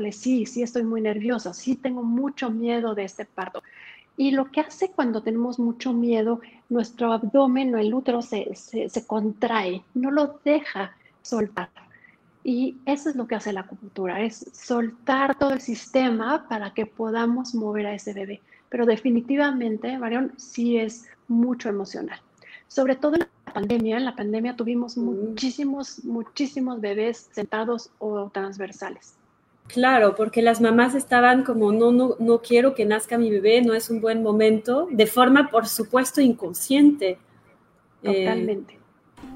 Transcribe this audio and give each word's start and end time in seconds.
híjole, 0.00 0.12
sí, 0.12 0.46
sí 0.46 0.62
estoy 0.62 0.82
muy 0.82 1.00
nerviosa, 1.00 1.52
sí 1.52 1.76
tengo 1.76 2.02
mucho 2.02 2.50
miedo 2.50 2.94
de 2.94 3.04
este 3.04 3.26
parto. 3.26 3.62
Y 4.16 4.32
lo 4.32 4.50
que 4.50 4.60
hace 4.60 4.90
cuando 4.90 5.22
tenemos 5.22 5.58
mucho 5.58 5.92
miedo, 5.92 6.40
nuestro 6.68 7.12
abdomen 7.12 7.74
o 7.74 7.78
el 7.78 7.92
útero 7.92 8.22
se, 8.22 8.54
se, 8.54 9.06
contrae, 9.06 9.82
no 9.94 10.10
lo 10.10 10.40
deja 10.44 10.92
soltar. 11.22 11.68
Y 12.42 12.76
eso 12.86 13.10
es 13.10 13.16
lo 13.16 13.26
que 13.26 13.34
hace 13.34 13.52
la 13.52 13.60
acupuntura, 13.60 14.22
es 14.22 14.46
soltar 14.52 15.38
todo 15.38 15.52
el 15.52 15.60
sistema 15.60 16.46
para 16.48 16.72
que 16.72 16.86
podamos 16.86 17.54
mover 17.54 17.86
a 17.86 17.94
ese 17.94 18.14
bebé. 18.14 18.40
Pero 18.70 18.86
definitivamente, 18.86 19.98
Marión, 19.98 20.32
sí 20.38 20.78
es 20.78 21.06
mucho 21.28 21.68
emocional. 21.68 22.20
Sobre 22.68 22.96
todo 22.96 23.14
en 23.14 23.28
la 23.46 23.52
pandemia, 23.52 23.96
en 23.98 24.04
la 24.04 24.16
pandemia 24.16 24.56
tuvimos 24.56 24.96
mm. 24.96 25.02
muchísimos, 25.02 26.04
muchísimos 26.04 26.80
bebés 26.80 27.28
sentados 27.32 27.90
o 27.98 28.30
transversales. 28.30 29.19
Claro, 29.72 30.14
porque 30.16 30.42
las 30.42 30.60
mamás 30.60 30.94
estaban 30.94 31.44
como, 31.44 31.72
no, 31.72 31.92
no, 31.92 32.16
no 32.18 32.42
quiero 32.42 32.74
que 32.74 32.84
nazca 32.84 33.18
mi 33.18 33.30
bebé, 33.30 33.62
no 33.62 33.74
es 33.74 33.90
un 33.90 34.00
buen 34.00 34.22
momento, 34.22 34.88
de 34.90 35.06
forma, 35.06 35.48
por 35.50 35.66
supuesto, 35.66 36.20
inconsciente. 36.20 37.18
Eh, 38.02 38.24
Totalmente. 38.24 38.78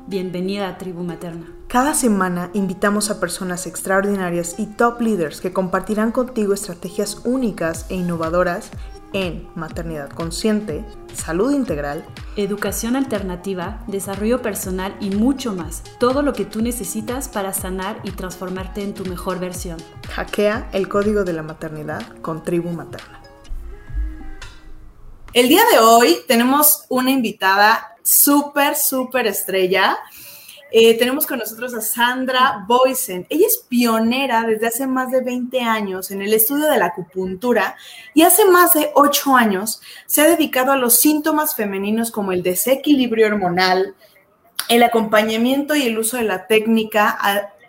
bienvenida 0.06 0.68
a 0.68 0.78
Tribu 0.78 1.02
Materna. 1.02 1.52
Cada 1.68 1.94
semana 1.94 2.50
invitamos 2.54 3.10
a 3.10 3.20
personas 3.20 3.66
extraordinarias 3.66 4.58
y 4.58 4.66
top 4.66 5.00
leaders 5.00 5.40
que 5.40 5.52
compartirán 5.52 6.12
contigo 6.12 6.54
estrategias 6.54 7.22
únicas 7.24 7.86
e 7.90 7.96
innovadoras 7.96 8.70
en 9.14 9.48
maternidad 9.54 10.10
consciente, 10.10 10.84
salud 11.14 11.52
integral, 11.52 12.04
educación 12.36 12.96
alternativa, 12.96 13.82
desarrollo 13.86 14.42
personal 14.42 14.94
y 15.00 15.10
mucho 15.10 15.54
más. 15.54 15.82
Todo 15.98 16.20
lo 16.20 16.34
que 16.34 16.44
tú 16.44 16.60
necesitas 16.60 17.28
para 17.28 17.54
sanar 17.54 18.00
y 18.02 18.10
transformarte 18.10 18.82
en 18.82 18.92
tu 18.92 19.06
mejor 19.06 19.38
versión. 19.38 19.78
Hackea 20.10 20.68
el 20.72 20.88
código 20.88 21.24
de 21.24 21.32
la 21.32 21.42
maternidad 21.42 22.02
con 22.20 22.42
Tribu 22.42 22.70
Materna. 22.70 23.22
El 25.32 25.48
día 25.48 25.62
de 25.72 25.78
hoy 25.78 26.18
tenemos 26.28 26.84
una 26.88 27.10
invitada 27.10 27.96
súper, 28.02 28.76
súper 28.76 29.26
estrella. 29.26 29.96
Eh, 30.76 30.98
tenemos 30.98 31.24
con 31.24 31.38
nosotros 31.38 31.72
a 31.72 31.80
Sandra 31.80 32.64
Boysen. 32.66 33.28
Ella 33.30 33.46
es 33.46 33.58
pionera 33.58 34.42
desde 34.42 34.66
hace 34.66 34.88
más 34.88 35.12
de 35.12 35.20
20 35.20 35.60
años 35.60 36.10
en 36.10 36.20
el 36.20 36.34
estudio 36.34 36.68
de 36.68 36.78
la 36.78 36.86
acupuntura 36.86 37.76
y 38.12 38.22
hace 38.22 38.44
más 38.46 38.74
de 38.74 38.90
8 38.94 39.36
años 39.36 39.80
se 40.06 40.22
ha 40.22 40.24
dedicado 40.26 40.72
a 40.72 40.76
los 40.76 40.98
síntomas 40.98 41.54
femeninos 41.54 42.10
como 42.10 42.32
el 42.32 42.42
desequilibrio 42.42 43.28
hormonal, 43.28 43.94
el 44.68 44.82
acompañamiento 44.82 45.76
y 45.76 45.82
el 45.82 45.96
uso 45.96 46.16
de 46.16 46.24
la 46.24 46.48
técnica 46.48 47.16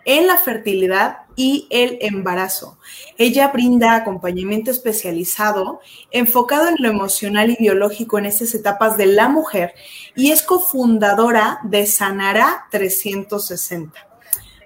en 0.06 0.26
la 0.28 0.38
fertilidad 0.38 1.18
y 1.34 1.66
el 1.68 1.98
embarazo. 2.00 2.78
Ella 3.18 3.48
brinda 3.48 3.94
acompañamiento 3.94 4.70
especializado 4.70 5.80
enfocado 6.10 6.68
en 6.68 6.76
lo 6.78 6.88
emocional 6.88 7.50
y 7.50 7.56
biológico 7.56 8.18
en 8.18 8.26
estas 8.26 8.54
etapas 8.54 8.96
de 8.96 9.06
la 9.06 9.28
mujer 9.28 9.74
y 10.14 10.30
es 10.30 10.42
cofundadora 10.42 11.58
de 11.64 11.86
Sanará 11.86 12.66
360. 12.70 14.06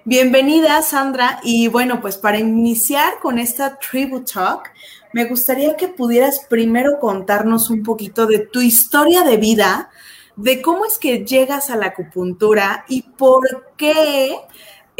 Bienvenida, 0.05 0.81
Sandra. 0.81 1.39
Y 1.43 1.67
bueno, 1.67 2.01
pues 2.01 2.17
para 2.17 2.39
iniciar 2.39 3.19
con 3.21 3.37
esta 3.37 3.77
Tribute 3.77 4.31
Talk, 4.33 4.71
me 5.13 5.25
gustaría 5.25 5.75
que 5.75 5.89
pudieras 5.89 6.45
primero 6.49 6.99
contarnos 6.99 7.69
un 7.69 7.83
poquito 7.83 8.27
de 8.27 8.39
tu 8.39 8.61
historia 8.61 9.23
de 9.23 9.37
vida, 9.37 9.89
de 10.35 10.61
cómo 10.61 10.85
es 10.85 10.97
que 10.97 11.25
llegas 11.25 11.69
a 11.69 11.75
la 11.75 11.87
acupuntura 11.87 12.85
y 12.87 13.01
por 13.01 13.73
qué 13.75 14.37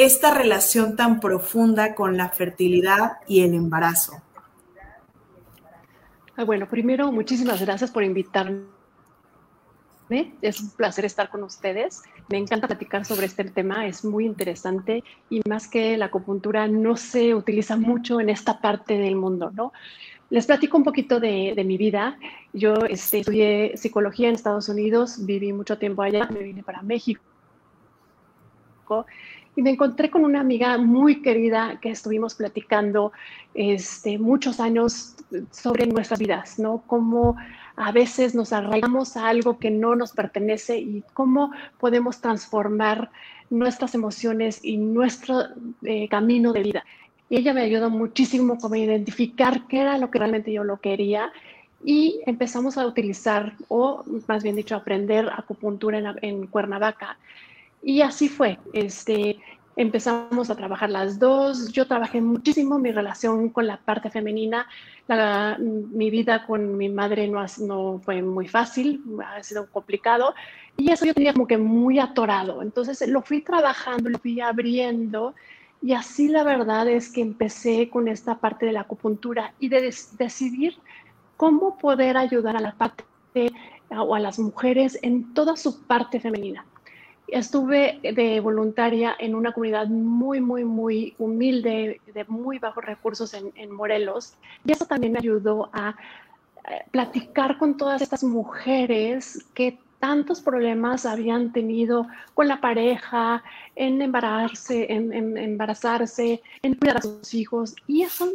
esta 0.03 0.33
relación 0.33 0.95
tan 0.95 1.19
profunda 1.19 1.95
con 1.95 2.17
la 2.17 2.29
fertilidad 2.29 3.19
y 3.27 3.41
el 3.41 3.53
embarazo? 3.53 4.21
Ah, 6.35 6.43
bueno, 6.43 6.67
primero, 6.67 7.11
muchísimas 7.11 7.61
gracias 7.61 7.91
por 7.91 8.03
invitarme. 8.03 8.65
Es 10.41 10.59
un 10.59 10.71
placer 10.71 11.05
estar 11.05 11.29
con 11.29 11.43
ustedes. 11.43 12.01
Me 12.29 12.37
encanta 12.37 12.67
platicar 12.67 13.05
sobre 13.05 13.27
este 13.27 13.43
tema, 13.45 13.85
es 13.85 14.03
muy 14.03 14.25
interesante 14.25 15.03
y 15.29 15.41
más 15.47 15.67
que 15.67 15.95
la 15.97 16.05
acupuntura 16.05 16.67
no 16.67 16.97
se 16.97 17.35
utiliza 17.35 17.77
mucho 17.77 18.19
en 18.19 18.29
esta 18.29 18.59
parte 18.59 18.97
del 18.97 19.15
mundo, 19.15 19.51
¿no? 19.53 19.71
Les 20.29 20.45
platico 20.45 20.77
un 20.77 20.83
poquito 20.83 21.19
de, 21.19 21.61
mi 21.65 21.77
vida. 21.77 22.17
Yo 22.53 22.73
este, 22.89 23.19
estudié 23.19 23.77
psicología 23.77 24.29
en 24.29 24.35
Estados 24.35 24.69
Unidos, 24.69 25.25
viví 25.25 25.53
mucho 25.53 25.77
tiempo 25.77 26.01
allá, 26.01 26.27
me 26.31 26.39
vine 26.39 26.63
para 26.63 26.81
México 26.81 27.21
y 29.55 29.61
me 29.61 29.71
encontré 29.71 30.09
con 30.09 30.23
una 30.23 30.39
amiga 30.39 30.77
muy 30.77 31.21
querida 31.21 31.79
que 31.81 31.89
estuvimos 31.89 32.35
platicando 32.35 33.11
este, 33.53 34.17
muchos 34.17 34.59
años 34.59 35.15
sobre 35.51 35.87
nuestras 35.87 36.19
vidas, 36.19 36.57
¿no? 36.57 36.83
Cómo 36.87 37.35
a 37.75 37.91
veces 37.91 38.35
nos 38.35 38.53
arraigamos 38.53 39.17
a 39.17 39.27
algo 39.27 39.59
que 39.59 39.71
no 39.71 39.95
nos 39.95 40.11
pertenece 40.11 40.77
y 40.77 41.03
cómo 41.13 41.51
podemos 41.79 42.21
transformar 42.21 43.11
nuestras 43.49 43.95
emociones 43.95 44.59
y 44.63 44.77
nuestro 44.77 45.43
eh, 45.83 46.07
camino 46.07 46.53
de 46.53 46.63
vida. 46.63 46.85
Y 47.29 47.37
ella 47.37 47.53
me 47.53 47.61
ayudó 47.61 47.89
muchísimo 47.89 48.57
a 48.61 48.77
identificar 48.77 49.67
qué 49.67 49.81
era 49.81 49.97
lo 49.97 50.09
que 50.11 50.19
realmente 50.19 50.51
yo 50.51 50.63
lo 50.63 50.77
quería 50.77 51.31
y 51.83 52.21
empezamos 52.25 52.77
a 52.77 52.85
utilizar, 52.85 53.53
o 53.67 54.03
más 54.27 54.43
bien 54.43 54.55
dicho, 54.55 54.75
aprender 54.75 55.29
acupuntura 55.29 55.97
en, 55.97 56.05
en 56.21 56.47
Cuernavaca. 56.47 57.17
Y 57.81 58.01
así 58.01 58.29
fue. 58.29 58.59
Este, 58.73 59.39
empezamos 59.75 60.49
a 60.49 60.55
trabajar 60.55 60.89
las 60.89 61.19
dos. 61.19 61.71
Yo 61.71 61.87
trabajé 61.87 62.21
muchísimo 62.21 62.79
mi 62.79 62.91
relación 62.91 63.49
con 63.49 63.67
la 63.67 63.77
parte 63.77 64.09
femenina. 64.09 64.67
mi 65.67 66.09
vida 66.09 66.45
con 66.45 66.77
mi 66.77 66.89
madre 66.89 67.27
no, 67.27 67.45
no 67.59 67.99
fue 68.03 68.21
muy 68.21 68.47
fácil, 68.47 69.01
ha 69.25 69.41
sido 69.43 69.67
complicado. 69.69 70.33
Y 70.77 70.91
eso 70.91 71.05
yo 71.05 71.13
tenía 71.13 71.33
como 71.33 71.47
que 71.47 71.57
muy 71.57 71.99
atorado. 71.99 72.61
Entonces 72.61 73.07
lo 73.07 73.21
fui 73.21 73.41
trabajando, 73.41 74.09
lo 74.09 74.19
fui 74.19 74.39
abriendo. 74.41 75.33
Y 75.81 75.93
así 75.93 76.27
la 76.27 76.43
verdad 76.43 76.87
es 76.87 77.11
que 77.11 77.21
empecé 77.21 77.89
con 77.89 78.07
esta 78.07 78.37
parte 78.37 78.67
de 78.67 78.73
la 78.73 78.81
acupuntura 78.81 79.53
y 79.59 79.69
de 79.69 79.93
decidir 80.17 80.77
cómo 81.37 81.77
poder 81.77 82.17
ayudar 82.17 82.55
a 82.55 82.59
la 82.59 82.73
parte 82.73 83.03
o 83.89 84.13
a 84.13 84.19
las 84.19 84.37
mujeres 84.37 84.99
en 85.01 85.33
toda 85.33 85.57
su 85.57 85.81
parte 85.87 86.19
femenina 86.19 86.65
estuve 87.31 87.99
de 88.03 88.39
voluntaria 88.41 89.15
en 89.17 89.35
una 89.35 89.53
comunidad 89.53 89.87
muy, 89.87 90.41
muy, 90.41 90.65
muy 90.65 91.15
humilde, 91.17 92.01
de 92.13 92.25
muy 92.25 92.59
bajos 92.59 92.83
recursos 92.83 93.33
en, 93.33 93.71
Morelos. 93.71 94.35
Y 94.65 94.73
eso 94.73 94.85
también 94.85 95.13
me 95.13 95.19
ayudó 95.19 95.69
a 95.73 95.95
eh, 96.69 96.83
platicar 96.91 97.57
con 97.57 97.77
todas 97.77 98.01
estas 98.01 98.23
mujeres 98.23 99.45
que 99.53 99.79
tantos 99.99 100.41
problemas 100.41 101.05
habían 101.05 101.53
tenido 101.53 102.07
con 102.33 102.47
la 102.47 102.59
pareja, 102.59 103.43
en 103.75 104.01
embarazarse, 104.01 104.91
en, 104.91 105.37
embarazarse, 105.37 106.41
en 106.61 106.75
cuidar 106.75 106.97
a 106.97 107.01
sus 107.01 107.33
hijos. 107.33 107.75
Y 107.87 108.01
eso 108.01 108.27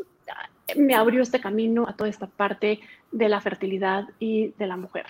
eh, 0.68 0.80
me 0.80 0.94
abrió 0.94 1.22
este 1.22 1.40
camino 1.40 1.86
a 1.86 1.92
toda 1.92 2.08
esta 2.08 2.26
parte 2.26 2.80
de 3.12 3.28
la 3.28 3.40
fertilidad 3.40 4.08
y 4.18 4.48
de 4.58 4.66
la 4.66 4.76
mujer. 4.76 5.06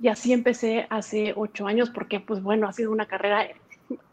Y 0.00 0.08
así 0.08 0.32
empecé 0.32 0.86
hace 0.90 1.32
ocho 1.36 1.66
años 1.66 1.90
porque, 1.90 2.20
pues 2.20 2.42
bueno, 2.42 2.68
ha 2.68 2.72
sido 2.72 2.92
una 2.92 3.06
carrera 3.06 3.48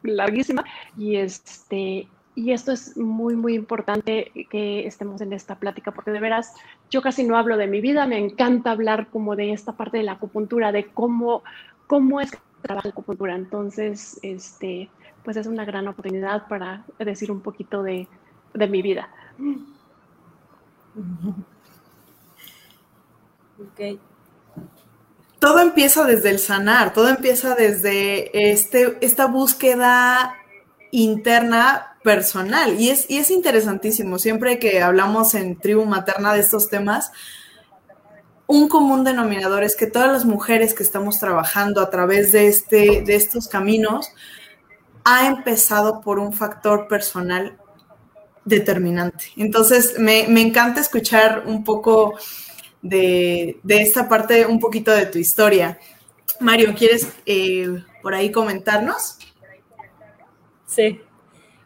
larguísima 0.03 0.63
y 0.97 1.17
este... 1.17 2.07
Y 2.37 2.51
esto 2.51 2.73
es 2.73 2.97
muy, 2.97 3.37
muy 3.37 3.55
importante 3.55 4.29
que 4.49 4.85
estemos 4.85 5.21
en 5.21 5.31
esta 5.31 5.55
plática, 5.55 5.91
porque 5.91 6.11
de 6.11 6.19
veras 6.19 6.53
yo 6.89 7.01
casi 7.01 7.23
no 7.23 7.37
hablo 7.37 7.55
de 7.55 7.67
mi 7.67 7.79
vida, 7.79 8.07
me 8.07 8.17
encanta 8.17 8.71
hablar 8.71 9.07
como 9.07 9.37
de 9.37 9.53
esta 9.53 9.71
parte 9.71 9.99
de 9.99 10.03
la 10.03 10.13
acupuntura, 10.13 10.73
de 10.73 10.87
cómo, 10.87 11.43
cómo 11.87 12.19
es 12.19 12.31
que 12.31 12.39
trabaja 12.61 12.89
la 12.89 12.91
acupuntura. 12.91 13.35
Entonces, 13.35 14.19
este, 14.21 14.89
pues 15.23 15.37
es 15.37 15.47
una 15.47 15.63
gran 15.63 15.87
oportunidad 15.87 16.45
para 16.49 16.83
decir 16.99 17.31
un 17.31 17.39
poquito 17.39 17.83
de, 17.83 18.05
de 18.53 18.67
mi 18.67 18.81
vida. 18.81 19.07
Ok 23.57 23.97
todo 25.39 25.59
empieza 25.59 26.05
desde 26.05 26.29
el 26.29 26.39
sanar, 26.39 26.93
todo 26.93 27.09
empieza 27.09 27.55
desde 27.55 28.51
este, 28.51 28.97
esta 29.01 29.27
búsqueda 29.27 30.35
interna 30.91 31.97
personal. 32.03 32.79
Y 32.79 32.89
es, 32.89 33.09
y 33.09 33.17
es 33.17 33.31
interesantísimo, 33.31 34.19
siempre 34.19 34.59
que 34.59 34.81
hablamos 34.81 35.33
en 35.33 35.59
tribu 35.59 35.85
materna 35.85 36.33
de 36.33 36.39
estos 36.39 36.69
temas, 36.69 37.11
un 38.47 38.69
común 38.69 39.03
denominador 39.03 39.63
es 39.63 39.75
que 39.75 39.87
todas 39.87 40.11
las 40.11 40.23
mujeres 40.23 40.73
que 40.73 40.83
estamos 40.83 41.19
trabajando 41.19 41.81
a 41.81 41.89
través 41.89 42.31
de, 42.31 42.47
este, 42.47 43.01
de 43.01 43.15
estos 43.15 43.47
caminos 43.47 44.09
ha 45.03 45.27
empezado 45.27 46.01
por 46.01 46.19
un 46.19 46.31
factor 46.31 46.87
personal 46.87 47.57
determinante. 48.45 49.25
Entonces, 49.35 49.97
me, 49.97 50.27
me 50.27 50.41
encanta 50.41 50.79
escuchar 50.79 51.43
un 51.47 51.63
poco 51.63 52.15
de, 52.85 53.59
esta 53.67 54.07
parte 54.07 54.45
un 54.45 54.59
poquito 54.59 54.91
de 54.91 55.07
tu 55.07 55.17
historia. 55.17 55.79
Mario, 56.39 56.73
¿quieres 56.77 57.11
eh, 57.25 57.83
por 58.01 58.13
ahí 58.13 58.31
comentarnos? 58.31 59.17
Sí. 60.65 61.01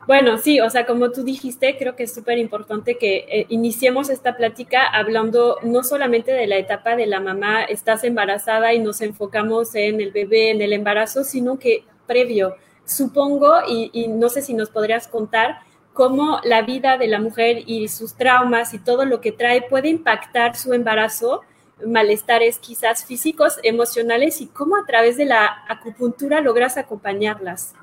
Bueno, 0.08 0.38
sí, 0.38 0.60
o 0.60 0.70
sea, 0.70 0.86
como 0.86 1.12
tú 1.12 1.24
dijiste, 1.24 1.78
creo 1.78 1.96
que 1.96 2.04
es 2.04 2.14
súper 2.14 2.38
importante 2.40 2.98
que 2.98 3.26
eh, 3.30 3.46
iniciemos 3.50 4.10
esta 4.10 4.36
plática 4.38 4.88
hablando 4.88 5.58
no 5.62 5.84
solamente 5.84 6.32
de 6.32 6.48
la 6.48 6.58
etapa 6.58 6.96
de 6.96 7.06
la 7.06 7.20
mamá, 7.20 7.64
estás 7.64 8.04
embarazada 8.04 8.74
y 8.74 8.80
nos 8.80 9.02
enfocamos 9.02 9.76
en 9.76 10.02
el 10.02 10.12
bebé, 10.12 10.52
en 10.52 10.62
el 10.62 10.74
embarazo, 10.74 11.24
sino 11.24 11.60
que 11.60 11.84
previo, 12.08 12.56
supongo, 12.86 13.54
y 13.68 14.08
no 14.08 14.30
sé 14.30 14.42
si 14.42 14.56
nos 14.56 14.72
podrías 14.72 15.08
contar, 15.08 15.60
cómo 16.00 16.40
la 16.46 16.62
vida 16.62 16.98
de 16.98 17.10
la 17.10 17.20
mujer 17.20 17.64
y 17.66 17.90
sus 17.90 18.14
traumas 18.14 18.74
y 18.74 18.80
todo 18.80 19.04
lo 19.04 19.20
que 19.20 19.34
trae 19.34 19.64
puede 19.64 19.90
impactar 19.90 20.56
su 20.56 20.72
embarazo, 20.72 21.42
malestares 21.86 22.58
quizás 22.58 23.04
físicos, 23.04 23.60
emocionales 23.64 24.40
y 24.40 24.48
cómo 24.48 24.78
a 24.78 24.86
través 24.86 25.18
de 25.18 25.26
la 25.26 25.66
acupuntura 25.68 26.40
logras 26.40 26.78
acompañarlas. 26.78 27.74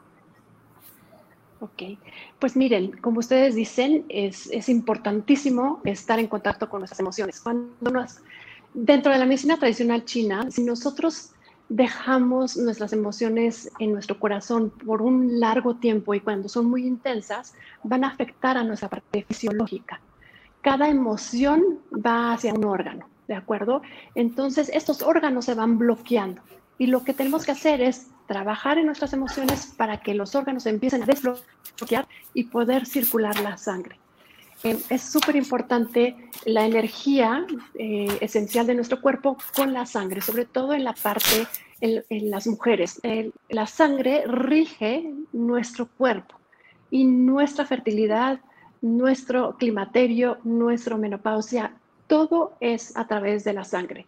Ok, 1.60 1.98
pues 2.38 2.56
miren, 2.56 2.92
como 3.02 3.18
ustedes 3.18 3.54
dicen, 3.54 4.06
es, 4.08 4.48
es, 4.50 4.70
importantísimo 4.70 5.82
estar 5.84 6.18
en 6.18 6.28
contacto 6.28 6.70
con 6.70 6.80
nuestras 6.80 7.00
emociones. 7.00 7.38
Cuando 7.42 7.90
nos, 7.90 8.20
dentro 8.72 9.12
de 9.12 9.18
la 9.18 9.26
medicina 9.26 9.58
tradicional 9.58 10.06
china, 10.06 10.50
si 10.50 10.64
nosotros 10.64 11.32
dejamos 11.68 12.56
nuestras 12.56 12.92
emociones 12.92 13.70
en 13.78 13.92
nuestro 13.92 14.18
corazón 14.18 14.70
por 14.70 15.02
un 15.02 15.40
largo 15.40 15.76
tiempo 15.76 16.14
y 16.14 16.20
cuando 16.20 16.48
son 16.48 16.66
muy 16.66 16.86
intensas, 16.86 17.54
van 17.82 18.04
a 18.04 18.08
afectar 18.08 18.56
a 18.56 18.64
nuestra 18.64 18.88
parte 18.88 19.24
fisiológica. 19.24 20.00
Cada 20.60 20.88
emoción 20.88 21.78
va 21.94 22.32
hacia 22.32 22.54
un 22.54 22.64
órgano, 22.64 23.08
¿de 23.28 23.34
acuerdo? 23.34 23.82
Entonces, 24.14 24.70
estos 24.72 25.02
órganos 25.02 25.44
se 25.44 25.54
van 25.54 25.78
bloqueando 25.78 26.42
y 26.78 26.86
lo 26.86 27.04
que 27.04 27.14
tenemos 27.14 27.44
que 27.44 27.52
hacer 27.52 27.80
es 27.80 28.08
trabajar 28.26 28.78
en 28.78 28.86
nuestras 28.86 29.12
emociones 29.12 29.72
para 29.76 30.00
que 30.00 30.14
los 30.14 30.34
órganos 30.34 30.66
empiecen 30.66 31.02
a 31.02 31.06
desbloquear 31.06 32.06
y 32.34 32.44
poder 32.44 32.86
circular 32.86 33.38
la 33.40 33.56
sangre. 33.56 33.98
Eh, 34.64 34.78
es 34.90 35.02
súper 35.02 35.36
importante 35.36 36.16
la 36.44 36.64
energía 36.64 37.46
eh, 37.74 38.16
esencial 38.20 38.66
de 38.66 38.74
nuestro 38.74 39.00
cuerpo 39.00 39.36
con 39.54 39.72
la 39.72 39.86
sangre, 39.86 40.20
sobre 40.20 40.44
todo 40.44 40.72
en 40.72 40.84
la 40.84 40.94
parte, 40.94 41.46
en, 41.80 42.30
las 42.30 42.46
mujeres. 42.46 43.00
la 43.48 43.66
sangre 43.66 44.24
rige 44.26 45.12
nuestro 45.32 45.86
cuerpo 45.86 46.34
y 46.90 47.04
nuestra 47.04 47.66
fertilidad, 47.66 48.40
nuestro 48.80 49.56
climaterio, 49.56 50.38
nuestra 50.44 50.96
menopausia, 50.96 51.72
todo 52.06 52.56
es 52.60 52.96
a 52.96 53.06
través 53.06 53.44
de 53.44 53.52
la 53.52 53.64
sangre 53.64 54.06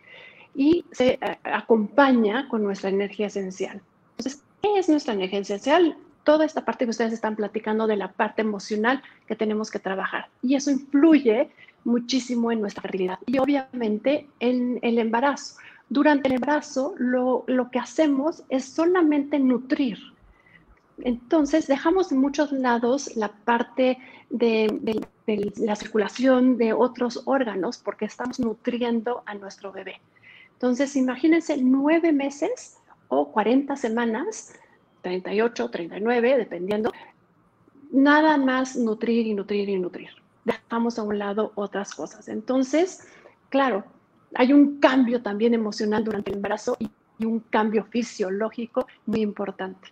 y 0.54 0.84
se 0.92 1.18
eh, 1.20 1.38
acompaña 1.44 2.48
con 2.48 2.62
nuestra 2.62 2.90
energía 2.90 3.26
esencial. 3.26 3.80
Entonces, 4.16 4.42
¿qué 4.62 4.78
es 4.78 4.88
nuestra 4.88 5.14
energía 5.14 5.40
esencial? 5.40 5.96
Toda 6.28 6.44
esta 6.44 6.62
parte 6.62 6.84
que 6.84 6.90
ustedes 6.90 7.14
están 7.14 7.36
platicando 7.36 7.86
de 7.86 7.96
la 7.96 8.12
parte 8.12 8.42
emocional 8.42 9.02
que 9.26 9.34
tenemos 9.34 9.70
que 9.70 9.78
trabajar. 9.78 10.28
Y 10.42 10.56
eso 10.56 10.70
influye 10.70 11.48
muchísimo 11.84 12.52
en 12.52 12.60
nuestra 12.60 12.82
fertilidad 12.82 13.18
y 13.24 13.38
obviamente 13.38 14.28
en 14.38 14.78
el 14.82 14.98
embarazo. 14.98 15.56
Durante 15.88 16.28
el 16.28 16.34
embarazo 16.34 16.94
lo, 16.98 17.44
lo 17.46 17.70
que 17.70 17.78
hacemos 17.78 18.42
es 18.50 18.66
solamente 18.66 19.38
nutrir. 19.38 19.96
Entonces 20.98 21.66
dejamos 21.66 22.12
en 22.12 22.18
muchos 22.18 22.52
lados 22.52 23.16
la 23.16 23.28
parte 23.28 23.96
de, 24.28 25.00
la 25.56 25.76
circulación 25.76 26.58
de 26.58 26.74
otros 26.74 27.22
órganos 27.24 27.78
porque 27.78 28.04
estamos 28.04 28.38
nutriendo 28.38 29.22
a 29.24 29.34
nuestro 29.34 29.72
bebé. 29.72 30.02
Entonces 30.52 30.94
imagínense 30.94 31.56
nueve 31.56 32.12
meses 32.12 32.76
o 33.08 33.32
40 33.32 33.76
semanas, 33.76 34.52
38, 35.02 35.70
39, 35.70 36.36
dependiendo, 36.38 36.92
nada 37.90 38.36
más 38.36 38.76
nutrir 38.76 39.26
y 39.26 39.34
nutrir 39.34 39.68
y 39.68 39.78
nutrir. 39.78 40.10
Dejamos 40.44 40.98
a 40.98 41.02
un 41.02 41.18
lado 41.18 41.52
otras 41.54 41.94
cosas. 41.94 42.28
Entonces, 42.28 43.06
claro, 43.48 43.84
hay 44.34 44.52
un 44.52 44.78
cambio 44.80 45.22
también 45.22 45.54
emocional 45.54 46.04
durante 46.04 46.30
el 46.30 46.36
embarazo 46.36 46.76
y, 46.78 46.90
un 47.20 47.40
cambio 47.40 47.84
fisiológico 47.84 48.86
muy 49.06 49.22
importante. 49.22 49.88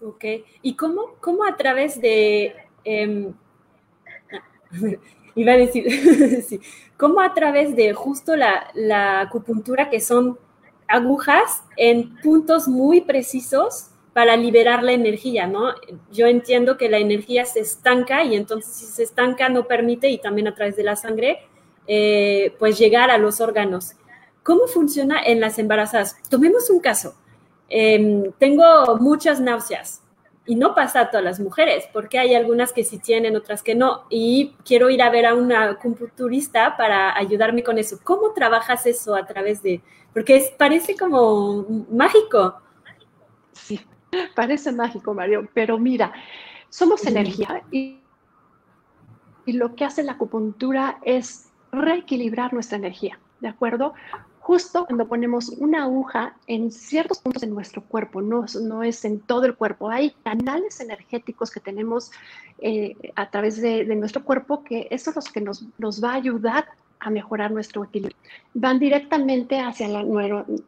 Ok, 0.00 0.24
¿y 0.62 0.76
cómo, 0.76 1.16
cómo 1.20 1.44
a 1.44 1.56
través 1.56 2.00
de... 2.00 2.54
Eh, 2.84 3.32
iba 5.34 5.52
a 5.52 5.56
decir, 5.56 6.42
sí, 6.48 6.60
cómo 6.96 7.20
a 7.20 7.34
través 7.34 7.74
de 7.74 7.94
justo 7.94 8.36
la, 8.36 8.70
la 8.74 9.22
acupuntura, 9.22 9.90
que 9.90 10.00
son 10.00 10.38
agujas 10.92 11.62
en 11.76 12.16
puntos 12.20 12.68
muy 12.68 13.00
precisos 13.00 13.88
para 14.12 14.36
liberar 14.36 14.82
la 14.82 14.92
energía, 14.92 15.46
¿no? 15.46 15.74
Yo 16.12 16.26
entiendo 16.26 16.76
que 16.76 16.90
la 16.90 16.98
energía 16.98 17.46
se 17.46 17.60
estanca 17.60 18.22
y 18.24 18.36
entonces 18.36 18.74
si 18.74 18.84
se 18.84 19.02
estanca 19.02 19.48
no 19.48 19.66
permite 19.66 20.10
y 20.10 20.18
también 20.18 20.48
a 20.48 20.54
través 20.54 20.76
de 20.76 20.82
la 20.82 20.96
sangre, 20.96 21.38
eh, 21.86 22.54
pues 22.58 22.78
llegar 22.78 23.10
a 23.10 23.16
los 23.16 23.40
órganos. 23.40 23.92
¿Cómo 24.42 24.66
funciona 24.66 25.22
en 25.22 25.40
las 25.40 25.58
embarazadas? 25.58 26.16
Tomemos 26.28 26.68
un 26.68 26.80
caso. 26.80 27.14
Em, 27.70 28.30
tengo 28.38 28.98
muchas 29.00 29.40
náuseas 29.40 30.02
y 30.44 30.56
no 30.56 30.74
pasa 30.74 31.00
a 31.00 31.10
todas 31.10 31.24
las 31.24 31.40
mujeres, 31.40 31.88
porque 31.92 32.18
hay 32.18 32.34
algunas 32.34 32.72
que 32.72 32.84
sí 32.84 32.98
tienen, 32.98 33.36
otras 33.36 33.62
que 33.62 33.74
no. 33.74 34.04
Y 34.10 34.56
quiero 34.64 34.90
ir 34.90 35.02
a 35.02 35.10
ver 35.10 35.26
a 35.26 35.34
una 35.34 35.70
acupunturista 35.70 36.76
para 36.76 37.16
ayudarme 37.16 37.62
con 37.62 37.78
eso. 37.78 37.98
¿Cómo 38.02 38.32
trabajas 38.32 38.86
eso 38.86 39.14
a 39.14 39.24
través 39.24 39.62
de...? 39.62 39.80
Porque 40.12 40.54
parece 40.58 40.96
como 40.96 41.64
mágico. 41.90 42.60
Sí, 43.52 43.80
parece 44.34 44.72
mágico, 44.72 45.14
Mario, 45.14 45.48
pero 45.54 45.78
mira, 45.78 46.12
somos 46.68 47.06
energía 47.06 47.62
y, 47.70 48.00
y 49.46 49.52
lo 49.52 49.74
que 49.74 49.84
hace 49.84 50.02
la 50.02 50.12
acupuntura 50.12 50.98
es 51.02 51.50
reequilibrar 51.70 52.52
nuestra 52.52 52.76
energía, 52.76 53.18
¿de 53.40 53.48
acuerdo? 53.48 53.94
Justo 54.42 54.86
cuando 54.86 55.06
ponemos 55.06 55.50
una 55.50 55.84
aguja 55.84 56.34
en 56.48 56.72
ciertos 56.72 57.20
puntos 57.20 57.42
de 57.42 57.46
nuestro 57.46 57.80
cuerpo, 57.80 58.20
no, 58.20 58.44
es 58.82 59.04
en 59.04 59.20
todo 59.20 59.46
el 59.46 59.54
cuerpo, 59.54 59.88
hay 59.88 60.10
canales 60.24 60.80
energéticos 60.80 61.52
que 61.52 61.60
tenemos 61.60 62.10
eh, 62.58 62.96
a 63.14 63.30
través 63.30 63.62
de, 63.62 63.84
nuestro 63.94 64.24
cuerpo 64.24 64.64
que 64.64 64.88
eso 64.90 65.10
es 65.10 65.16
lo 65.16 65.22
que 65.32 65.40
nos, 65.40 66.04
va 66.04 66.10
a 66.10 66.14
ayudar 66.14 66.66
a 66.98 67.10
mejorar 67.10 67.52
nuestro 67.52 67.84
equilibrio. 67.84 68.16
Van 68.54 68.80
directamente 68.80 69.60
hacia 69.60 69.86
la, 69.86 70.02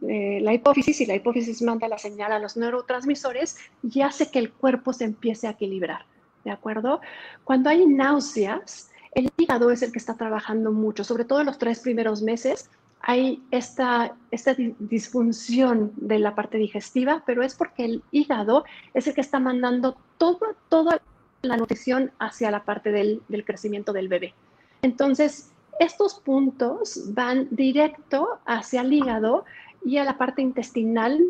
eh, 0.09 0.39
la 0.41 0.55
hipófisis 0.55 1.01
y 1.01 1.07
la 1.07 1.17
hipófisis 1.17 1.61
manda 1.61 1.89
la 1.89 1.99
señal 1.99 2.31
a 2.31 2.39
los 2.39 2.57
neurotransmisores 2.57 3.57
y 3.83 4.03
hace 4.03 4.31
que 4.31 4.39
el 4.39 4.53
cuerpo 4.53 4.93
se 4.93 5.05
empiece 5.05 5.49
a 5.49 5.51
equilibrar. 5.51 6.07
¿De 6.45 6.53
acuerdo? 6.53 7.01
Cuando 7.43 7.71
hay 7.71 7.87
náuseas, 7.87 8.91
el 9.13 9.33
hígado 9.37 9.71
es 9.71 9.83
el 9.83 9.91
que 9.91 9.99
está 9.99 10.15
trabajando 10.15 10.71
mucho, 10.71 11.03
sobre 11.03 11.25
todo 11.25 11.41
en 11.41 11.47
los 11.47 11.59
tres 11.59 11.81
primeros 11.81 12.21
meses, 12.23 12.69
hay 13.07 13.43
esta, 13.51 14.17
esta 14.31 14.55
disfunción 14.79 15.93
de 15.97 16.19
la 16.19 16.35
parte 16.35 16.57
digestiva, 16.57 17.23
pero 17.27 17.43
es 17.43 17.55
porque 17.55 17.85
el 17.85 18.03
hígado 18.11 18.65
es 18.95 19.07
el 19.07 19.15
que 19.15 19.21
está 19.21 19.39
mandando 19.41 19.97
todo, 20.17 20.57
toda 20.71 21.03
la 21.43 21.59
nutrición 21.59 22.13
hacia 22.19 22.51
la 22.51 22.65
parte 22.65 22.93
del, 22.93 23.23
del 23.29 23.45
crecimiento 23.45 23.93
del 23.93 24.09
bebé. 24.09 24.33
Entonces, 24.81 25.53
estos 25.79 26.15
puntos 26.15 27.13
van 27.13 27.49
directo 27.51 28.39
hacia 28.47 28.81
el 28.81 28.93
hígado 28.93 29.45
y 29.85 29.99
a 29.99 30.05
la 30.05 30.17
parte 30.17 30.41
intestinal 30.41 31.21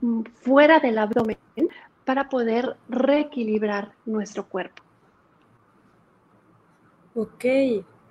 mm, 0.00 0.22
fuera 0.42 0.78
del 0.78 0.98
abdomen 0.98 1.38
para 2.04 2.28
poder 2.28 2.76
reequilibrar 2.90 3.92
nuestro 4.04 4.46
cuerpo. 4.46 4.82
Ok, 7.14 7.44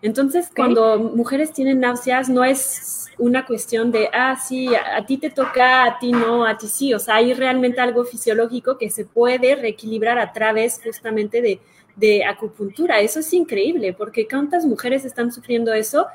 entonces, 0.03 0.51
cuando 0.53 0.99
mujeres 0.99 1.53
tienen 1.53 1.79
náuseas, 1.79 2.27
no 2.27 2.43
es 2.43 3.09
una 3.17 3.45
cuestión 3.45 3.89
de, 3.89 4.09
ah, 4.11 4.35
sí, 4.35 4.67
a, 4.75 5.05
ti 5.05 5.17
te 5.17 5.29
toca, 5.29 5.85
a 5.85 5.97
ti 5.97 6.11
no, 6.11 6.45
a 6.45 6.57
ti 6.57 6.67
sí. 6.67 6.93
O 6.93 6.99
sea, 6.99 7.15
hay 7.15 7.33
realmente 7.33 7.79
algo 7.79 8.03
fisiológico 8.03 8.77
que 8.77 8.89
se 8.89 9.05
puede 9.05 9.55
reequilibrar 9.55 10.19
a 10.19 10.33
través 10.33 10.81
justamente 10.83 11.41
de, 11.41 11.61
de 11.95 12.25
acupuntura. 12.25 12.99
Eso 12.99 13.21
es 13.21 13.31
increíble, 13.31 13.93
porque 13.93 14.27
cuántas 14.27 14.65
mujeres 14.65 15.05
están 15.05 15.31
sufriendo 15.31 15.73
eso 15.73 16.07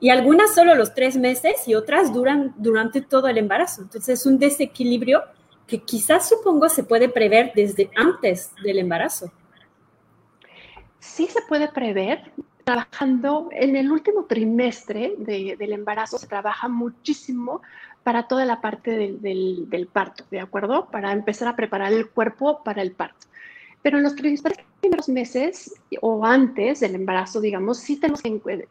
y 0.00 0.08
algunas 0.08 0.54
solo 0.54 0.74
los 0.74 0.94
tres 0.94 1.18
meses 1.18 1.68
y 1.68 1.74
otras 1.74 2.14
duran 2.14 2.54
durante 2.56 3.02
todo 3.02 3.28
el 3.28 3.36
embarazo. 3.36 3.82
Entonces, 3.82 4.20
es 4.20 4.24
un 4.24 4.38
desequilibrio 4.38 5.22
que 5.66 5.82
quizás 5.82 6.30
supongo 6.30 6.70
se 6.70 6.82
puede 6.82 7.10
prever 7.10 7.52
desde 7.54 7.90
antes 7.94 8.52
del 8.62 8.78
embarazo. 8.78 9.30
Sí 10.98 11.26
se 11.26 11.42
puede 11.42 11.68
prever, 11.68 12.32
trabajando 12.64 13.48
en 13.52 13.76
el 13.76 13.92
último 13.92 14.24
trimestre 14.24 15.14
del 15.18 15.72
embarazo, 15.72 16.18
se 16.18 16.26
trabaja 16.26 16.68
muchísimo 16.68 17.60
para 18.02 18.26
toda 18.26 18.44
la 18.44 18.60
parte 18.60 18.90
del, 19.20 19.68
del, 19.68 19.86
parto, 19.86 20.24
¿de 20.30 20.40
acuerdo? 20.40 20.88
Para 20.90 21.12
empezar 21.12 21.48
a 21.48 21.56
preparar 21.56 21.92
el 21.92 22.08
cuerpo 22.08 22.62
para 22.62 22.82
el 22.82 22.92
parto. 22.92 23.26
Pero 23.82 23.98
en 23.98 24.04
los 24.04 24.14
primeros 24.14 25.08
meses 25.08 25.74
o 26.00 26.24
antes 26.24 26.80
del 26.80 26.94
embarazo, 26.94 27.40
digamos, 27.40 27.78
sí 27.78 27.96
tenemos 27.96 28.22
que 28.22 28.68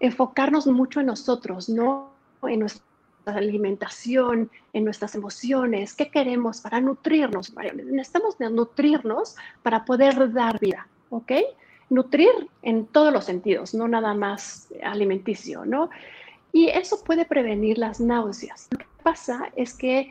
enfocarnos 0.00 0.66
mucho 0.66 1.00
en 1.00 1.06
nosotros, 1.06 1.68
¿no? 1.68 2.10
En 2.42 2.60
nuestra 2.60 2.82
alimentación, 3.26 4.50
en 4.72 4.84
nuestras 4.84 5.14
emociones, 5.14 5.94
qué 5.94 6.10
queremos 6.10 6.60
para 6.60 6.80
nutrirnos. 6.80 7.52
Necesitamos 7.74 8.40
nutrirnos 8.40 9.36
para 9.62 9.84
poder 9.84 10.32
dar 10.32 10.58
vida, 10.58 10.88
¿ok? 11.10 11.32
Nutrir 11.92 12.32
en 12.62 12.86
todos 12.86 13.12
los 13.12 13.24
sentidos, 13.24 13.74
no 13.74 13.86
nada 13.86 14.14
más 14.14 14.68
alimenticio, 14.82 15.66
¿no? 15.66 15.90
Y 16.52 16.68
eso 16.68 17.02
puede 17.04 17.24
prevenir 17.26 17.76
las 17.76 18.00
náuseas. 18.00 18.68
Lo 18.70 18.78
que 18.78 18.86
pasa 19.02 19.52
es 19.56 19.74
que 19.74 20.10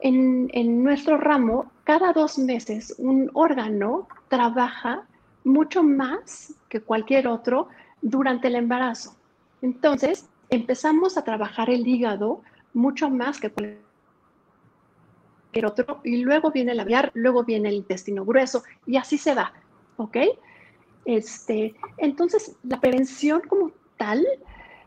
en, 0.00 0.50
en 0.52 0.84
nuestro 0.84 1.16
ramo, 1.16 1.72
cada 1.84 2.12
dos 2.12 2.38
meses 2.38 2.94
un 2.98 3.30
órgano 3.32 4.08
trabaja 4.28 5.04
mucho 5.44 5.82
más 5.82 6.54
que 6.68 6.80
cualquier 6.80 7.28
otro 7.28 7.68
durante 8.02 8.48
el 8.48 8.56
embarazo. 8.56 9.16
Entonces, 9.62 10.28
empezamos 10.50 11.16
a 11.16 11.24
trabajar 11.24 11.70
el 11.70 11.86
hígado 11.86 12.42
mucho 12.74 13.08
más 13.08 13.40
que 13.40 13.50
cualquier 13.50 13.80
otro, 15.64 16.00
y 16.04 16.16
luego 16.18 16.50
viene 16.50 16.72
el 16.72 16.78
labial, 16.78 17.10
luego 17.14 17.44
viene 17.44 17.68
el 17.68 17.76
intestino 17.76 18.24
grueso, 18.24 18.62
y 18.86 18.96
así 18.96 19.18
se 19.18 19.34
va, 19.34 19.52
¿ok? 19.96 20.16
Este, 21.04 21.74
entonces, 21.98 22.56
la 22.62 22.80
prevención 22.80 23.40
como 23.48 23.72
tal, 23.96 24.24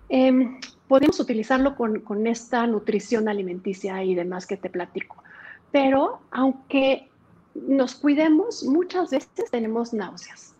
em, 0.10 0.60
podemos 0.88 1.19
utilizarlo 1.19 1.75
con, 1.75 2.00
con, 2.01 2.27
esta 2.27 2.65
nutrición 2.67 3.27
alimenticia 3.27 4.03
y 4.03 4.15
demás 4.15 4.45
que 4.45 4.57
te 4.57 4.69
platico. 4.69 5.24
Pero 5.72 6.22
aunque 6.31 7.10
nos 7.55 7.95
cuidemos, 7.95 8.63
muchas 8.63 9.12
veces 9.12 9.50
tenemos 9.51 9.93
náuseas. 9.93 10.53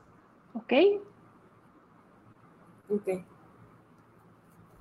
¿Ok? 0.54 0.74
Ok. 2.90 3.24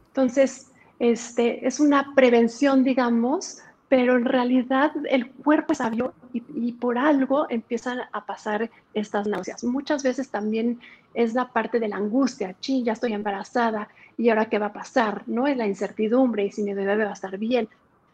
Entonces, 0.09 0.73
este, 0.99 1.67
es 1.67 1.81
una 1.81 2.15
prevención, 2.15 2.85
digamos, 2.85 3.59
pero 3.89 4.17
en 4.17 4.25
realidad 4.25 4.93
el 5.09 5.31
cuerpo 5.31 5.73
es 5.73 5.79
sabio 5.79 6.15
y, 6.33 6.73
por 6.73 6.99
algo 6.99 7.47
empiezan 7.51 8.01
a 8.13 8.25
pasar 8.25 8.71
estas 8.95 9.27
náuseas. 9.27 9.63
Muchas 9.65 10.03
veces 10.03 10.31
también 10.31 10.81
es 11.13 11.35
la 11.35 11.53
parte 11.53 11.79
de 11.79 11.89
la 11.89 11.97
angustia, 11.97 12.57
sí, 12.61 12.83
ya 12.83 12.93
estoy 12.93 13.13
embarazada 13.13 13.89
y 14.17 14.31
ahora 14.31 14.47
qué 14.47 14.59
va 14.59 14.67
a 14.67 14.73
pasar, 14.73 15.23
¿no? 15.27 15.47
Es 15.47 15.57
la 15.57 15.67
incertidumbre 15.67 16.45
y 16.45 16.51
si 16.51 16.63
mi 16.63 16.75
bebé 16.75 17.05
va 17.05 17.11
a 17.11 17.15
estar 17.15 17.37
bien. 17.39 17.69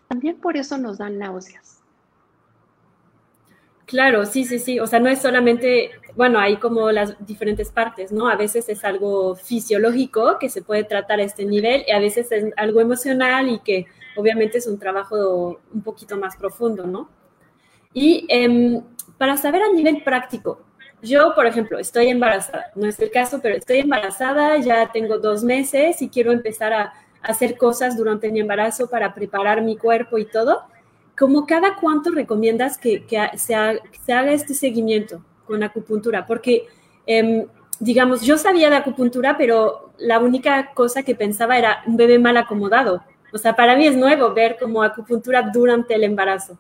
También 0.09 0.37
por 0.37 0.57
eso 0.57 0.77
nos 0.77 0.99
dan 0.99 1.19
náuseas. 1.19 1.81
Claro, 3.91 4.25
sí, 4.25 4.45
sí, 4.45 4.61
sí. 4.61 4.79
O 4.79 4.87
sea, 4.87 5.01
no 5.01 5.09
es 5.09 5.21
solamente, 5.21 5.91
bueno, 6.15 6.39
hay 6.39 6.59
como 6.59 6.93
las 6.93 7.15
diferentes 7.27 7.71
partes, 7.71 8.13
¿no? 8.13 8.29
A 8.29 8.37
veces 8.37 8.69
es 8.69 8.85
algo 8.85 9.35
fisiológico 9.35 10.39
que 10.39 10.49
se 10.49 10.63
puede 10.63 10.85
tratar 10.85 11.19
a 11.19 11.25
este 11.25 11.45
nivel 11.45 11.83
y 11.89 11.91
a 11.91 11.99
veces 11.99 12.31
es 12.31 12.53
algo 12.57 12.81
emocional 12.81 13.49
y 13.49 13.59
que 13.59 13.87
obviamente 14.21 14.59
es 14.59 14.67
un 14.67 14.79
trabajo 14.79 15.61
un 15.73 15.83
poquito 15.83 16.17
más 16.17 16.37
profundo, 16.37 16.87
¿no? 16.87 17.09
Y 17.93 18.27
em, 18.29 18.83
para 19.19 19.37
saber 19.37 19.63
a 19.63 19.73
nivel 19.73 20.03
práctico, 20.03 20.61
yo, 21.03 21.35
por 21.35 21.47
ejemplo, 21.47 21.79
estoy 21.79 22.09
embarazada, 22.09 22.67
no 22.75 22.87
es 22.87 22.99
el 23.01 23.11
caso, 23.11 23.41
pero 23.43 23.57
estoy 23.57 23.79
embarazada, 23.79 24.59
ya 24.59 24.93
tengo 24.93 25.19
dos 25.19 25.43
meses 25.43 26.03
y 26.03 26.09
quiero 26.09 26.31
empezar 26.33 26.73
a 26.73 26.93
hacer 27.23 27.57
cosas 27.57 27.97
durante 27.97 28.31
mi 28.31 28.41
embarazo 28.41 28.89
para 28.89 29.15
preparar 29.15 29.63
mi 29.63 29.77
cuerpo 29.77 30.19
y 30.19 30.27
todo 30.27 30.63
como 31.21 31.45
cada 31.45 31.77
cuánto 31.77 32.11
recomiendas 32.13 32.79
que, 32.79 33.05
se, 33.37 33.55
haga, 33.55 34.33
este 34.33 34.55
seguimiento 34.55 35.23
con 35.45 35.63
acupuntura? 35.63 36.27
Porque, 36.27 36.67
em, 37.05 37.47
digamos, 37.79 38.23
yo 38.23 38.39
sabía 38.39 38.71
de 38.71 38.77
acupuntura, 38.77 39.37
pero 39.37 39.93
la 39.99 40.19
única 40.19 40.73
cosa 40.73 41.03
que 41.03 41.15
pensaba 41.15 41.59
era 41.59 41.83
un 41.87 41.99
bebé 41.99 42.19
mal 42.19 42.39
acomodado. 42.39 43.03
O 43.33 43.39
sea, 43.39 43.55
para 43.55 43.77
mí 43.77 43.87
es 43.87 43.97
nuevo 43.97 44.33
ver 44.35 44.57
como 44.59 44.83
acupuntura 44.83 45.43
durante 45.53 45.95
el 45.95 46.05
embarazo. 46.05 46.59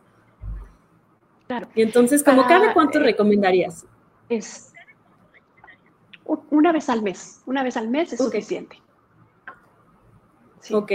Claro. 1.47 1.69
Y 1.75 1.83
entonces, 1.83 2.23
¿como 2.23 2.47
cada 2.47 2.73
cuánto 2.73 2.99
eh, 2.99 3.05
recomendarías? 3.05 3.85
Es 4.29 4.73
una 6.51 6.73
vez 6.73 6.89
al 6.89 7.03
mes. 7.03 7.43
Una 7.47 7.63
vez 7.63 7.77
al 7.77 7.89
mes 7.89 8.13
es 8.13 8.19
suficiente. 8.19 8.81
Sí. 10.61 10.75
Ok. 10.75 10.93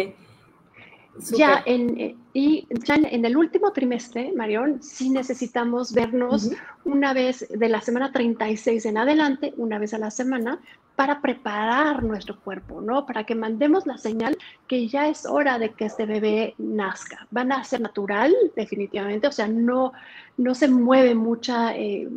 Ya 1.31 1.63
en, 1.65 1.99
eh, 1.99 2.15
y 2.33 2.67
ya 2.83 2.95
en 2.95 3.23
el 3.23 3.37
último 3.37 3.71
trimestre, 3.71 4.33
Marión, 4.33 4.83
sí 4.83 5.09
necesitamos 5.09 5.93
vernos 5.93 6.51
una 6.83 7.13
vez 7.13 7.47
de 7.49 7.69
la 7.69 7.79
semana 7.79 8.11
36 8.11 8.85
en 8.85 8.97
adelante, 8.97 9.53
una 9.55 9.79
vez 9.79 9.93
a 9.93 9.97
la 9.97 10.11
semana, 10.11 10.59
para 10.95 11.21
preparar 11.21 12.03
nuestro 12.03 12.39
cuerpo, 12.39 12.79
¿no? 12.79 13.05
Para 13.05 13.25
que 13.25 13.35
mandemos 13.35 13.85
la 13.85 13.97
señal 13.97 14.37
que 14.67 14.87
ya 14.87 15.09
es 15.09 15.25
hora 15.25 15.59
de 15.59 15.71
que 15.71 15.85
este 15.85 16.05
bebé 16.05 16.55
nazca. 16.57 17.27
Van 17.31 17.51
a 17.51 17.63
ser 17.65 17.81
natural, 17.81 18.33
definitivamente, 18.55 19.27
o 19.27 19.31
sea, 19.31 19.47
no, 19.47 19.91
no 20.37 20.55
se 20.55 20.69
mueve 20.69 21.13
mucha, 21.13 21.75
eh, 21.75 22.07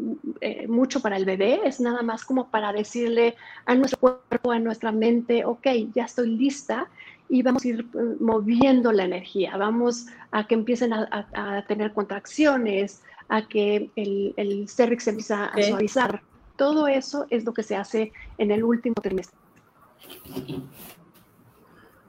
eh, 0.40 0.68
mucho 0.68 1.00
para 1.00 1.16
el 1.16 1.25
bebé, 1.25 1.61
es 1.64 1.80
nada 1.80 2.02
más 2.02 2.25
como 2.25 2.49
para 2.49 2.73
decirle 2.73 3.35
a 3.66 3.75
nuestro 3.75 3.99
cuerpo, 3.99 4.52
a 4.52 4.61
nuestra 4.61 4.92
mente, 4.92 5.44
ok, 5.44 5.66
ya 5.94 6.04
estoy 6.04 6.37
lista 6.37 6.88
y 7.28 7.42
vamos 7.42 7.64
a 7.64 7.68
ir 7.68 7.80
eh, 7.80 8.16
moviendo 8.20 8.92
la 8.92 9.04
energía, 9.04 9.56
vamos 9.56 10.06
a 10.30 10.47
que 10.47 10.54
empiecen 10.54 10.92
a, 10.92 11.64
tener 11.66 11.92
contracciones, 11.92 13.02
a 13.28 13.47
que 13.47 13.90
el, 13.97 14.35
el 14.37 14.68
cervix 14.68 15.04
se 15.04 15.11
empieza 15.11 15.47
a 15.47 15.62
suavizar. 15.62 16.23
Todo 16.59 16.88
eso 16.88 17.25
es 17.31 17.47
lo 17.47 17.55
que 17.55 17.62
se 17.62 17.77
hace 17.77 18.12
en 18.37 18.50
el 18.50 18.62
último 18.62 18.97
trimestre. 19.00 19.38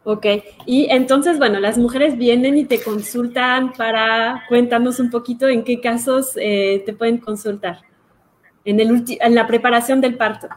Ok, 0.03 0.25
y 0.65 0.88
entonces, 0.89 1.38
bueno, 1.38 1.62
las 1.62 1.77
mujeres 1.77 2.18
vienen 2.18 2.58
y 2.58 2.65
te 2.65 2.82
consultan 2.82 3.72
para, 3.72 4.44
cuéntanos 4.50 5.00
un 5.00 5.10
poquito 5.10 5.48
en 5.48 5.63
qué 5.63 5.79
casos 5.79 6.34
eh, 6.36 6.84
te 6.86 6.91
pueden 6.91 7.20
consultar 7.20 7.79
en, 8.65 8.82
el 8.82 9.06
en 9.08 9.36
la 9.36 9.48
preparación 9.48 10.01
del 10.01 10.18
parto 10.18 10.50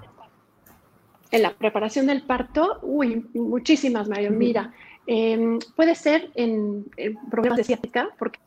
en 1.32 1.42
la 1.42 1.54
preparación 1.54 2.06
del 2.06 2.22
parto, 2.22 2.78
uy, 2.82 3.26
muchísimas, 3.32 4.06
Mario. 4.06 4.30
Mira, 4.30 4.72
em, 5.06 5.58
puede 5.74 5.94
ser 5.94 6.30
en, 6.34 6.84
problemas 7.30 7.56
de 7.56 7.64
ciática, 7.64 8.10
porque 8.18 8.38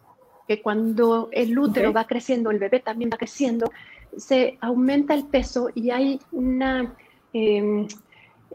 cuando 0.61 1.29
el 1.31 1.57
útero 1.57 1.91
va 1.91 2.05
creciendo, 2.05 2.51
el 2.51 2.59
bebé 2.59 2.79
también 2.79 3.09
va 3.11 3.17
creciendo, 3.17 3.71
se 4.17 4.57
aumenta 4.61 5.13
el 5.13 5.25
peso 5.25 5.69
y 5.73 5.89
hay 5.89 6.19
una 6.31 6.95
em, 7.33 7.87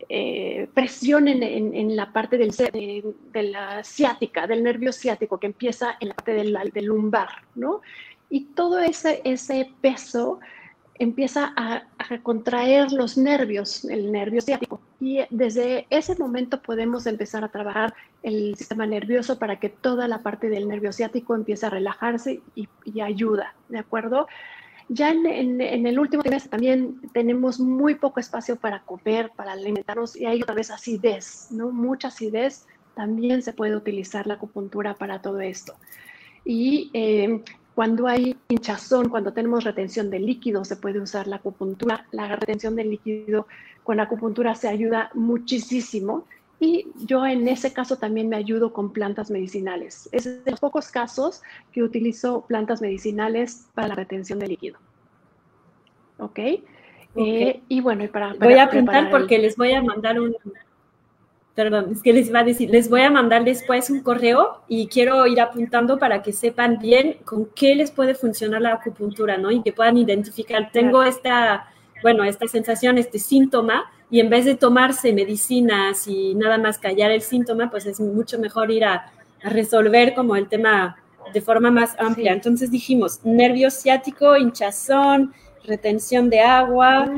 eh, 0.08 0.68
presión 0.74 1.28
en, 1.28 1.96
la 1.96 2.12
parte 2.12 2.38
del, 2.38 2.50
de, 2.50 3.42
la 3.42 3.84
ciática, 3.84 4.46
del 4.46 4.62
nervio 4.62 4.92
ciático, 4.92 5.38
que 5.38 5.46
empieza 5.46 5.96
en 6.00 6.08
la 6.08 6.14
parte 6.14 6.32
del, 6.32 6.58
del 6.72 6.84
lumbar, 6.86 7.28
¿no? 7.54 7.82
Y 8.30 8.46
todo 8.54 8.78
ese, 8.78 9.20
ese 9.24 9.70
peso 9.80 10.40
empieza 11.00 11.54
a, 11.56 11.82
contraer 12.22 12.92
los 12.92 13.16
nervios, 13.16 13.86
el 13.86 14.12
nervio 14.12 14.42
ciático. 14.42 14.82
Y 15.00 15.20
desde 15.30 15.86
ese 15.88 16.14
momento 16.16 16.60
podemos 16.60 17.06
empezar 17.06 17.42
a 17.42 17.48
trabajar 17.48 17.94
el 18.22 18.54
sistema 18.54 18.86
nervioso 18.86 19.38
para 19.38 19.58
que 19.58 19.70
toda 19.70 20.08
la 20.08 20.18
parte 20.22 20.50
del 20.50 20.68
nervio 20.68 20.92
ciático 20.92 21.34
empiece 21.34 21.64
a 21.64 21.70
relajarse 21.70 22.42
y, 22.54 22.68
ayuda, 23.00 23.54
¿de 23.70 23.78
acuerdo? 23.78 24.28
Ya 24.92 25.11
en, 25.11 25.61
el 25.61 25.99
último 26.00 26.25
trimestre 26.25 26.50
también 26.50 27.00
tenemos 27.12 27.61
muy 27.61 27.94
poco 27.94 28.18
espacio 28.18 28.56
para 28.56 28.82
comer, 28.82 29.30
para 29.37 29.52
alimentarnos 29.52 30.16
y 30.16 30.26
hay 30.26 30.42
otra 30.42 30.56
vez 30.56 30.73
acidez, 30.73 31.47
¿no? 31.52 31.70
Mucha 31.70 32.09
acidez. 32.09 32.66
También 32.97 33.40
se 33.42 33.52
puede 33.52 33.76
utilizar 33.76 34.26
la 34.26 34.35
acupuntura 34.35 34.94
para 34.94 35.23
todo 35.23 35.40
esto. 35.40 35.75
Y 36.44 36.90
eh, 36.92 37.40
cuando 37.76 38.09
hay 38.09 38.37
hinchazón, 38.49 39.11
cuando 39.11 39.32
tenemos 39.32 39.62
retención 39.62 40.11
de 40.11 40.18
líquido, 40.18 40.64
se 40.64 40.75
puede 40.75 40.99
usar 40.99 41.28
la 41.28 41.37
acupuntura. 41.37 42.09
La 42.11 42.35
retención 42.35 42.75
de 42.75 42.85
líquido 42.85 43.47
con 43.85 44.00
acupuntura 44.00 44.56
se 44.56 44.66
ayuda 44.66 45.12
muchísimo. 45.14 46.26
Y 46.60 46.86
yo 47.06 47.26
en 47.26 47.48
ese 47.48 47.72
caso 47.72 47.96
también 47.96 48.28
me 48.28 48.36
ayudo 48.36 48.72
con 48.72 48.92
plantas 48.92 49.30
medicinales. 49.30 50.10
Es 50.12 50.44
de 50.44 50.50
los 50.50 50.60
pocos 50.60 50.88
casos 50.88 51.42
que 51.72 51.82
utilizo 51.82 52.42
plantas 52.42 52.82
medicinales 52.82 53.66
para 53.74 53.88
la 53.88 53.94
retención 53.94 54.38
de 54.38 54.48
líquido. 54.48 54.78
¿Ok? 56.18 56.38
Eh, 57.16 57.62
y 57.66 57.80
bueno, 57.80 58.04
y 58.04 58.08
para, 58.08 58.34
Voy 58.34 58.54
a 58.54 58.64
apuntar 58.64 59.10
porque 59.10 59.38
les 59.38 59.56
voy 59.56 59.72
a 59.72 59.82
mandar 59.82 60.20
un, 60.20 60.36
perdón, 61.54 61.88
es 61.92 62.02
que 62.02 62.12
les 62.12 62.28
iba 62.28 62.40
a 62.40 62.44
decir, 62.44 62.70
les 62.70 62.88
voy 62.88 63.00
a 63.02 63.10
mandar 63.10 63.44
después 63.44 63.90
un 63.90 64.02
correo 64.02 64.62
y 64.68 64.86
quiero 64.86 65.26
ir 65.26 65.40
apuntando 65.40 65.98
para 65.98 66.22
que 66.22 66.32
sepan 66.32 66.78
bien 66.78 67.16
con 67.24 67.46
qué 67.54 67.74
les 67.74 67.90
puede 67.90 68.14
funcionar 68.14 68.62
la 68.62 68.74
acupuntura, 68.74 69.36
¿no? 69.36 69.50
Y 69.50 69.62
que 69.62 69.72
puedan 69.72 69.96
identificar, 69.96 70.70
tengo 70.72 71.02
esta, 71.02 71.66
bueno, 72.02 72.24
esta 72.24 72.46
sensación, 72.46 72.98
este 72.98 73.18
síntoma, 73.18 73.90
y 74.10 74.20
en 74.20 74.28
vez 74.28 74.44
de 74.44 74.56
tomarse 74.56 75.12
medicinas 75.12 76.08
y 76.08 76.34
nada 76.34 76.58
más 76.58 76.78
callar 76.78 77.10
el 77.12 77.22
síntoma, 77.22 77.70
pues 77.70 77.86
es 77.86 78.00
mucho 78.00 78.38
mejor 78.38 78.70
ir 78.70 78.84
a, 78.84 79.12
resolver 79.42 80.12
como 80.12 80.36
el 80.36 80.48
tema 80.48 80.98
de 81.32 81.40
forma 81.40 81.70
más 81.70 81.96
amplia. 81.98 82.34
Entonces 82.34 82.70
dijimos, 82.70 83.20
nervio 83.24 83.70
ciático, 83.70 84.36
hinchazón, 84.36 85.32
retención 85.64 86.28
de 86.28 86.40
agua 86.40 87.10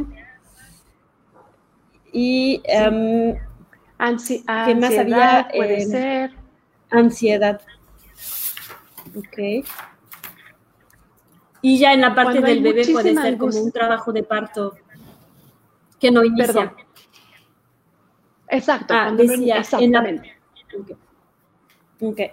y... 2.12 2.62
Em, 2.64 3.36
Ansi 3.98 4.42
ansiedad, 4.46 5.48
puede 5.54 5.82
eh, 5.82 5.86
ser. 5.86 6.30
Ansiedad. 6.90 7.60
Ok. 9.16 9.64
Y 11.62 11.78
ya 11.78 11.92
en 11.92 12.00
la 12.00 12.14
parte 12.14 12.40
del 12.40 12.62
bebé 12.62 12.86
puede 12.92 13.14
ser 13.14 13.38
como 13.38 13.60
un 13.60 13.70
trabajo 13.70 14.12
de 14.12 14.24
parto 14.24 14.74
que 16.00 16.10
no 16.10 16.24
inicia. 16.24 16.74
Exacto. 18.52 18.92
Ah, 18.94 19.10
decía, 19.10 19.58
exactamente. 19.58 20.34
Okay. 22.00 22.32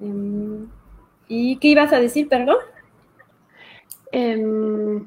Em, 0.00 0.66
¿Y 1.28 1.56
qué 1.56 1.68
ibas 1.68 1.92
a 1.92 2.00
decir, 2.00 2.28
perdón? 2.28 2.56
Em, 4.10 5.04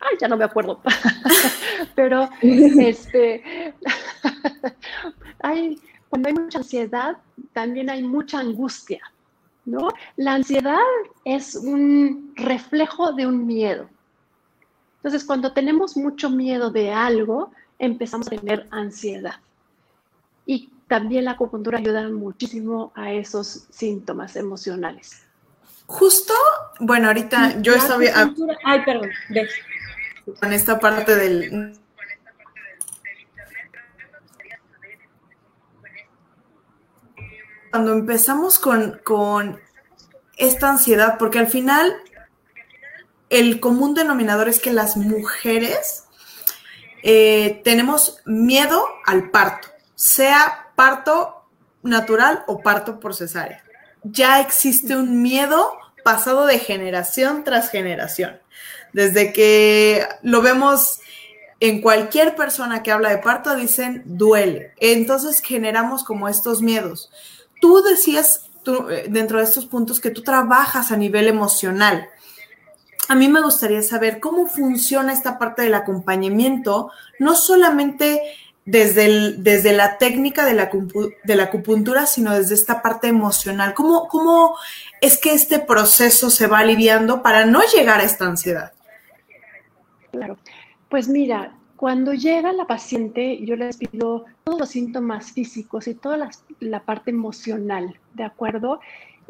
ay, 0.00 0.16
ya 0.20 0.28
no 0.28 0.36
me 0.36 0.44
acuerdo. 0.44 0.80
Pero 1.96 2.28
este, 2.40 3.74
hay, 5.42 5.78
cuando 6.08 6.28
hay 6.28 6.34
mucha 6.34 6.58
ansiedad, 6.58 7.16
también 7.52 7.90
hay 7.90 8.02
mucha 8.02 8.38
angustia. 8.38 9.02
¿no? 9.64 9.88
La 10.16 10.34
ansiedad 10.34 10.78
es 11.24 11.56
un 11.56 12.32
reflejo 12.36 13.12
de 13.12 13.26
un 13.26 13.46
miedo. 13.46 13.88
Entonces, 14.96 15.24
cuando 15.24 15.52
tenemos 15.52 15.96
mucho 15.96 16.30
miedo 16.30 16.70
de 16.70 16.92
algo, 16.92 17.50
empezamos 17.78 18.28
a 18.28 18.30
tener 18.30 18.66
ansiedad. 18.70 19.40
Y 20.48 20.72
también 20.88 21.26
la 21.26 21.32
acupuntura 21.32 21.76
ayuda 21.76 22.08
muchísimo 22.08 22.90
a 22.94 23.12
esos 23.12 23.66
síntomas 23.68 24.34
emocionales. 24.34 25.22
Justo, 25.84 26.32
bueno, 26.80 27.08
ahorita 27.08 27.60
yo 27.60 27.74
estaba... 27.74 28.02
Ay, 28.64 28.82
perdón, 28.82 29.10
Con 30.40 30.52
esta 30.54 30.80
parte 30.80 31.14
del... 31.16 31.78
Cuando 37.70 37.92
empezamos 37.92 38.58
con, 38.58 38.98
con 39.04 39.60
esta 40.38 40.70
ansiedad, 40.70 41.18
porque 41.18 41.40
al 41.40 41.48
final 41.48 41.94
el 43.28 43.60
común 43.60 43.92
denominador 43.92 44.48
es 44.48 44.60
que 44.60 44.72
las 44.72 44.96
mujeres 44.96 46.06
eh, 47.02 47.60
tenemos 47.64 48.22
miedo 48.24 48.82
al 49.04 49.30
parto, 49.30 49.68
sea 49.98 50.70
parto 50.76 51.42
natural 51.82 52.44
o 52.46 52.62
parto 52.62 53.00
por 53.00 53.16
cesárea. 53.16 53.64
Ya 54.04 54.40
existe 54.40 54.96
un 54.96 55.22
miedo 55.22 55.72
pasado 56.04 56.46
de 56.46 56.60
generación 56.60 57.42
tras 57.42 57.68
generación. 57.68 58.38
Desde 58.92 59.32
que 59.32 60.06
lo 60.22 60.40
vemos 60.40 61.00
en 61.58 61.82
cualquier 61.82 62.36
persona 62.36 62.84
que 62.84 62.92
habla 62.92 63.10
de 63.10 63.18
parto, 63.18 63.56
dicen 63.56 64.04
duele. 64.06 64.72
Entonces 64.76 65.40
generamos 65.40 66.04
como 66.04 66.28
estos 66.28 66.62
miedos. 66.62 67.10
Tú 67.60 67.82
decías 67.82 68.48
eh, 68.66 69.06
dentro 69.08 69.38
de 69.38 69.44
estos 69.44 69.66
puntos 69.66 69.98
que 69.98 70.10
tú 70.10 70.22
trabajas 70.22 70.92
a 70.92 70.96
nivel 70.96 71.26
emocional 71.26 72.08
a 73.08 73.14
mí 73.14 73.28
me 73.28 73.40
gustaría 73.40 73.82
saber 73.82 74.20
cómo 74.20 74.46
funciona 74.46 75.14
esta 75.14 75.38
parte 75.38 75.62
del 75.62 75.74
acompañamiento, 75.74 76.90
no 77.18 77.34
solamente 77.34 78.20
desde, 78.70 79.32
desde 79.38 79.72
la 79.72 79.96
técnica 79.96 80.44
de 80.44 80.52
la, 80.52 80.70
de 81.24 81.36
la, 81.36 81.44
acupuntura, 81.44 82.04
sino 82.04 82.34
desde 82.34 82.54
esta 82.54 82.82
parte 82.82 83.08
emocional. 83.08 83.72
¿Cómo, 83.72 84.08
¿Cómo 84.08 84.56
es 85.00 85.16
que 85.16 85.32
este 85.32 85.58
proceso 85.58 86.28
se 86.28 86.46
va 86.46 86.58
aliviando 86.58 87.22
para 87.22 87.46
no 87.46 87.62
llegar 87.74 88.00
a 88.00 88.04
esta 88.04 88.26
ansiedad? 88.26 88.72
Claro, 90.12 90.36
pues 90.90 91.08
mira, 91.08 91.54
cuando 91.76 92.12
llega 92.12 92.52
la 92.52 92.66
paciente, 92.66 93.42
yo 93.42 93.56
les 93.56 93.78
pido 93.78 94.26
todos 94.44 94.60
los 94.60 94.68
síntomas 94.68 95.32
físicos 95.32 95.88
y 95.88 95.94
toda 95.94 96.18
la, 96.18 96.30
la 96.60 96.80
parte 96.80 97.10
emocional, 97.10 97.98
¿de 98.12 98.24
acuerdo? 98.24 98.80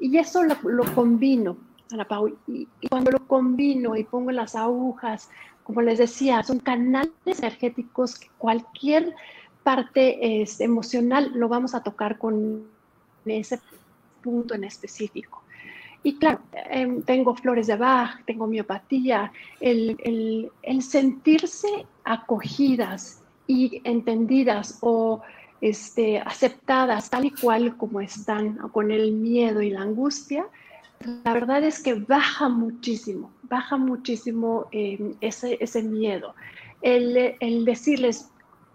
Y 0.00 0.18
eso 0.18 0.42
lo, 0.42 0.56
lo 0.64 0.94
combino 0.96 1.56
Ana 1.92 2.06
Pau, 2.06 2.36
y, 2.46 2.68
cuando 2.88 3.10
lo 3.10 3.26
combino 3.26 3.96
y 3.96 4.04
pongo 4.04 4.30
las 4.30 4.54
agujas, 4.54 5.30
como 5.68 5.82
les 5.82 5.98
decía, 5.98 6.42
son 6.42 6.60
canales 6.60 7.12
energéticos 7.26 8.18
que 8.18 8.28
cualquier 8.38 9.14
parte 9.62 10.40
es, 10.40 10.62
emocional 10.62 11.30
lo 11.34 11.46
vamos 11.46 11.74
a 11.74 11.82
tocar 11.82 12.16
con 12.16 12.64
ese 13.26 13.60
punto 14.22 14.54
en 14.54 14.64
específico. 14.64 15.42
Y 16.02 16.16
claro, 16.16 16.40
em, 16.70 17.02
tengo 17.02 17.34
flores 17.34 17.66
de 17.66 17.76
Bach, 17.76 18.24
tengo 18.24 18.46
miopatía, 18.46 19.30
el, 19.60 20.50
el, 20.62 20.82
sentirse 20.82 21.84
acogidas 22.02 23.20
y 23.46 23.82
entendidas 23.84 24.78
o 24.80 25.20
este, 25.60 26.18
aceptadas 26.18 27.10
tal 27.10 27.26
y 27.26 27.30
cual 27.32 27.76
como 27.76 28.00
están, 28.00 28.56
con 28.72 28.90
el 28.90 29.12
miedo 29.12 29.60
y 29.60 29.68
la 29.68 29.82
angustia, 29.82 30.46
la 31.24 31.32
verdad 31.32 31.62
es 31.64 31.82
que 31.82 31.94
baja 31.94 32.48
muchísimo, 32.48 33.30
baja 33.42 33.76
muchísimo 33.76 34.66
em, 34.72 35.14
ese, 35.20 35.58
ese, 35.60 35.82
miedo. 35.82 36.34
El, 36.82 37.36
el, 37.40 37.64
decirles 37.64 38.30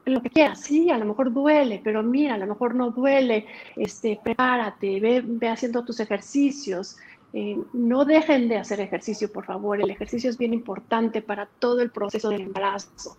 lo 0.05 0.21
que 0.21 0.29
quieras, 0.29 0.61
sí, 0.61 0.89
a 0.89 0.97
lo 0.97 1.05
mejor 1.05 1.31
duele, 1.31 1.81
pero 1.83 2.03
mira, 2.03 2.35
a 2.35 2.37
lo 2.37 2.47
mejor 2.47 2.75
no 2.75 2.91
duele, 2.91 3.45
este, 3.75 4.19
prepárate, 4.21 4.99
ve, 4.99 5.23
ve 5.25 5.49
haciendo 5.49 5.83
tus 5.85 5.99
ejercicios. 5.99 6.97
Eh, 7.31 7.57
no 7.73 8.05
dejen 8.05 8.47
de 8.47 8.57
hacer 8.57 8.79
ejercicio, 8.79 9.31
por 9.31 9.45
favor. 9.45 9.81
El 9.81 9.89
ejercicio 9.89 10.29
es 10.29 10.37
bien 10.37 10.53
importante 10.53 11.21
para 11.21 11.45
todo 11.45 11.81
el 11.81 11.89
proceso 11.89 12.29
del 12.29 12.41
embarazo. 12.41 13.17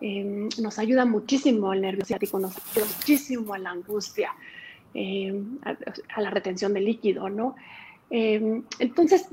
Em, 0.00 0.48
nos 0.58 0.78
ayuda 0.78 1.04
muchísimo 1.04 1.70
al 1.70 1.82
nervio 1.82 2.04
ciático, 2.04 2.38
nos 2.38 2.56
ayuda 2.56 2.86
muchísimo 2.96 3.52
a 3.52 3.58
la 3.58 3.70
angustia, 3.70 4.32
em, 4.94 5.58
a, 5.62 6.20
la 6.20 6.30
retención 6.30 6.72
de 6.72 6.80
líquido, 6.80 7.28
¿no? 7.28 7.54
Em, 8.10 8.64
entonces, 8.78 9.28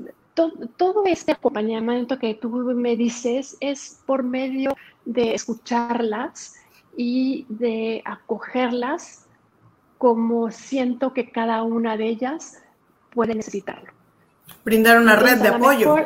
todo 0.76 1.04
este 1.04 1.32
acompañamiento 1.32 2.18
que 2.18 2.34
tú 2.34 2.48
me 2.48 2.96
dices 2.96 3.56
es 3.60 4.00
por 4.06 4.22
medio 4.22 4.76
de 5.04 5.34
escucharlas 5.34 6.54
y 6.96 7.44
de 7.48 8.02
acogerlas 8.04 9.26
como 9.98 10.50
siento 10.52 11.12
que 11.12 11.30
cada 11.30 11.64
una 11.64 11.96
de 11.96 12.06
ellas 12.06 12.62
puede 13.10 13.34
necesitarlo. 13.34 13.92
Brindar 14.64 14.98
una 14.98 15.16
red 15.16 15.38
de 15.38 15.48
apoyo. 15.48 15.96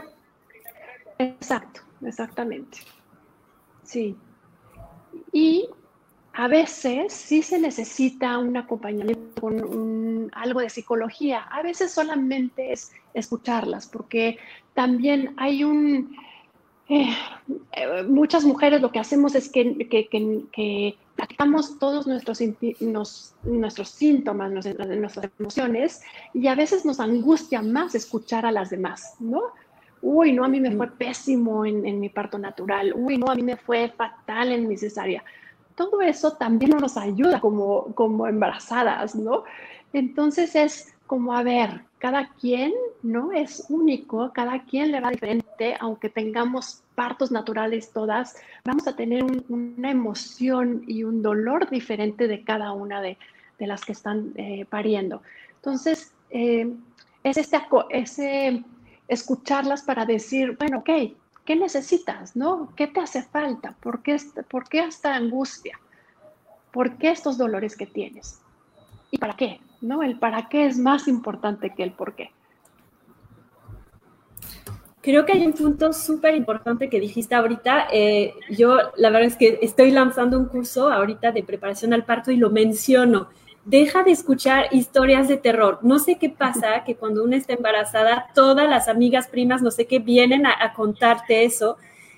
exacto, 1.19 1.83
exactamente. 2.03 2.79
Sí. 3.85 4.17
Y 5.33 5.69
a 6.35 6.49
veces 6.49 7.13
sí 7.13 7.43
se 7.43 7.59
necesita 7.59 8.39
un 8.39 8.57
acompañamiento 8.57 9.41
con 9.41 10.31
algo 10.35 10.61
de 10.61 10.71
psicología, 10.71 11.43
a 11.43 11.63
veces 11.63 11.93
solamente 11.93 12.73
es 12.73 12.93
escucharlas, 13.15 13.87
porque 13.87 14.39
también 14.75 15.35
hay 15.37 15.65
un... 15.65 16.17
Eh, 16.89 17.15
eh, 17.73 18.03
muchas 18.05 18.45
mujeres 18.45 18.81
lo 18.81 18.91
que 18.91 18.99
hacemos 18.99 19.35
es 19.35 19.51
que, 19.51 19.89
que, 19.89 20.09
que, 20.09 20.97
todos 21.79 22.07
nuestros, 22.07 22.41
nuestros 23.45 23.89
síntomas, 23.89 24.51
nuestras, 24.51 24.89
nuestras 24.89 25.31
emociones, 25.39 26.03
y 26.33 26.47
a 26.47 26.55
veces 26.55 26.85
nos 26.85 26.99
angustia 26.99 27.63
más 27.63 27.95
escuchar 27.95 28.47
a 28.47 28.53
las 28.53 28.71
demás, 28.71 29.15
¿no? 29.21 29.43
Uy, 30.01 30.33
no, 30.33 30.45
a 30.45 30.49
mí 30.49 30.61
me 30.61 30.75
fue 30.75 30.91
pésimo 30.91 31.65
en, 31.65 31.87
en 31.87 32.01
mi 32.01 32.09
parto 32.09 32.37
natural. 32.37 32.93
Uy, 32.97 33.19
no, 33.19 33.31
a 33.31 33.37
mí 33.37 33.43
me 33.43 33.57
fue 33.57 33.89
fatal 33.89 34.51
en 34.51 34.67
mi 34.67 34.77
cesárea 34.77 35.23
todo 35.75 36.01
eso 36.03 36.33
también 36.33 36.73
nos 36.79 36.97
ayuda 36.97 37.41
como, 37.41 37.95
como 37.95 38.27
embarazadas, 38.27 39.15
¿no? 39.15 39.45
Entonces 39.93 40.57
es 40.57 40.95
como, 41.07 41.35
a 41.35 41.43
ver, 41.43 41.83
cada 41.99 42.29
quien, 42.41 42.73
¿no? 43.03 43.33
Es 43.33 43.67
único, 43.69 44.33
cada 44.33 44.65
quien 44.65 44.91
le 44.91 45.01
va 45.01 45.11
diferente, 45.11 45.77
aunque 45.79 46.09
tengamos 46.09 46.83
partos 46.95 47.31
naturales 47.31 47.93
todas, 47.93 48.37
vamos 48.65 48.87
a 48.87 48.97
tener 48.97 49.25
una 49.49 49.91
emoción 49.91 50.85
y 50.87 51.05
un 51.05 51.23
dolor 51.23 51.69
diferente 51.71 52.29
de 52.29 52.43
cada 52.45 52.73
una 52.73 53.01
de, 53.01 53.19
las 53.59 53.85
que 53.85 53.93
están 53.93 54.33
eh, 54.35 54.67
pariendo. 54.69 55.23
Entonces, 55.57 56.13
eh, 56.31 56.73
es 57.23 57.37
este, 57.37 57.61
ese 57.91 58.65
escucharlas 59.07 59.83
para 59.83 60.05
decir, 60.05 60.57
bueno, 60.59 60.79
ok, 60.79 61.15
¿Qué 61.45 61.57
necesitas? 61.57 62.37
¿No? 62.37 62.73
¿Qué 62.77 62.87
te 62.87 63.01
hace 63.01 63.23
falta? 63.23 63.75
¿Por 63.81 64.03
qué, 64.03 64.17
¿Por 64.49 64.69
qué 64.69 64.85
esta 64.85 65.15
angustia? 65.15 65.79
¿Por 66.71 66.97
qué 66.97 67.11
estos 67.11 67.37
dolores 67.37 67.77
que 67.77 67.87
tienes? 67.87 68.41
¿Y 69.11 69.19
para 69.19 69.35
qué? 69.35 69.61
¿No? 69.81 70.03
El 70.03 70.19
para 70.19 70.49
qué 70.49 70.67
es 70.67 70.79
más 70.79 71.09
importante 71.09 71.71
que 71.71 71.83
el 71.83 71.93
por 71.93 72.15
qué. 72.15 72.31
Creo 75.03 75.27
que 75.27 75.33
hay 75.33 75.45
un 75.45 75.53
punto 75.53 75.93
súper 75.93 76.37
importante 76.37 76.89
que 76.89 77.01
dijiste 77.01 77.35
ahorita. 77.35 77.89
Eh, 77.93 78.35
yo 78.51 78.77
la 78.97 79.11
verdad 79.11 79.27
es 79.27 79.37
que 79.37 79.59
estoy 79.61 79.91
lanzando 79.91 80.39
un 80.39 80.47
curso 80.47 80.93
ahorita 80.93 81.33
de 81.33 81.43
preparación 81.43 81.93
al 81.93 82.05
parto 82.05 82.31
y 82.31 82.37
lo 82.37 82.51
menciono 82.51 83.29
deja 83.65 84.03
de 84.03 84.11
escuchar 84.11 84.67
historias 84.73 85.29
de 85.29 85.37
terror. 85.37 85.79
No 85.83 85.99
sé 85.99 86.19
qué 86.19 86.29
pasa, 86.29 86.85
que 86.85 86.97
cuando 86.97 87.23
una 87.23 87.37
está 87.37 87.53
embarazada, 87.53 88.27
todas 88.35 88.69
las 88.69 88.89
amigas, 88.89 89.29
primas, 89.29 89.63
no 89.63 89.71
sé 89.71 89.87
qué, 89.87 89.99
vienen 89.99 90.47
a, 90.47 90.73
contarte 90.75 91.45
eso. 91.45 91.77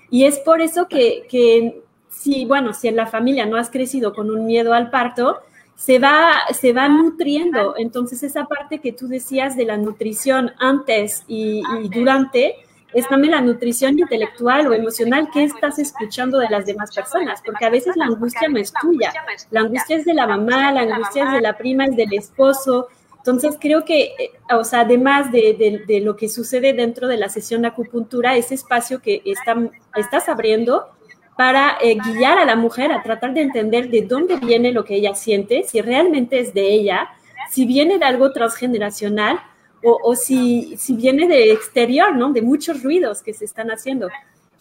Y 0.09 0.25
es 0.25 0.39
por 0.39 0.61
eso 0.61 0.87
que, 0.87 1.25
que, 1.29 1.81
si, 2.09 2.45
bueno, 2.45 2.73
si 2.73 2.87
en 2.87 2.95
la 2.95 3.07
familia 3.07 3.45
no 3.45 3.57
has 3.57 3.69
crecido 3.69 4.13
con 4.13 4.31
un 4.31 4.45
miedo 4.45 4.73
al 4.73 4.89
parto, 4.89 5.41
se 5.75 5.99
va, 5.99 6.31
se 6.53 6.73
va 6.73 6.87
nutriendo. 6.87 7.75
Entonces, 7.77 8.23
esa 8.23 8.45
parte 8.45 8.79
que 8.79 8.91
tú 8.91 9.07
decías 9.07 9.55
de 9.55 9.65
la 9.65 9.77
nutrición 9.77 10.51
antes 10.59 11.23
y, 11.27 11.61
durante, 11.93 12.55
es 12.95 13.05
también 13.09 13.31
la 13.31 13.41
nutrición 13.41 13.99
intelectual 13.99 14.67
o 14.67 14.73
emocional 14.73 15.29
que 15.29 15.43
estás 15.43 15.77
escuchando 15.79 16.39
de 16.39 16.49
las 16.49 16.65
demás 16.65 16.95
personas, 16.95 17.41
porque 17.45 17.65
a 17.65 17.69
veces 17.69 17.97
la 17.97 18.05
angustia 18.05 18.47
no 18.47 18.57
es 18.57 18.71
tuya, 18.71 19.13
la 19.51 19.59
angustia 19.59 19.97
es 19.97 20.05
de 20.05 20.13
la 20.13 20.25
mamá, 20.25 20.71
la 20.71 20.81
angustia 20.81 21.25
es 21.25 21.31
de 21.33 21.41
la 21.41 21.57
prima, 21.57 21.83
es 21.83 21.97
del 21.97 22.13
esposo. 22.13 22.87
Entonces 23.17 23.57
creo 23.59 23.83
que, 23.83 24.13
eh, 24.17 24.31
o 24.49 24.63
sea, 24.63 24.81
además 24.81 25.29
de, 25.29 25.83
de, 25.85 25.99
lo 25.99 26.15
que 26.15 26.29
sucede 26.29 26.71
dentro 26.71 27.09
de 27.09 27.17
la 27.17 27.27
sesión 27.27 27.63
de 27.63 27.67
acupuntura, 27.67 28.37
ese 28.37 28.55
espacio 28.55 29.01
que 29.01 29.21
está, 29.25 29.57
estás 29.97 30.29
abriendo 30.29 30.87
para 31.35 31.77
eh, 31.81 31.97
guiar 31.97 32.37
a 32.37 32.45
la 32.45 32.55
mujer 32.55 32.93
a 32.93 33.03
tratar 33.03 33.33
de 33.33 33.41
entender 33.41 33.89
de 33.89 34.03
dónde 34.03 34.37
viene 34.37 34.71
lo 34.71 34.85
que 34.85 34.95
ella 34.95 35.15
siente, 35.15 35.63
si 35.63 35.81
realmente 35.81 36.39
es 36.39 36.53
de 36.53 36.71
ella, 36.71 37.09
si 37.49 37.65
viene 37.65 37.97
de 37.97 38.05
algo 38.05 38.31
transgeneracional 38.31 39.41
o, 39.85 40.15
si, 40.15 40.75
si 40.77 40.95
viene 40.95 41.27
de 41.27 41.51
exterior, 41.51 42.15
¿no? 42.15 42.33
De 42.33 42.41
muchos 42.41 42.81
ruidos 42.81 43.21
que 43.21 43.33
se 43.33 43.45
están 43.45 43.69
haciendo. 43.69 44.09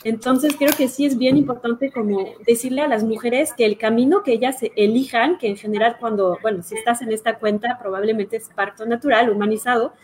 Entonces 0.04 0.54
creo 0.58 0.70
que 0.76 0.88
sí 0.88 1.06
es 1.06 1.16
bien 1.16 1.38
importante 1.38 1.90
como 1.90 2.34
decirle 2.46 2.82
a 2.82 2.88
las 2.88 3.04
mujeres 3.04 3.54
que 3.56 3.64
el 3.64 3.78
camino 3.78 4.22
que 4.22 4.32
ellas 4.32 4.58
elijan, 4.76 5.38
que 5.38 5.48
en 5.48 5.56
general 5.56 5.96
cuando, 5.98 6.38
bueno, 6.42 6.62
si 6.62 6.74
estás 6.74 7.00
en 7.00 7.10
esta 7.10 7.38
cuenta 7.38 7.78
probablemente 7.80 8.36
es 8.36 8.50
parto 8.54 8.84
natural, 8.84 9.30
humanizado, 9.30 9.94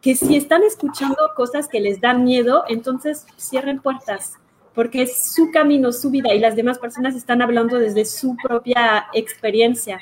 que 0.00 0.14
si 0.14 0.36
están 0.36 0.62
escuchando 0.62 1.16
cosas 1.34 1.66
que 1.66 1.80
les 1.80 2.00
dan 2.00 2.22
miedo, 2.22 2.62
entonces 2.68 3.26
cierren 3.36 3.80
puertas, 3.80 4.34
porque 4.74 5.02
es 5.02 5.32
su 5.34 5.50
camino, 5.50 5.90
su 5.90 6.10
vida 6.10 6.32
y 6.32 6.38
las 6.38 6.54
demás 6.54 6.78
personas 6.78 7.16
están 7.16 7.42
hablando 7.42 7.80
desde 7.80 8.04
su 8.04 8.36
propia 8.36 9.06
experiencia. 9.12 9.98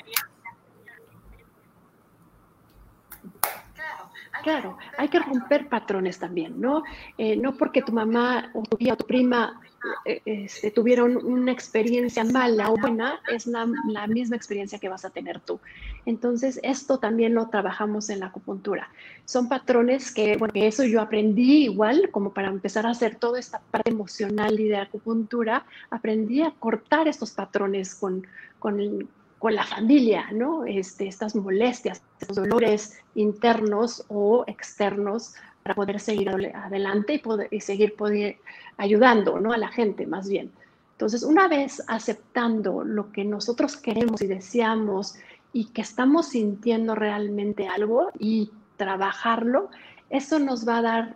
Claro, 4.47 4.77
hay 4.97 5.09
que 5.09 5.19
romper 5.19 5.67
patrones 5.67 6.19
también, 6.19 6.61
¿no? 6.61 6.81
Eh, 7.17 7.35
no 7.35 7.57
porque 7.57 7.81
tu 7.81 7.91
mamá 7.91 8.49
o 8.53 8.63
tu 8.63 8.77
tía 8.77 8.93
o 8.93 8.95
tu 8.95 9.05
prima 9.05 9.59
eh, 10.05 10.21
este, 10.23 10.71
tuvieron 10.71 11.17
una 11.17 11.51
experiencia 11.51 12.23
mala 12.23 12.71
o 12.71 12.77
buena, 12.77 13.19
es 13.27 13.45
la, 13.45 13.65
misma 14.07 14.37
experiencia 14.37 14.79
que 14.79 14.87
vas 14.87 15.03
a 15.03 15.09
tener 15.09 15.41
tú. 15.41 15.59
Entonces, 16.05 16.61
esto 16.63 16.97
también 16.97 17.33
lo 17.33 17.49
trabajamos 17.49 18.09
en 18.09 18.21
la 18.21 18.27
acupuntura. 18.27 18.87
Son 19.25 19.49
patrones 19.49 20.13
que, 20.13 20.37
bueno, 20.37 20.53
eso 20.55 20.85
yo 20.85 21.01
aprendí 21.01 21.65
igual, 21.65 22.09
como 22.11 22.31
para 22.33 22.47
empezar 22.47 22.85
a 22.85 22.91
hacer 22.91 23.17
toda 23.17 23.41
esta 23.41 23.59
parte 23.59 23.89
emocional 23.89 24.57
y 24.61 24.69
de 24.69 24.77
acupuntura, 24.77 25.65
aprendí 25.89 26.41
a 26.41 26.51
cortar 26.51 27.09
estos 27.09 27.31
patrones 27.31 27.95
con, 27.95 28.25
con, 28.59 29.09
con 29.39 29.55
la 29.55 29.63
familia, 29.63 30.25
¿no? 30.31 30.65
Este, 30.65 31.07
estas 31.07 31.35
molestias, 31.35 32.01
estos 32.19 32.37
dolores 32.37 32.99
internos 33.15 34.03
o 34.07 34.43
externos 34.47 35.35
para 35.63 35.75
poder 35.75 35.99
seguir 35.99 36.29
adelante 36.29 37.15
y, 37.15 37.17
poder, 37.19 37.47
y 37.51 37.59
seguir 37.59 37.95
poder, 37.95 38.37
ayudando 38.77 39.39
¿no? 39.39 39.51
a 39.51 39.57
la 39.57 39.67
gente 39.67 40.07
más 40.07 40.29
bien. 40.29 40.51
Entonces, 40.93 41.23
una 41.23 41.47
vez 41.47 41.83
aceptando 41.87 42.83
lo 42.83 43.11
que 43.11 43.23
nosotros 43.23 43.77
queremos 43.77 44.21
y 44.21 44.27
deseamos 44.27 45.15
y 45.53 45.65
que 45.65 45.81
estamos 45.81 46.29
sintiendo 46.29 46.95
realmente 46.95 47.67
algo 47.67 48.11
y 48.17 48.49
trabajarlo, 48.77 49.69
eso 50.09 50.39
nos 50.39 50.67
va 50.67 50.77
a 50.77 50.81
dar, 50.81 51.15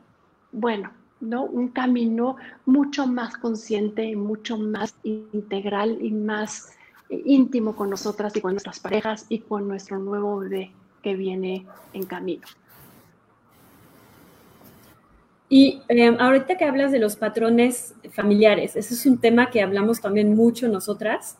bueno, 0.51 0.91
¿no? 1.21 1.45
un 1.45 1.69
camino 1.69 2.35
mucho 2.65 3.07
más 3.07 3.37
consciente, 3.37 4.15
mucho 4.15 4.57
más 4.57 4.95
integral 5.03 5.97
y 6.01 6.11
más 6.11 6.73
íntimo 7.11 7.75
con 7.75 7.89
nosotras 7.89 8.35
y 8.35 8.41
con 8.41 8.53
nuestras 8.53 8.79
parejas 8.79 9.25
y 9.29 9.39
con 9.39 9.67
nuestro 9.67 9.99
nuevo 9.99 10.39
bebé 10.39 10.71
que 11.03 11.15
viene 11.15 11.65
en 11.93 12.05
camino. 12.05 12.47
Y 15.49 15.81
em, 15.89 16.15
ahorita 16.17 16.57
que 16.57 16.63
hablas 16.63 16.93
de 16.93 16.99
los 16.99 17.17
patrones 17.17 17.93
familiares, 18.13 18.77
ese 18.77 18.93
es 18.93 19.05
un 19.05 19.17
tema 19.17 19.49
que 19.49 19.61
hablamos 19.61 19.99
también 19.99 20.33
mucho 20.33 20.69
nosotras. 20.69 21.37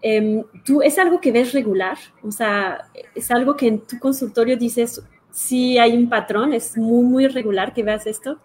Em, 0.00 0.42
¿Tú 0.64 0.80
es 0.80 0.98
algo 0.98 1.20
que 1.20 1.32
ves 1.32 1.52
regular? 1.52 1.98
O 2.22 2.32
sea, 2.32 2.88
es 3.14 3.30
algo 3.30 3.54
que 3.54 3.68
en 3.68 3.80
tu 3.80 3.98
consultorio 3.98 4.56
dices, 4.56 5.02
sí 5.30 5.76
hay 5.76 5.96
un 5.96 6.08
patrón, 6.08 6.54
es 6.54 6.78
muy, 6.78 7.04
muy 7.04 7.26
regular 7.26 7.74
que 7.74 7.82
veas 7.82 8.06
esto. 8.06 8.38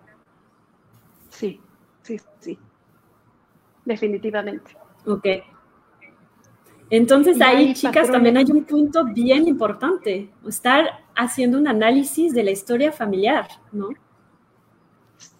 Sí, 1.30 1.62
sí, 2.02 2.20
sí. 2.42 2.60
Definitivamente. 3.86 4.76
Ok. 5.06 5.26
Entonces 6.90 7.42
ahí, 7.42 7.74
chicas, 7.74 8.10
también 8.10 8.38
hay 8.38 8.46
un 8.52 8.64
punto 8.64 9.04
bien 9.06 9.48
importante, 9.48 10.30
estar 10.48 11.04
haciendo 11.16 11.58
un 11.58 11.68
análisis 11.68 12.34
de 12.34 12.44
la 12.44 12.52
historia 12.52 12.92
familiar, 12.92 13.48
¿no? 13.72 13.90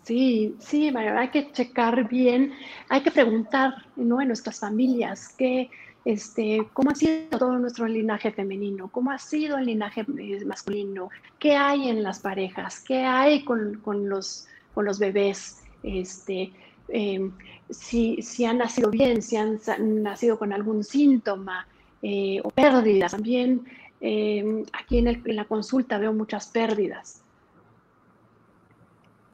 Sí, 0.04 0.56
sí, 0.60 0.90
hay 0.96 1.30
que 1.30 1.52
checar 1.52 2.08
bien, 2.08 2.54
hay 2.88 3.02
que 3.02 3.12
preguntar 3.12 3.74
¿no? 3.98 4.22
en 4.22 4.28
nuestras 4.28 4.62
familias 4.62 5.36
qué, 5.38 5.70
este, 6.06 6.66
cómo 6.72 6.92
ha 6.92 6.96
sido 6.96 7.38
todo 7.38 7.60
nuestro 7.60 7.86
linaje 7.88 8.32
femenino, 8.32 8.88
cómo 8.88 9.12
ha 9.12 9.18
sido 9.18 9.58
el 9.58 9.66
linaje 9.66 10.06
eh, 10.18 10.46
masculino, 10.46 11.10
qué 11.40 11.58
hay 11.58 11.90
en 11.90 12.04
las 12.04 12.20
parejas, 12.20 12.80
qué 12.80 13.04
hay 13.04 13.44
con, 13.44 13.82
los, 14.08 14.48
con 14.74 14.86
los 14.86 14.98
bebés, 14.98 15.62
este, 15.84 16.54
em, 16.90 17.32
si, 17.70 18.22
si, 18.22 18.46
han 18.46 18.60
nacido 18.60 18.90
bien, 18.90 19.22
si 19.22 19.36
han, 19.36 19.60
nacido 20.02 20.38
con 20.38 20.54
algún 20.54 20.84
síntoma 20.84 21.68
eh, 22.02 22.40
o 22.44 22.50
pérdidas. 22.50 23.12
También 23.12 23.66
em, 24.00 24.64
aquí 24.74 25.00
en, 25.00 25.08
en 25.08 25.36
la 25.36 25.46
consulta 25.46 25.98
veo 25.98 26.14
muchas 26.14 26.48
pérdidas. 26.48 27.22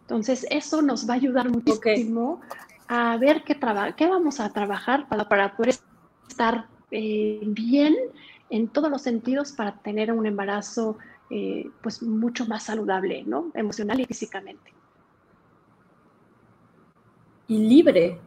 Entonces, 0.01 0.45
eso 0.49 0.81
nos 0.81 1.07
va 1.07 1.13
a 1.13 1.17
ayudar 1.17 1.49
muchísimo 1.49 2.41
a 2.87 3.17
ver 3.17 3.43
qué, 3.43 3.57
qué 3.95 4.07
vamos 4.07 4.39
a 4.39 4.49
trabajar 4.51 5.07
para, 5.07 5.27
para 5.27 5.55
poder 5.55 5.75
estar 6.27 6.67
eh, 6.91 7.39
bien 7.43 7.95
en 8.49 8.67
todos 8.67 8.91
los 8.91 9.01
sentidos 9.01 9.53
para 9.53 9.77
tener 9.77 10.11
un 10.11 10.25
embarazo 10.25 10.97
eh, 11.29 11.69
pues 11.81 12.03
mucho 12.03 12.45
más 12.45 12.63
saludable, 12.63 13.23
¿no? 13.25 13.49
Emocional 13.55 13.99
y 13.99 14.05
físicamente. 14.05 14.71
Libre, 17.59 18.19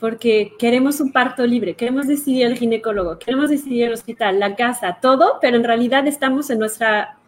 porque 0.00 0.52
queremos 0.58 1.00
un 1.00 1.12
parto 1.12 1.46
libre, 1.46 1.74
queremos 1.74 2.06
decidir 2.06 2.46
el 2.46 2.58
ginecólogo, 2.58 3.18
queremos 3.18 3.50
decidir 3.50 3.84
el 3.84 3.92
hospital, 3.92 4.38
la 4.38 4.54
casa, 4.54 4.98
todo, 5.00 5.38
pero 5.40 5.56
en 5.56 5.64
realidad 5.64 6.06
estamos 6.06 6.50
en 6.50 6.58
nuestra 6.58 7.18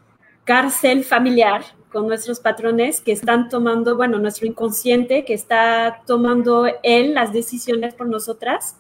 cárcel 0.45 1.05
familiar 1.05 1.63
con 1.91 2.07
nuestros 2.07 2.41
patrones 2.41 3.01
que 3.01 3.13
están 3.13 3.49
tomando, 3.49 3.97
bueno, 3.97 4.19
nuestro 4.19 4.47
inconsciente 4.47 5.25
que 5.25 5.35
está 5.35 6.03
tomando 6.07 6.67
él 6.83 7.15
las 7.15 7.33
decisiones 7.33 7.95
por 7.95 8.09
nosotras. 8.09 8.77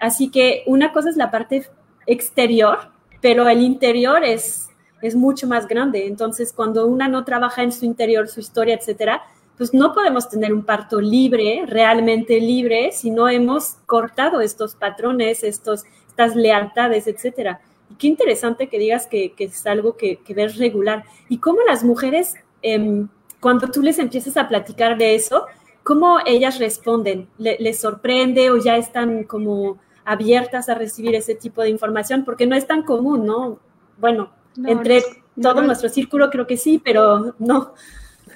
Así 0.00 0.30
que 0.30 0.64
una 0.66 0.92
cosa 0.92 1.10
es 1.10 1.16
la 1.16 1.30
parte 1.30 1.66
exterior, 2.06 2.90
pero 3.20 3.48
el 3.48 3.60
interior 3.60 4.24
es, 4.24 4.68
es 5.02 5.14
mucho 5.14 5.46
más 5.46 5.68
grande. 5.68 6.06
Entonces, 6.06 6.52
cuando 6.52 6.86
una 6.86 7.08
no 7.08 7.24
trabaja 7.24 7.62
en 7.62 7.72
su 7.72 7.84
interior, 7.84 8.28
su 8.28 8.40
historia, 8.40 8.74
etcétera, 8.74 9.22
pues 9.56 9.72
no 9.74 9.92
podemos 9.92 10.28
tener 10.28 10.52
un 10.52 10.64
parto 10.64 11.00
libre, 11.00 11.64
realmente 11.66 12.40
libre, 12.40 12.92
si 12.92 13.10
no 13.10 13.28
hemos 13.28 13.76
cortado 13.86 14.40
estos 14.40 14.74
patrones, 14.74 15.42
estos, 15.42 15.84
estas 16.08 16.36
lealtades, 16.36 17.06
etcétera. 17.06 17.60
Y 17.90 17.94
qué 17.94 18.06
interesante 18.08 18.68
que 18.68 18.78
digas 18.78 19.06
que, 19.06 19.32
que 19.32 19.44
es 19.44 19.66
algo 19.66 19.96
que, 19.96 20.16
que, 20.16 20.34
ves 20.34 20.56
regular. 20.56 21.04
Y 21.28 21.38
cómo 21.38 21.60
las 21.66 21.84
mujeres 21.84 22.34
Em, 22.68 23.08
cuando 23.38 23.68
tú 23.70 23.80
les 23.80 23.98
empiezas 24.00 24.36
a 24.36 24.48
platicar 24.48 24.98
de 24.98 25.14
eso, 25.14 25.46
¿cómo 25.84 26.18
ellas 26.26 26.58
responden? 26.58 27.28
¿Les 27.38 27.78
sorprende 27.78 28.50
o 28.50 28.56
ya 28.56 28.76
están 28.76 29.22
como 29.22 29.78
abiertas 30.04 30.68
a 30.68 30.74
recibir 30.74 31.14
ese 31.14 31.36
tipo 31.36 31.62
de 31.62 31.70
información? 31.70 32.24
Porque 32.24 32.46
no 32.46 32.56
es 32.56 32.66
tan 32.66 32.82
común, 32.82 33.24
¿no? 33.24 33.60
Bueno, 33.98 34.30
entre 34.64 35.02
todo 35.40 35.62
nuestro 35.62 35.88
círculo 35.88 36.28
creo 36.30 36.46
que 36.46 36.56
sí, 36.56 36.80
pero 36.82 37.36
no. 37.38 37.74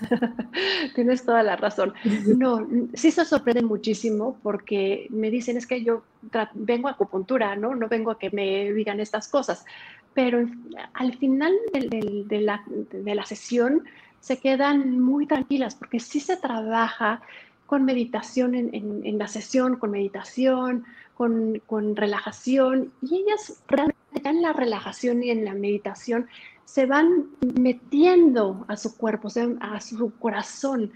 Tienes 0.94 1.24
toda 1.24 1.42
la 1.42 1.56
razón. 1.56 1.94
No, 2.36 2.66
sí 2.94 3.10
se 3.10 3.24
sorprenden 3.24 3.66
muchísimo 3.66 4.38
porque 4.42 5.06
me 5.10 5.30
dicen 5.30 5.56
es 5.56 5.66
que 5.66 5.82
yo 5.82 6.02
vengo 6.54 6.88
a 6.88 6.92
acupuntura, 6.92 7.56
¿no? 7.56 7.74
No 7.74 7.88
vengo 7.88 8.10
a 8.10 8.18
que 8.18 8.30
me 8.30 8.72
digan 8.72 9.00
estas 9.00 9.28
cosas. 9.28 9.64
Pero 10.14 10.46
al 10.94 11.16
final 11.18 11.52
de, 11.72 12.40
la, 12.40 12.62
de 12.66 13.14
la 13.14 13.24
sesión 13.24 13.84
se 14.20 14.38
quedan 14.38 15.00
muy 15.00 15.26
tranquilas 15.26 15.74
porque 15.74 16.00
sí 16.00 16.20
se 16.20 16.36
trabaja 16.36 17.22
con 17.70 17.84
meditación 17.84 18.56
en, 18.56 19.16
la 19.16 19.28
sesión, 19.28 19.76
con 19.76 19.92
meditación, 19.92 20.84
con, 21.14 21.94
relajación, 21.94 22.92
y 23.00 23.22
ellas 23.22 23.62
realmente 23.68 24.28
en 24.28 24.42
la 24.42 24.52
relajación 24.52 25.22
y 25.22 25.30
en 25.30 25.44
la 25.44 25.54
meditación 25.54 26.26
se 26.72 26.86
van 26.86 27.26
metiendo 27.40 28.64
a 28.68 28.76
su 28.76 28.96
cuerpo, 28.96 29.28
a 29.60 29.80
su 29.80 30.12
corazón. 30.20 30.92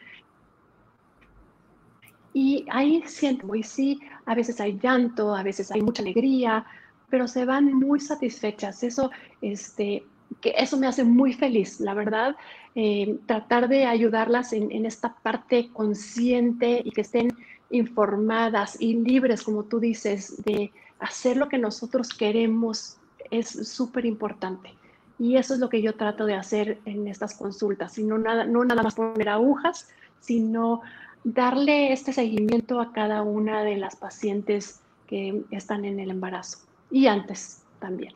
Y 2.32 2.64
ahí 2.70 3.02
siento, 3.06 3.52
y 3.56 3.64
sí, 3.64 4.00
a 4.24 4.36
veces 4.36 4.60
hay 4.60 4.78
llanto, 4.80 5.34
a 5.34 5.42
veces 5.42 5.72
hay 5.72 5.82
mucha 5.82 6.02
alegría, 6.02 6.64
pero 7.10 7.26
se 7.26 7.44
van 7.44 7.74
muy 7.74 7.98
satisfechas. 7.98 8.84
Eso, 8.84 9.10
este, 9.40 10.04
que 10.40 10.54
eso 10.56 10.76
me 10.76 10.86
hace 10.86 11.02
muy 11.02 11.32
feliz, 11.32 11.80
la 11.80 11.94
verdad, 11.94 12.36
eh, 12.76 13.18
tratar 13.26 13.68
de 13.68 13.86
ayudarlas 13.86 14.52
en, 14.52 14.70
en, 14.70 14.86
esta 14.86 15.16
parte 15.24 15.70
consciente 15.72 16.82
y 16.84 16.92
que 16.92 17.00
estén 17.00 17.32
informadas 17.70 18.80
y 18.80 18.94
libres, 18.94 19.42
como 19.42 19.64
tú 19.64 19.80
dices, 19.80 20.40
de 20.44 20.70
hacer 21.00 21.36
lo 21.36 21.48
que 21.48 21.58
nosotros 21.58 22.10
queremos 22.10 22.98
es 23.32 23.48
súper 23.68 24.06
importante. 24.06 24.70
Y 25.18 25.36
eso 25.36 25.54
es 25.54 25.60
lo 25.60 25.68
que 25.68 25.80
yo 25.80 25.94
trato 25.94 26.26
de 26.26 26.34
hacer 26.34 26.78
en 26.84 27.06
estas 27.06 27.34
consultas, 27.34 27.98
y 27.98 28.04
no 28.04 28.18
nada, 28.18 28.44
no 28.44 28.64
nada 28.64 28.82
más 28.82 28.94
poner 28.94 29.28
agujas, 29.28 29.88
sino 30.20 30.82
darle 31.22 31.92
este 31.92 32.12
seguimiento 32.12 32.80
a 32.80 32.92
cada 32.92 33.22
una 33.22 33.62
de 33.62 33.76
las 33.76 33.96
pacientes 33.96 34.80
que 35.06 35.42
están 35.50 35.84
en 35.84 36.00
el 36.00 36.10
embarazo 36.10 36.58
y 36.90 37.06
antes 37.06 37.62
también. 37.78 38.14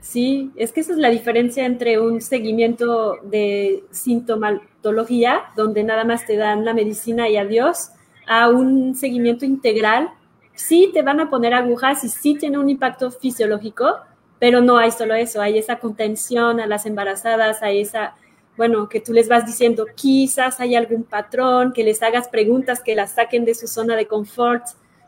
Sí, 0.00 0.50
es 0.56 0.72
que 0.72 0.80
esa 0.80 0.92
es 0.92 0.98
la 0.98 1.08
diferencia 1.08 1.64
entre 1.64 2.00
un 2.00 2.20
seguimiento 2.20 3.18
de 3.22 3.84
sintomatología, 3.92 5.44
donde 5.56 5.84
nada 5.84 6.04
más 6.04 6.26
te 6.26 6.36
dan 6.36 6.64
la 6.64 6.74
medicina 6.74 7.28
y 7.28 7.36
adiós, 7.36 7.92
a 8.26 8.50
un 8.50 8.94
seguimiento 8.94 9.44
integral. 9.44 10.10
Sí 10.54 10.90
te 10.92 11.02
van 11.02 11.20
a 11.20 11.30
poner 11.30 11.54
agujas 11.54 12.04
y 12.04 12.08
sí 12.08 12.34
tiene 12.34 12.58
un 12.58 12.68
impacto 12.68 13.10
fisiológico, 13.10 14.00
pero 14.42 14.60
no 14.60 14.76
hay 14.76 14.90
solo 14.90 15.14
eso, 15.14 15.40
hay 15.40 15.56
esa 15.56 15.78
contención 15.78 16.58
a 16.58 16.66
las 16.66 16.84
embarazadas, 16.84 17.62
hay 17.62 17.82
esa, 17.82 18.16
bueno, 18.56 18.88
que 18.88 18.98
tú 18.98 19.12
les 19.12 19.28
vas 19.28 19.46
diciendo, 19.46 19.86
quizás 19.94 20.58
hay 20.58 20.74
algún 20.74 21.04
patrón, 21.04 21.72
que 21.72 21.84
les 21.84 22.02
hagas 22.02 22.26
preguntas 22.26 22.82
que 22.82 22.96
las 22.96 23.12
saquen 23.12 23.44
de 23.44 23.54
su 23.54 23.68
zona 23.68 23.94
de 23.94 24.08
confort, 24.08 24.64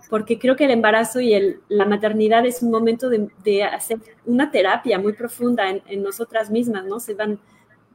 porque 0.08 0.38
creo 0.38 0.54
que 0.54 0.66
el 0.66 0.70
embarazo 0.70 1.20
y 1.20 1.58
la 1.66 1.84
maternidad 1.84 2.46
es 2.46 2.62
un 2.62 2.70
momento 2.70 3.08
de, 3.10 3.64
hacer 3.64 3.98
una 4.24 4.52
terapia 4.52 5.00
muy 5.00 5.14
profunda 5.14 5.68
en, 5.68 6.00
nosotras 6.04 6.48
mismas, 6.48 6.84
¿no? 6.84 7.00
Se 7.00 7.14
van 7.14 7.40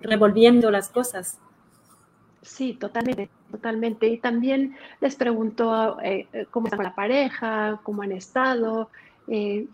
revolviendo 0.01 0.69
las 0.69 0.89
cosas. 0.89 1.39
Sí, 2.41 2.73
totalmente, 2.73 3.29
totalmente. 3.49 4.07
Y 4.07 4.17
también 4.17 4.75
les 4.99 5.15
pregunto 5.15 5.99
eh, 6.03 6.27
cómo 6.51 6.67
está 6.67 6.83
la 6.83 6.95
pareja, 6.95 7.79
cómo 7.83 8.01
han 8.01 8.11
estado, 8.11 8.89
eh, 9.29 9.67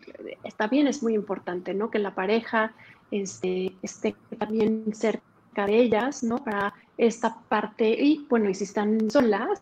también 0.57 0.87
es 0.87 1.01
muy 1.01 1.13
importante, 1.13 1.73
¿no? 1.73 1.89
Que 1.89 1.99
la 1.99 2.13
pareja 2.13 2.73
este, 3.11 3.73
esté 3.81 4.15
también 4.37 4.93
cerca 4.93 5.65
de 5.65 5.77
ellas, 5.77 6.23
¿no? 6.23 6.43
Para 6.43 6.73
esta 6.97 7.37
parte, 7.47 7.89
y 7.89 8.25
bueno, 8.29 8.49
y 8.49 8.55
si 8.55 8.65
están 8.65 9.09
solas, 9.09 9.61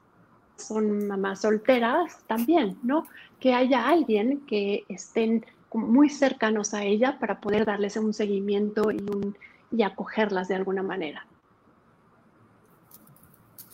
son 0.57 1.07
mamás 1.07 1.41
solteras 1.41 2.19
también, 2.27 2.77
¿no? 2.83 3.07
Que 3.39 3.53
haya 3.53 3.87
alguien 3.87 4.41
que 4.47 4.83
estén 4.89 5.45
muy 5.73 6.09
cercanos 6.09 6.73
a 6.73 6.83
ella 6.83 7.17
para 7.19 7.39
poder 7.39 7.65
darles 7.65 7.97
un 7.97 8.13
seguimiento 8.13 8.91
y, 8.91 8.97
un, 8.97 9.35
y 9.71 9.83
acogerlas 9.83 10.47
de 10.47 10.55
alguna 10.55 10.83
manera. 10.83 11.25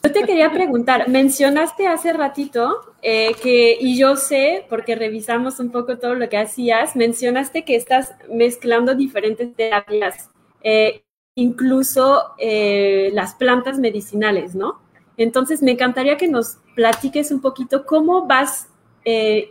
Yo 0.02 0.14
te 0.14 0.24
quería 0.24 0.50
preguntar, 0.52 1.10
mencionaste 1.10 1.86
hace 1.88 2.14
ratito 2.14 2.94
eh, 3.02 3.36
que, 3.44 3.78
y 3.80 3.98
yo 3.98 4.16
sé, 4.16 4.66
porque 4.70 4.96
revisamos 4.96 5.60
un 5.60 5.72
poco 5.72 5.98
todo 5.98 6.16
lo 6.16 6.30
que 6.30 6.38
hacías, 6.38 6.96
mencionaste 6.96 7.66
que 7.66 7.76
estás 7.76 8.14
mezclando 8.32 8.96
diferentes 8.96 9.54
terapias, 9.56 10.30
eh, 10.64 11.04
incluso 11.36 12.34
eh, 12.38 13.10
las 13.14 13.36
plantas 13.36 13.78
medicinales, 13.78 14.56
¿no? 14.56 14.82
Entonces, 15.18 15.62
me 15.62 15.72
encantaría 15.72 16.16
que 16.16 16.30
nos 16.30 16.60
platiques 16.76 17.30
un 17.32 17.42
poquito 17.42 17.86
cómo 17.86 18.26
vas 18.26 18.68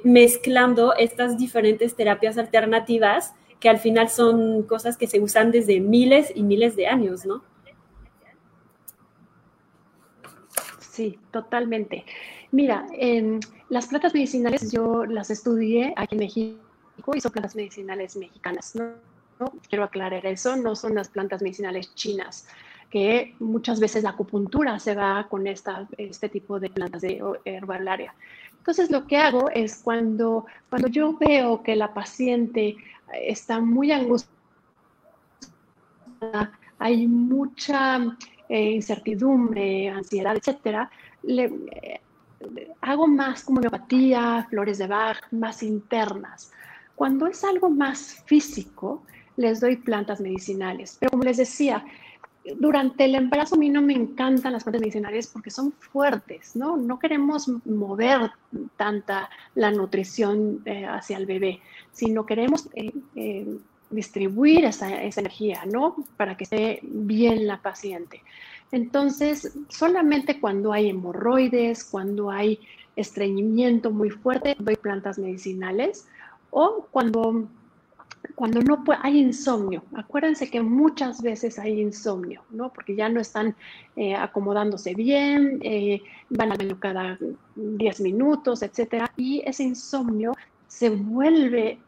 mezclando 0.04 0.94
estas 0.94 1.36
diferentes 1.36 1.96
terapias 1.96 2.38
alternativas, 2.38 3.34
que 3.58 3.68
al 3.68 3.78
final 3.78 4.08
son 4.08 4.62
cosas 4.62 4.96
que 4.96 5.08
se 5.08 5.18
usan 5.18 5.50
desde 5.50 5.80
miles 5.80 6.30
y 6.32 6.44
miles 6.44 6.76
de 6.76 6.86
años, 6.86 7.26
¿no? 7.26 7.42
Sí, 10.98 11.16
totalmente. 11.30 12.04
Mira, 12.50 12.84
las 13.68 13.86
plantas 13.86 14.12
medicinales 14.14 14.72
yo 14.72 15.06
las 15.06 15.30
estudié 15.30 15.94
aquí 15.96 16.16
en 16.16 16.18
México 16.18 17.14
y 17.14 17.20
son 17.20 17.30
plantas 17.30 17.54
medicinales 17.54 18.16
mexicanas. 18.16 18.74
¿no? 18.74 19.52
Quiero 19.68 19.84
aclarar 19.84 20.26
eso, 20.26 20.56
no 20.56 20.74
son 20.74 20.96
las 20.96 21.08
plantas 21.08 21.40
medicinales 21.40 21.94
chinas, 21.94 22.48
que 22.90 23.36
muchas 23.38 23.78
veces 23.78 24.02
la 24.02 24.10
acupuntura 24.10 24.80
se 24.80 24.96
va 24.96 25.28
con 25.30 25.46
esta, 25.46 25.86
este 25.96 26.28
tipo 26.28 26.58
de 26.58 26.68
plantas 26.68 27.02
de 27.02 27.22
herbalaria. 27.44 28.12
Entonces, 28.56 28.90
lo 28.90 29.06
que 29.06 29.18
hago 29.18 29.50
es 29.50 29.76
cuando, 29.76 30.46
cuando 30.68 30.88
yo 30.88 31.16
veo 31.16 31.62
que 31.62 31.76
la 31.76 31.94
paciente 31.94 32.74
está 33.12 33.60
muy 33.60 33.92
angustiada, 33.92 34.32
hay 36.80 37.06
mucha 37.06 38.16
eh, 38.48 38.70
incertidumbre, 38.72 39.88
ansiedad, 39.88 40.36
etcétera, 40.36 40.90
eh, 41.26 42.00
hago 42.80 43.06
más 43.06 43.44
como 43.44 43.58
homeopatía, 43.58 44.46
flores 44.48 44.78
de 44.78 44.86
Bach, 44.86 45.18
más 45.32 45.62
internas. 45.62 46.52
Cuando 46.94 47.26
es 47.26 47.44
algo 47.44 47.70
más 47.70 48.22
físico, 48.26 49.02
les 49.36 49.60
doy 49.60 49.76
plantas 49.76 50.20
medicinales. 50.20 50.96
Pero 50.98 51.10
como 51.10 51.24
les 51.24 51.36
decía, 51.36 51.84
durante 52.58 53.04
el 53.04 53.14
embarazo 53.14 53.56
a 53.56 53.58
mí 53.58 53.68
no 53.68 53.82
me 53.82 53.94
encantan 53.94 54.52
las 54.52 54.64
plantas 54.64 54.80
medicinales 54.80 55.26
porque 55.26 55.50
son 55.50 55.72
fuertes, 55.72 56.56
¿no? 56.56 56.76
No 56.76 56.98
queremos 56.98 57.48
mover 57.66 58.30
tanta 58.76 59.28
la 59.54 59.70
nutrición 59.70 60.62
eh, 60.64 60.86
hacia 60.86 61.18
el 61.18 61.26
bebé, 61.26 61.60
sino 61.92 62.24
queremos 62.24 62.68
distribuir 63.90 64.64
esa, 64.64 65.02
energía, 65.02 65.64
¿no? 65.66 65.96
Para 66.16 66.36
que 66.36 66.44
esté 66.44 66.80
bien 66.82 67.46
la 67.46 67.60
paciente. 67.62 68.22
Entonces, 68.70 69.56
solamente 69.68 70.40
cuando 70.40 70.72
hay 70.72 70.90
hemorroides, 70.90 71.84
cuando 71.84 72.30
hay 72.30 72.60
estreñimiento 72.96 73.90
muy 73.90 74.10
fuerte, 74.10 74.56
doy 74.58 74.76
plantas 74.76 75.18
medicinales 75.18 76.06
o 76.50 76.86
cuando, 76.90 77.48
cuando 78.34 78.60
no 78.60 78.84
hay 79.00 79.20
insomnio. 79.20 79.82
Acuérdense 79.94 80.50
que 80.50 80.60
muchas 80.60 81.22
veces 81.22 81.58
hay 81.58 81.80
insomnio, 81.80 82.42
¿no? 82.50 82.70
Porque 82.72 82.94
ya 82.94 83.08
no 83.08 83.20
están 83.20 83.56
eh, 83.96 84.14
acomodándose 84.14 84.94
bien, 84.94 85.60
eh, 85.62 86.02
van 86.28 86.52
al 86.52 86.58
baño 86.58 86.78
cada 86.78 87.18
10 87.56 88.00
minutos, 88.02 88.62
etcétera, 88.62 89.10
y 89.16 89.42
ese 89.46 89.62
insomnio 89.62 90.34
se 90.66 90.90
vuelve 90.90 91.78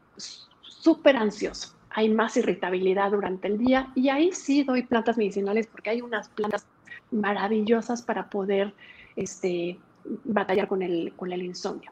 súper 0.62 1.16
ansioso 1.16 1.74
hay 1.90 2.08
más 2.08 2.36
irritabilidad 2.36 3.10
durante 3.10 3.48
el 3.48 3.58
día 3.58 3.90
y 3.94 4.08
ahí 4.08 4.32
sí 4.32 4.62
doy 4.62 4.82
plantas 4.82 5.16
medicinales 5.16 5.66
porque 5.66 5.90
hay 5.90 6.02
unas 6.02 6.28
plantas 6.28 6.66
maravillosas 7.10 8.02
para 8.02 8.30
poder 8.30 8.72
este, 9.16 9.78
batallar 10.24 10.68
con 10.68 10.82
el, 10.82 11.12
con 11.16 11.32
el 11.32 11.42
insomnio. 11.42 11.90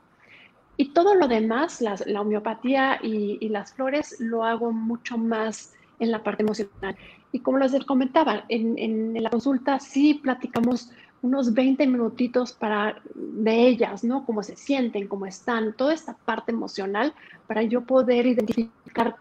Y 0.77 0.91
todo 0.91 1.17
lo 1.17 1.27
demás, 1.27 1.81
la 1.81 2.21
homeopatía 2.21 3.01
y, 3.03 3.49
las 3.49 3.73
flores, 3.73 4.15
lo 4.21 4.45
hago 4.45 4.71
mucho 4.71 5.19
más 5.19 5.75
en 5.99 6.13
la 6.13 6.23
parte 6.23 6.45
emocional. 6.45 6.97
Y 7.33 7.41
como 7.41 7.59
les 7.59 7.85
comentaba, 7.85 8.45
en, 8.49 8.79
en, 8.79 9.21
la 9.21 9.29
consulta 9.29 9.81
sí 9.81 10.15
platicamos 10.15 10.93
unos 11.21 11.53
20 11.53 11.85
minutitos 11.89 12.53
para, 12.53 13.03
de 13.15 13.67
ellas, 13.67 14.05
¿no? 14.05 14.25
Cómo 14.25 14.45
se 14.45 14.55
sienten, 14.55 15.09
cómo 15.09 15.27
están, 15.27 15.73
toda 15.73 15.93
esta 15.93 16.17
parte 16.17 16.53
emocional 16.53 17.13
para 17.49 17.65
yo 17.65 17.81
poder 17.81 18.27
identificar 18.27 19.17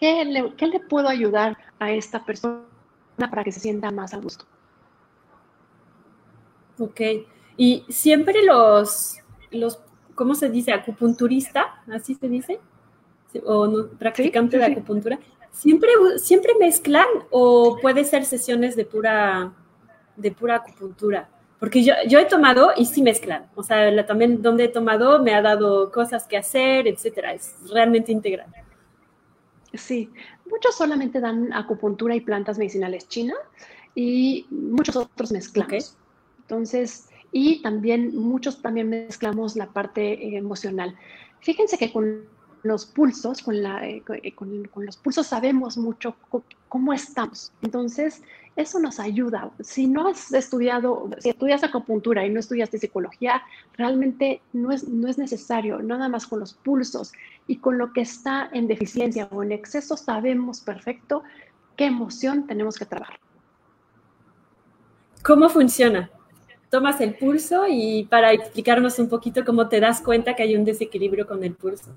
¿Qué 0.00 0.24
le, 0.24 0.80
puedo 0.80 1.08
ayudar 1.08 1.58
a 1.78 1.92
esta 1.92 2.24
persona 2.24 2.64
para 3.18 3.44
que 3.44 3.52
se 3.52 3.60
sienta 3.60 3.90
más 3.90 4.14
a 4.14 4.16
gusto? 4.16 4.46
Ok. 6.78 7.00
Y 7.58 7.84
siempre 7.90 8.42
los, 8.42 9.18
los 9.50 9.78
¿cómo 10.14 10.34
se 10.34 10.48
dice? 10.48 10.72
Acupunturista, 10.72 11.82
así 11.92 12.14
se 12.14 12.28
dice, 12.30 12.60
o 13.44 13.66
no, 13.66 13.88
practicante 13.98 14.56
de 14.56 14.64
acupuntura, 14.64 15.18
siempre, 15.52 15.90
siempre 16.16 16.54
mezclan 16.58 17.06
o 17.30 17.76
puede 17.82 18.04
ser 18.04 18.24
sesiones 18.24 18.76
de 18.76 18.86
pura, 18.86 19.52
de 20.16 20.30
pura 20.32 20.56
acupuntura. 20.56 21.28
Porque 21.58 21.84
yo, 21.84 21.92
yo 22.08 22.18
he 22.18 22.24
tomado 22.24 22.70
y 22.74 22.86
sí 22.86 23.02
mezclan. 23.02 23.50
O 23.54 23.62
sea, 23.62 24.06
también 24.06 24.40
donde 24.40 24.64
he 24.64 24.68
tomado 24.68 25.22
me 25.22 25.34
ha 25.34 25.42
dado 25.42 25.92
cosas 25.92 26.26
que 26.26 26.38
hacer, 26.38 26.88
etcétera. 26.88 27.34
Es 27.34 27.54
realmente 27.70 28.12
integral. 28.12 28.46
Sí, 29.74 30.10
muchos 30.50 30.76
solamente 30.76 31.20
dan 31.20 31.52
acupuntura 31.52 32.14
y 32.14 32.20
plantas 32.20 32.58
medicinales 32.58 33.08
chinas 33.08 33.38
y 33.94 34.46
muchos 34.50 34.96
otros 34.96 35.32
mezclamos. 35.32 35.96
Entonces, 36.40 37.08
y 37.32 37.62
también 37.62 38.16
muchos 38.16 38.60
también 38.60 38.88
mezclamos 38.88 39.56
la 39.56 39.66
parte 39.66 40.36
emocional. 40.36 40.96
Fíjense 41.40 41.78
que 41.78 41.92
con 41.92 42.24
los 42.62 42.84
pulsos, 42.86 43.42
con, 43.42 43.62
la, 43.62 43.86
eh, 43.88 44.02
eh, 44.22 44.34
con, 44.34 44.68
los 44.74 44.96
pulsos 44.96 45.28
sabemos 45.28 45.78
mucho 45.78 46.16
cómo 46.68 46.92
estamos. 46.92 47.52
Entonces, 47.62 48.22
eso 48.60 48.78
nos 48.78 49.00
ayuda. 49.00 49.50
Si 49.60 49.86
no 49.86 50.08
has 50.08 50.32
estudiado, 50.32 51.10
si 51.18 51.30
estudias 51.30 51.64
acupuntura 51.64 52.24
y 52.24 52.30
no 52.30 52.40
estudiaste 52.40 52.78
psicología, 52.78 53.42
realmente 53.76 54.40
no 54.52 54.70
es, 54.70 54.86
no 54.86 55.08
es 55.08 55.18
necesario, 55.18 55.80
nada 55.82 56.08
más 56.08 56.26
con 56.26 56.40
los 56.40 56.54
pulsos 56.54 57.12
y 57.46 57.56
con 57.56 57.78
lo 57.78 57.92
que 57.92 58.02
está 58.02 58.48
en 58.52 58.68
deficiencia 58.68 59.28
o 59.30 59.42
en 59.42 59.52
exceso, 59.52 59.96
sabemos 59.96 60.60
perfecto 60.60 61.22
qué 61.76 61.86
emoción 61.86 62.46
tenemos 62.46 62.76
que 62.76 62.84
trabajar. 62.84 63.18
¿Cómo 65.22 65.48
funciona? 65.48 66.10
Tomas 66.70 67.00
el 67.00 67.14
pulso 67.14 67.64
y 67.68 68.04
para 68.04 68.32
explicarnos 68.32 68.98
un 68.98 69.08
poquito 69.08 69.44
cómo 69.44 69.68
te 69.68 69.80
das 69.80 70.00
cuenta 70.00 70.34
que 70.34 70.44
hay 70.44 70.56
un 70.56 70.64
desequilibrio 70.64 71.26
con 71.26 71.42
el 71.42 71.54
pulso. 71.54 71.90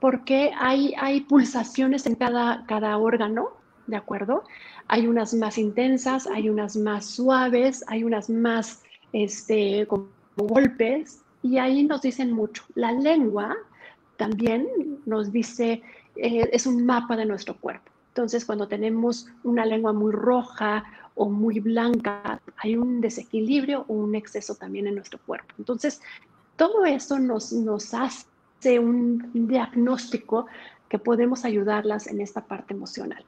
Porque 0.00 0.52
hay, 0.58 0.94
hay 0.98 1.20
pulsaciones 1.20 2.06
en 2.06 2.14
cada, 2.14 2.64
cada 2.66 2.96
órgano, 2.98 3.50
¿de 3.86 3.96
acuerdo? 3.96 4.44
Hay 4.88 5.06
unas 5.06 5.34
más 5.34 5.58
intensas, 5.58 6.26
hay 6.26 6.48
unas 6.48 6.76
más 6.76 7.06
suaves, 7.06 7.84
hay 7.86 8.04
unas 8.04 8.30
más 8.30 8.82
este, 9.12 9.86
como 9.86 10.08
golpes, 10.36 11.22
y 11.42 11.58
ahí 11.58 11.84
nos 11.84 12.02
dicen 12.02 12.32
mucho. 12.32 12.64
La 12.74 12.92
lengua 12.92 13.54
también 14.16 14.66
nos 15.04 15.30
dice, 15.30 15.82
eh, 16.16 16.48
es 16.52 16.66
un 16.66 16.86
mapa 16.86 17.16
de 17.16 17.26
nuestro 17.26 17.54
cuerpo. 17.56 17.90
Entonces, 18.08 18.44
cuando 18.44 18.66
tenemos 18.66 19.28
una 19.42 19.66
lengua 19.66 19.92
muy 19.92 20.12
roja 20.12 20.84
o 21.14 21.28
muy 21.28 21.60
blanca, 21.60 22.40
hay 22.56 22.76
un 22.76 23.00
desequilibrio 23.00 23.84
o 23.88 23.94
un 23.94 24.14
exceso 24.14 24.54
también 24.54 24.86
en 24.86 24.94
nuestro 24.94 25.18
cuerpo. 25.26 25.52
Entonces, 25.58 26.00
todo 26.56 26.84
eso 26.84 27.18
nos, 27.18 27.52
nos 27.52 27.92
hace 27.92 28.78
un 28.78 29.30
diagnóstico 29.34 30.46
que 30.88 30.98
podemos 30.98 31.44
ayudarlas 31.44 32.06
en 32.06 32.20
esta 32.20 32.40
parte 32.40 32.72
emocional. 32.72 33.24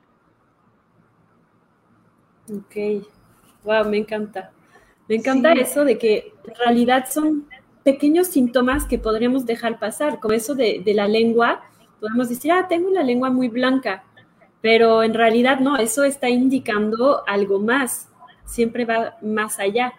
Ok, 2.52 3.04
wow, 3.64 3.84
me 3.88 3.98
encanta. 3.98 4.52
Me 5.08 5.16
encanta 5.16 5.52
eso 5.52 5.84
de 5.84 5.98
que 5.98 6.32
en 6.46 6.54
realidad 6.56 7.06
son 7.08 7.48
pequeños 7.84 8.28
síntomas 8.28 8.84
que 8.84 8.98
podríamos 8.98 9.46
dejar 9.46 9.78
pasar, 9.78 10.18
como 10.18 10.34
eso 10.34 10.54
de, 10.54 10.82
de, 10.84 10.94
la 10.94 11.06
lengua. 11.06 11.62
Podemos 12.00 12.28
decir, 12.28 12.50
ah, 12.52 12.66
tengo 12.68 12.90
la 12.90 13.02
lengua 13.02 13.30
muy 13.30 13.48
blanca, 13.48 14.04
pero 14.60 15.04
en 15.04 15.14
realidad 15.14 15.60
no, 15.60 15.76
eso 15.76 16.02
está 16.02 16.28
indicando 16.28 17.22
algo 17.28 17.60
más, 17.60 18.08
siempre 18.44 18.84
va 18.84 19.16
más 19.22 19.60
allá. 19.60 19.92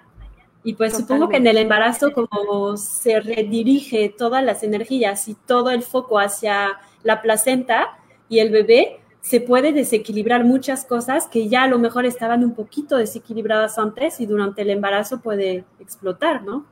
Y 0.63 0.73
pues 0.73 0.97
supongo 0.97 1.29
que 1.29 1.37
en 1.37 1.47
el 1.47 1.57
embarazo, 1.57 2.11
como 2.11 2.75
se 2.75 3.21
redirige 3.21 4.09
todas 4.09 4.43
las 4.43 4.63
energías 4.63 5.29
y 5.29 5.33
todo 5.33 5.69
el 5.69 5.81
foco 5.81 6.19
hacia 6.19 6.79
la 7.03 7.21
placenta 7.21 7.97
y 8.27 8.39
el 8.39 8.49
bebé, 8.49 8.99
se 9.27 9.41
puede 9.41 9.73
desequilibrar 9.73 10.45
muchas 10.45 10.85
cosas 10.85 11.27
que 11.27 11.49
ya 11.49 11.63
a 11.63 11.67
lo 11.67 11.79
mejor 11.79 12.05
estaban 12.05 12.45
un 12.45 12.55
poquito 12.55 12.95
desequilibradas 12.95 13.77
antes 13.77 14.21
y 14.21 14.25
durante 14.25 14.61
el 14.61 14.69
embarazo 14.69 15.19
puede 15.19 15.65
explotar, 15.81 16.43
¿no? 16.43 16.65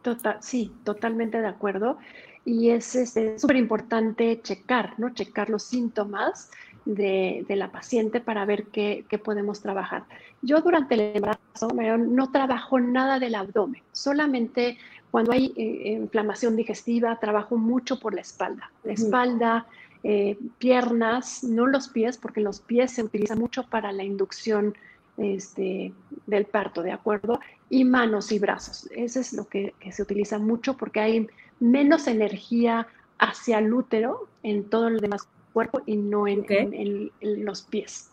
Total, 0.00 0.36
sí, 0.40 0.72
totalmente 0.84 1.40
de 1.40 1.48
acuerdo. 1.48 1.98
Y 2.44 2.70
es 2.70 2.84
súper 2.86 3.56
este, 3.56 3.58
importante 3.58 4.40
checar, 4.40 4.94
¿no? 4.98 5.12
Checar 5.14 5.50
los 5.50 5.64
síntomas 5.64 6.48
de, 6.84 7.44
la 7.48 7.72
paciente 7.72 8.20
para 8.20 8.44
ver 8.44 8.66
qué, 8.66 9.04
podemos 9.24 9.60
trabajar. 9.60 10.04
Yo 10.42 10.60
durante 10.60 10.94
el 10.94 11.16
embarazo 11.16 11.70
no 11.98 12.30
trabajo 12.30 12.78
nada 12.78 13.18
del 13.18 13.34
abdomen, 13.34 13.82
solamente 13.90 14.78
cuando 15.10 15.32
hay 15.32 15.52
eh, 15.56 15.98
inflamación 16.00 16.54
digestiva 16.54 17.18
trabajo 17.18 17.56
mucho 17.56 17.98
por 17.98 18.14
la 18.14 18.20
espalda. 18.20 18.70
La 18.84 18.92
espalda, 18.92 19.66
eh, 20.06 20.36
piernas, 20.58 21.42
no 21.42 21.66
los 21.66 21.88
pies, 21.88 22.18
porque 22.18 22.42
los 22.42 22.60
pies 22.60 22.92
se 22.92 23.02
utilizan 23.02 23.38
mucho 23.38 23.62
para 23.62 23.90
la 23.90 24.04
inducción 24.04 24.74
este, 25.16 25.94
del 26.26 26.44
parto, 26.44 26.82
¿de 26.82 26.92
acuerdo? 26.92 27.40
Y 27.70 27.84
manos 27.84 28.30
y 28.30 28.38
brazos. 28.38 28.86
Eso 28.94 29.18
es 29.18 29.32
lo 29.32 29.48
que, 29.48 29.74
se 29.90 30.02
utiliza 30.02 30.38
mucho 30.38 30.76
porque 30.76 31.00
hay 31.00 31.26
menos 31.58 32.06
energía 32.06 32.86
hacia 33.18 33.58
el 33.58 33.72
útero 33.72 34.28
en 34.42 34.68
todo 34.68 34.88
el 34.88 35.00
demás 35.00 35.26
cuerpo 35.54 35.80
y 35.86 35.96
no 35.96 36.28
en, 36.28 37.10
los 37.22 37.62
pies. 37.62 38.10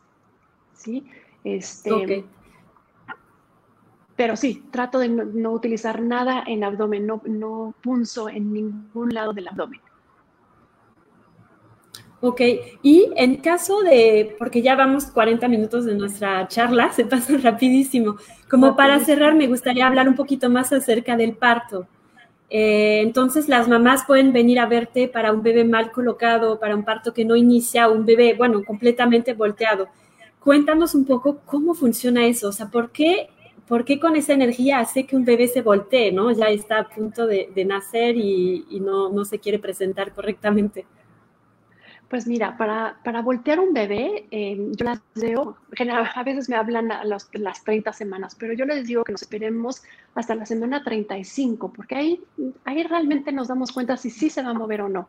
¿Sí? 0.73 1.05
Este, 1.43 2.23
Pero 4.15 4.37
sí, 4.37 4.63
trato 4.71 4.99
de 4.99 5.09
no, 5.09 5.51
utilizar 5.51 6.01
nada 6.01 6.41
en 6.47 6.63
abdomen, 6.63 7.05
no, 7.05 7.21
no 7.25 7.73
punzo 7.81 8.29
en 8.29 8.53
ningún 8.53 9.13
lado 9.13 9.33
del 9.33 9.49
abdomen. 9.49 9.81
Ok, 12.23 12.39
y 12.83 13.11
en 13.15 13.37
caso 13.37 13.81
de, 13.81 14.35
porque 14.37 14.61
ya 14.61 14.75
vamos 14.75 15.05
40 15.07 15.47
minutos 15.47 15.85
de 15.85 15.95
nuestra 15.95 16.47
charla, 16.47 16.91
se 16.93 17.03
pasa 17.05 17.35
rapidísimo, 17.37 18.15
como 18.47 18.75
para 18.75 18.99
cerrar 18.99 19.33
me 19.33 19.47
gustaría 19.47 19.87
hablar 19.87 20.07
un 20.07 20.15
poquito 20.15 20.47
más 20.49 20.71
acerca 20.71 21.17
del 21.17 21.33
parto. 21.33 21.87
Eh, 22.51 23.01
entonces 23.01 23.49
las 23.49 23.67
mamás 23.67 24.03
pueden 24.05 24.33
venir 24.33 24.59
a 24.59 24.67
verte 24.67 25.07
para 25.07 25.31
un 25.31 25.41
bebé 25.41 25.63
mal 25.63 25.91
colocado, 25.91 26.59
para 26.59 26.75
un 26.75 26.83
parto 26.83 27.11
que 27.11 27.25
no 27.25 27.35
inicia, 27.35 27.89
un 27.89 28.05
bebé, 28.05 28.35
bueno, 28.37 28.63
completamente 28.63 29.33
volteado. 29.33 29.87
Cuéntanos 30.39 30.93
un 30.93 31.05
poco 31.05 31.39
cómo 31.45 31.73
funciona 31.73 32.25
eso, 32.27 32.49
o 32.49 32.51
sea, 32.51 32.67
¿por 32.67 32.91
qué, 32.91 33.29
por 33.67 33.83
qué 33.83 33.99
con 33.99 34.15
esa 34.15 34.33
energía 34.33 34.79
hace 34.79 35.05
que 35.07 35.15
un 35.15 35.25
bebé 35.25 35.47
se 35.47 35.61
voltee, 35.63 36.11
¿no? 36.11 36.31
Ya 36.31 36.49
está 36.49 36.79
a 36.79 36.89
punto 36.89 37.25
de, 37.25 37.49
nacer 37.65 38.15
y, 38.17 38.79
no, 38.79 39.09
no 39.09 39.25
se 39.25 39.39
quiere 39.39 39.57
presentar 39.57 40.13
correctamente. 40.13 40.85
Pues 42.11 42.27
mira, 42.27 42.57
para, 42.57 42.97
para 43.05 43.21
voltear 43.21 43.61
un 43.61 43.71
bebé, 43.71 44.27
eh, 44.31 44.57
yo 44.75 44.83
las 44.83 44.99
veo, 45.15 45.55
a 46.13 46.23
veces 46.23 46.49
me 46.49 46.57
hablan 46.57 46.91
a 46.91 47.05
las 47.05 47.63
30 47.63 47.93
semanas, 47.93 48.35
pero 48.37 48.51
yo 48.51 48.65
les 48.65 48.85
digo 48.85 49.05
que 49.05 49.13
nos 49.13 49.21
esperemos 49.21 49.81
hasta 50.13 50.35
la 50.35 50.45
semana 50.45 50.83
35, 50.83 51.71
porque 51.71 51.95
ahí, 51.95 52.21
ahí 52.65 52.83
realmente 52.83 53.31
nos 53.31 53.47
damos 53.47 53.71
cuenta 53.71 53.95
si 53.95 54.09
sí 54.09 54.29
se 54.29 54.43
va 54.43 54.49
a 54.49 54.53
mover 54.53 54.81
o 54.81 54.89
no. 54.89 55.07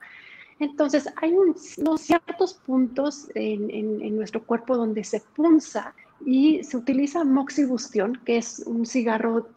Entonces, 0.60 1.12
hay 1.16 1.32
unos 1.32 2.00
ciertos 2.00 2.54
puntos 2.54 3.28
en, 3.34 3.68
en, 3.68 4.14
nuestro 4.14 4.44
cuerpo 4.44 4.76
donde 4.76 5.02
se 5.02 5.18
punza 5.34 5.94
y 6.24 6.62
se 6.62 6.76
utiliza 6.76 7.24
moxibustión, 7.24 8.20
que 8.24 8.36
es 8.36 8.62
un 8.64 8.86
cigarro 8.86 9.48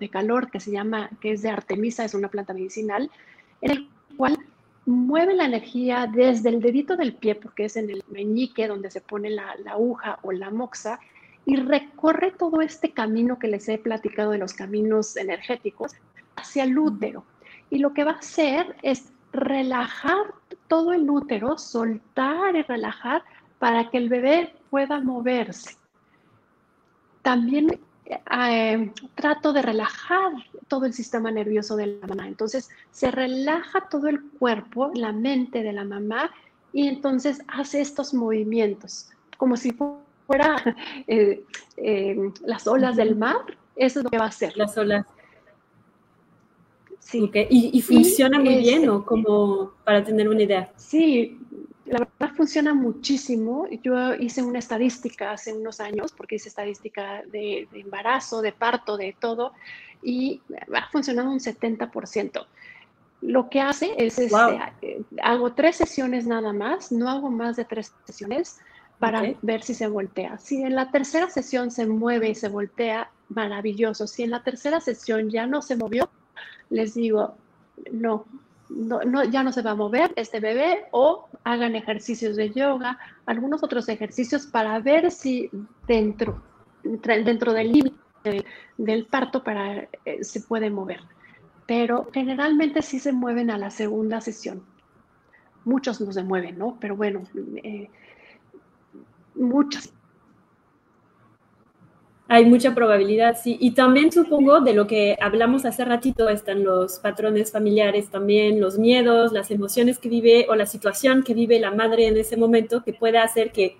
de 0.00 0.08
calor 0.08 0.50
que 0.50 0.60
se 0.60 0.70
llama, 0.70 1.10
que 1.20 1.32
es 1.32 1.42
de 1.42 1.50
Artemisa, 1.50 2.06
es 2.06 2.14
una 2.14 2.28
planta 2.28 2.54
medicinal, 2.54 3.10
en 3.60 3.70
el 3.70 3.88
cual 4.16 4.38
mueve 4.86 5.34
la 5.34 5.44
energía 5.44 6.10
desde 6.12 6.48
el 6.48 6.60
dedito 6.60 6.96
del 6.96 7.14
pie, 7.14 7.34
porque 7.34 7.66
es 7.66 7.76
en 7.76 7.90
el 7.90 8.04
meñique 8.08 8.68
donde 8.68 8.90
se 8.90 9.00
pone 9.00 9.30
la, 9.30 9.56
aguja 9.66 10.18
o 10.22 10.32
la 10.32 10.50
moxa, 10.50 11.00
y 11.44 11.56
recorre 11.56 12.32
todo 12.32 12.60
este 12.60 12.92
camino 12.92 13.38
que 13.38 13.48
les 13.48 13.68
he 13.68 13.78
platicado 13.78 14.30
de 14.30 14.38
los 14.38 14.54
caminos 14.54 15.16
energéticos 15.16 15.92
hacia 16.36 16.64
el 16.64 16.78
útero. 16.78 17.24
Y 17.68 17.78
lo 17.78 17.92
que 17.92 18.04
va 18.04 18.12
a 18.12 18.18
hacer 18.18 18.76
es 18.82 19.12
relajar 19.32 20.34
todo 20.68 20.92
el 20.92 21.08
útero, 21.10 21.58
soltar 21.58 22.54
y 22.54 22.62
relajar 22.62 23.22
para 23.58 23.90
que 23.90 23.98
el 23.98 24.08
bebé 24.08 24.54
pueda 24.70 25.00
moverse. 25.00 25.76
También 27.22 27.80
eh, 28.08 28.92
trato 29.14 29.52
de 29.52 29.62
relajar 29.62 30.32
todo 30.68 30.86
el 30.86 30.92
sistema 30.92 31.30
nervioso 31.30 31.76
de 31.76 31.86
la 31.86 32.06
mamá. 32.06 32.28
Entonces 32.28 32.70
se 32.90 33.10
relaja 33.10 33.88
todo 33.88 34.08
el 34.08 34.22
cuerpo, 34.38 34.90
la 34.94 35.12
mente 35.12 35.62
de 35.62 35.72
la 35.72 35.84
mamá 35.84 36.30
y 36.72 36.88
entonces 36.88 37.40
hace 37.48 37.80
estos 37.80 38.14
movimientos, 38.14 39.08
como 39.38 39.56
si 39.56 39.76
fuera 40.26 40.76
eh, 41.06 41.42
eh, 41.76 42.32
las 42.44 42.66
olas 42.66 42.96
del 42.96 43.16
mar. 43.16 43.36
Eso 43.74 44.00
es 44.00 44.04
lo 44.04 44.10
que 44.10 44.18
va 44.18 44.24
a 44.24 44.28
hacer. 44.28 44.56
Las 44.56 44.76
olas. 44.78 45.06
Sí. 47.00 47.30
¿Y, 47.50 47.80
funciona 47.82 48.40
muy 48.40 48.56
bien 48.56 48.88
o 48.88 49.04
como 49.04 49.72
para 49.84 50.02
tener 50.02 50.28
una 50.28 50.42
idea? 50.42 50.72
Sí, 50.76 51.38
la 51.86 52.00
verdad 52.00 52.34
funciona 52.36 52.74
muchísimo. 52.74 53.66
Yo 53.82 54.14
hice 54.14 54.42
una 54.42 54.58
estadística 54.58 55.32
hace 55.32 55.52
unos 55.52 55.80
años, 55.80 56.12
porque 56.12 56.36
hice 56.36 56.48
estadística 56.48 57.22
de, 57.30 57.68
embarazo, 57.72 58.42
de 58.42 58.52
parto, 58.52 58.96
de 58.96 59.16
todo, 59.18 59.52
y 60.02 60.40
ha 60.74 60.88
funcionado 60.90 61.30
un 61.30 61.38
70%. 61.38 62.46
Lo 63.22 63.48
que 63.48 63.60
hace 63.60 63.94
es, 63.96 64.18
este, 64.18 64.60
eh, 64.82 65.02
hago 65.22 65.54
tres 65.54 65.76
sesiones 65.76 66.26
nada 66.26 66.52
más, 66.52 66.92
no 66.92 67.08
hago 67.08 67.30
más 67.30 67.56
de 67.56 67.64
tres 67.64 67.92
sesiones 68.04 68.58
para 68.98 69.34
ver 69.42 69.62
si 69.62 69.74
se 69.74 69.86
voltea. 69.88 70.38
Si 70.38 70.62
en 70.62 70.74
la 70.74 70.90
tercera 70.90 71.30
sesión 71.30 71.70
se 71.70 71.86
mueve 71.86 72.30
y 72.30 72.34
se 72.34 72.48
voltea, 72.48 73.10
maravilloso. 73.28 74.06
Si 74.06 74.22
en 74.22 74.30
la 74.30 74.42
tercera 74.42 74.80
sesión 74.80 75.30
ya 75.30 75.46
no 75.46 75.62
se 75.62 75.76
movió, 75.76 76.08
les 76.70 76.94
digo, 76.94 77.34
no, 77.92 78.24
no, 78.68 79.24
ya 79.24 79.42
no 79.42 79.52
se 79.52 79.62
va 79.62 79.72
a 79.72 79.74
mover 79.74 80.12
este 80.16 80.40
bebé 80.40 80.86
o 80.90 81.28
hagan 81.44 81.76
ejercicios 81.76 82.36
de 82.36 82.50
yoga, 82.50 82.98
algunos 83.26 83.62
otros 83.62 83.88
ejercicios 83.88 84.46
para 84.46 84.78
ver 84.80 85.10
si 85.10 85.50
dentro, 85.86 86.42
dentro 86.82 87.52
del 87.52 87.72
límite 87.72 88.44
del, 88.76 89.06
parto 89.06 89.42
para, 89.42 89.88
eh, 90.04 90.22
se 90.22 90.40
puede 90.40 90.70
mover. 90.70 91.00
Pero 91.66 92.08
generalmente 92.12 92.82
sí 92.82 92.98
se 92.98 93.12
mueven 93.12 93.50
a 93.50 93.58
la 93.58 93.70
segunda 93.70 94.20
sesión. 94.20 94.62
Muchos 95.64 96.00
no 96.00 96.12
se 96.12 96.22
mueven, 96.22 96.58
¿no? 96.58 96.76
Pero 96.80 96.96
bueno, 96.96 97.22
eh, 97.56 97.88
muchos. 99.34 99.92
Hay 102.28 102.44
mucha 102.44 102.74
probabilidad, 102.74 103.36
sí. 103.40 103.56
Y 103.60 103.72
también 103.72 104.10
supongo 104.10 104.60
de 104.60 104.74
lo 104.74 104.88
que 104.88 105.16
hablamos 105.20 105.64
hace 105.64 105.84
ratito, 105.84 106.28
están 106.28 106.64
los 106.64 106.98
patrones 106.98 107.52
familiares 107.52 108.10
también, 108.10 108.60
los 108.60 108.78
miedos, 108.78 109.32
las 109.32 109.50
emociones 109.52 109.98
que 109.98 110.08
vive 110.08 110.46
o 110.48 110.56
la 110.56 110.66
situación 110.66 111.22
que 111.22 111.34
vive 111.34 111.60
la 111.60 111.70
madre 111.70 112.08
en 112.08 112.16
ese 112.16 112.36
momento 112.36 112.82
que 112.82 112.92
puede 112.92 113.18
hacer 113.18 113.52
que 113.52 113.76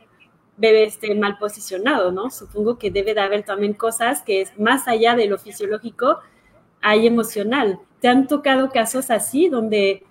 bebé 0.56 0.84
esté 0.84 1.14
mal 1.16 1.38
posicionado, 1.38 2.12
¿no? 2.12 2.30
Supongo 2.30 2.78
que 2.78 2.90
debe 2.90 3.14
de 3.14 3.20
haber 3.20 3.42
también 3.44 3.74
cosas 3.74 4.22
que 4.22 4.42
es 4.42 4.56
más 4.58 4.86
allá 4.86 5.16
de 5.16 5.26
lo 5.26 5.38
fisiológico, 5.38 6.20
hay 6.80 7.06
emocional. 7.06 7.80
¿Te 8.00 8.08
han 8.08 8.28
tocado 8.28 8.70
casos 8.70 9.10
así 9.10 9.48
donde 9.48 10.04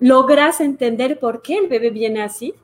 logras 0.00 0.60
entender 0.60 1.18
por 1.18 1.42
qué 1.42 1.58
el 1.58 1.68
bebé 1.68 1.90
viene 1.90 2.22
así? 2.22 2.54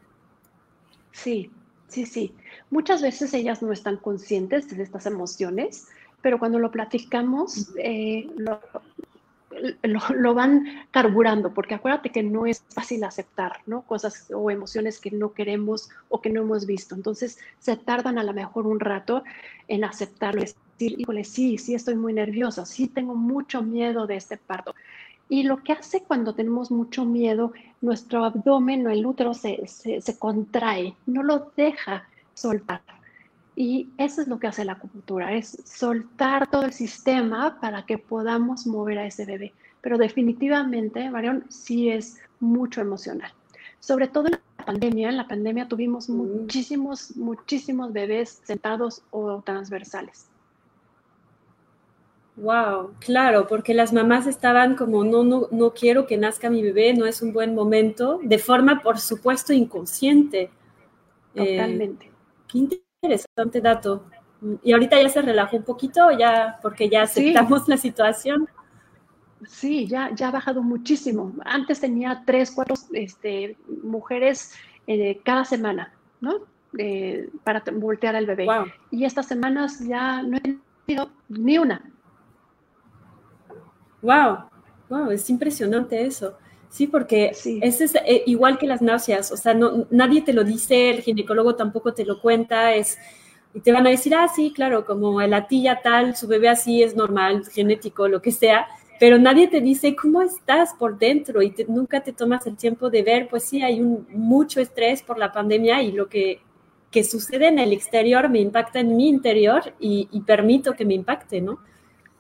Sí, 1.13 1.51
sí, 1.89 2.07
sí. 2.07 2.35
Muchas 2.71 3.03
veces 3.03 3.35
ellas 3.35 3.63
no 3.63 3.73
están 3.73 3.97
conscientes 3.97 4.69
de 4.75 4.83
estas 4.83 5.05
emociones, 5.07 5.89
pero 6.23 6.39
cuando 6.39 6.61
lo 6.61 6.71
platicamos, 6.71 7.71
eh, 7.77 8.29
lo, 8.37 10.35
van 10.35 10.65
carburando, 10.93 11.53
porque 11.53 11.75
acuérdate 11.75 12.11
que 12.11 12.23
no 12.23 12.47
es 12.47 12.63
fácil 12.69 13.03
aceptar, 13.03 13.59
¿no? 13.67 13.83
Cosas 13.83 14.31
o 14.33 14.51
emociones 14.51 15.01
que 15.01 15.11
no 15.11 15.33
queremos 15.33 15.91
o 16.09 16.21
que 16.21 16.31
no 16.31 16.43
hemos 16.43 16.65
visto. 16.67 16.95
Entonces, 16.95 17.39
se 17.59 17.77
tardan 17.77 18.19
a 18.19 18.25
lo 18.25 18.33
mejor 18.33 18.69
un 18.69 18.79
rato 18.79 19.25
en 19.67 19.83
aceptarlo, 19.83 20.43
decir, 20.43 21.01
híjole, 21.01 21.25
sí, 21.25 21.59
sí 21.59 21.75
estoy 21.75 21.97
muy 21.97 22.13
nerviosa, 22.13 22.65
sí 22.67 22.87
tengo 22.87 23.17
mucho 23.17 23.63
miedo 23.63 24.07
de 24.07 24.17
este 24.17 24.37
parto. 24.37 24.75
Y 25.29 25.43
lo 25.43 25.63
que 25.63 25.73
hace 25.73 26.03
cuando 26.03 26.35
tenemos 26.35 26.71
mucho 26.71 27.05
miedo, 27.05 27.53
nuestro 27.81 28.25
abdomen 28.25 28.87
o 28.87 28.91
el 28.91 29.05
útero 29.05 29.35
se, 29.35 29.67
se 29.67 30.19
contrae, 30.19 30.95
no 31.07 31.23
lo 31.23 31.53
deja 31.57 32.05
soltar. 32.41 32.83
Y 33.57 33.91
eso 33.99 34.23
es 34.23 34.29
lo 34.29 34.39
que 34.39 34.47
hace 34.47 34.65
la 34.65 34.73
acupuntura, 34.73 35.35
es 35.35 35.63
soltar 35.65 36.51
todo 36.51 36.65
el 36.65 36.73
sistema 36.73 37.61
para 37.61 37.85
que 37.85 37.99
podamos 37.99 38.67
mover 38.67 38.99
a 38.99 39.07
ese 39.07 39.27
bebé. 39.27 39.53
Pero 39.83 39.99
definitivamente, 39.99 41.11
Marión, 41.11 41.45
sí 41.49 41.91
es 41.91 42.19
mucho 42.39 42.81
emocional. 42.81 43.33
Sobre 43.81 44.09
todo 44.09 44.27
en 44.27 44.39
la 44.59 44.65
pandemia, 44.65 45.09
en 45.09 45.17
la 45.17 45.29
pandemia 45.29 45.69
tuvimos 45.69 46.09
mm. 46.09 46.17
muchísimos, 46.17 47.17
muchísimos 47.17 47.93
bebés 47.93 48.41
sentados 48.45 49.03
o 49.11 49.43
transversales. 49.43 50.27
Wow, 52.37 52.93
claro, 53.01 53.47
porque 53.47 53.75
las 53.75 53.93
mamás 53.93 54.27
estaban 54.27 54.75
como, 54.75 55.05
no, 55.05 55.25
no, 55.25 55.49
no 55.51 55.75
quiero 55.75 56.07
que 56.07 56.17
nazca 56.17 56.49
mi 56.49 56.63
bebé, 56.63 56.95
no 56.95 57.05
es 57.05 57.21
un 57.21 57.35
buen 57.35 57.55
momento, 57.55 58.21
de 58.23 58.39
forma, 58.39 58.81
por 58.81 58.99
supuesto, 58.99 59.53
inconsciente. 59.53 60.51
Eh, 61.35 61.57
Totalmente. 61.57 62.11
Qué 62.51 62.81
interesante 63.03 63.61
dato. 63.61 64.05
Y 64.63 64.73
ahorita 64.73 65.01
ya 65.01 65.09
se 65.09 65.23
relajó 65.23 65.57
un 65.57 65.65
poquito, 65.65 66.11
ya 66.19 66.59
porque 66.63 66.89
ya 66.89 67.03
aceptamos 67.03 67.69
la 67.69 67.77
situación. 67.77 68.49
Sí, 69.47 69.87
ya, 69.87 70.11
ya 70.15 70.29
ha 70.29 70.31
bajado 70.31 70.63
muchísimo. 70.63 71.33
Antes 71.45 71.81
tenía 71.81 72.23
tres, 72.27 72.51
cuatro 72.51 72.75
este, 72.93 73.57
mujeres 73.83 74.55
eh, 74.87 75.21
cada 75.25 75.45
semana, 75.45 75.93
¿no? 76.21 76.39
para 77.43 77.63
voltear 77.73 78.15
al 78.15 78.27
bebé. 78.27 78.47
Y 78.93 79.05
estas 79.05 79.27
semanas 79.27 79.81
ya 79.81 80.23
no 80.23 80.37
he 80.37 80.59
tenido 80.87 81.11
ni 81.29 81.59
una. 81.59 81.83
Wow, 84.03 84.45
wow, 84.89 85.11
es 85.11 85.29
impresionante 85.31 86.01
eso. 86.05 86.39
Sí, 86.71 86.87
porque 86.87 87.33
es 87.63 87.95
eh, 87.97 88.23
igual 88.27 88.57
que 88.57 88.67
las 88.67 88.81
náuseas, 88.81 89.33
o 89.33 89.37
sea, 89.37 89.55
no, 89.55 89.87
nadie 89.91 90.23
te 90.23 90.33
lo 90.33 90.45
dice, 90.45 90.91
el 90.91 91.03
ginecólogo 91.03 91.57
tampoco 91.57 91.93
te 91.93 92.05
lo 92.05 92.21
cuenta, 92.21 92.75
es, 92.75 92.97
y 93.53 93.61
te 93.61 93.73
van 93.73 93.89
a 93.89 93.91
decir, 93.91 94.15
ah, 94.15 94.29
sí, 94.29 94.53
claro, 94.55 94.85
como 94.85 95.21
la 95.23 95.49
tía 95.49 95.81
tal, 95.83 96.15
su 96.15 96.29
bebé 96.29 96.49
así 96.49 96.85
es 96.85 96.95
normal, 96.95 97.45
genético, 97.51 98.07
lo 98.07 98.23
que 98.23 98.31
sea, 98.31 98.69
pero 99.01 99.19
nadie 99.19 99.49
te 99.49 99.61
dice 99.61 99.97
cómo 99.97 100.23
estás 100.23 100.73
por 100.75 100.97
dentro 100.97 101.43
y 101.43 101.53
nunca 101.67 102.03
te 102.03 102.13
tomas 102.13 102.47
el 102.47 102.57
tiempo 102.57 102.89
de 102.89 103.03
ver, 103.03 103.29
pues 103.29 103.43
sí, 103.43 103.63
hay 103.63 103.81
un, 103.81 104.07
mucho 104.11 104.61
estrés 104.61 105.03
por 105.03 105.19
la 105.19 105.33
pandemia 105.33 105.83
y 105.83 105.91
lo 105.91 106.09
que, 106.09 106.41
que 106.93 107.03
sucede 107.03 107.49
en 107.49 107.59
el 107.59 107.73
exterior 107.73 108.29
me 108.29 108.39
impacta 108.39 108.79
en 108.79 108.97
mi 108.97 109.09
interior 109.09 109.75
y, 109.81 110.07
permito 110.25 110.75
que 110.75 110.85
me 110.85 110.95
impacte, 110.95 111.41
¿no? 111.41 111.59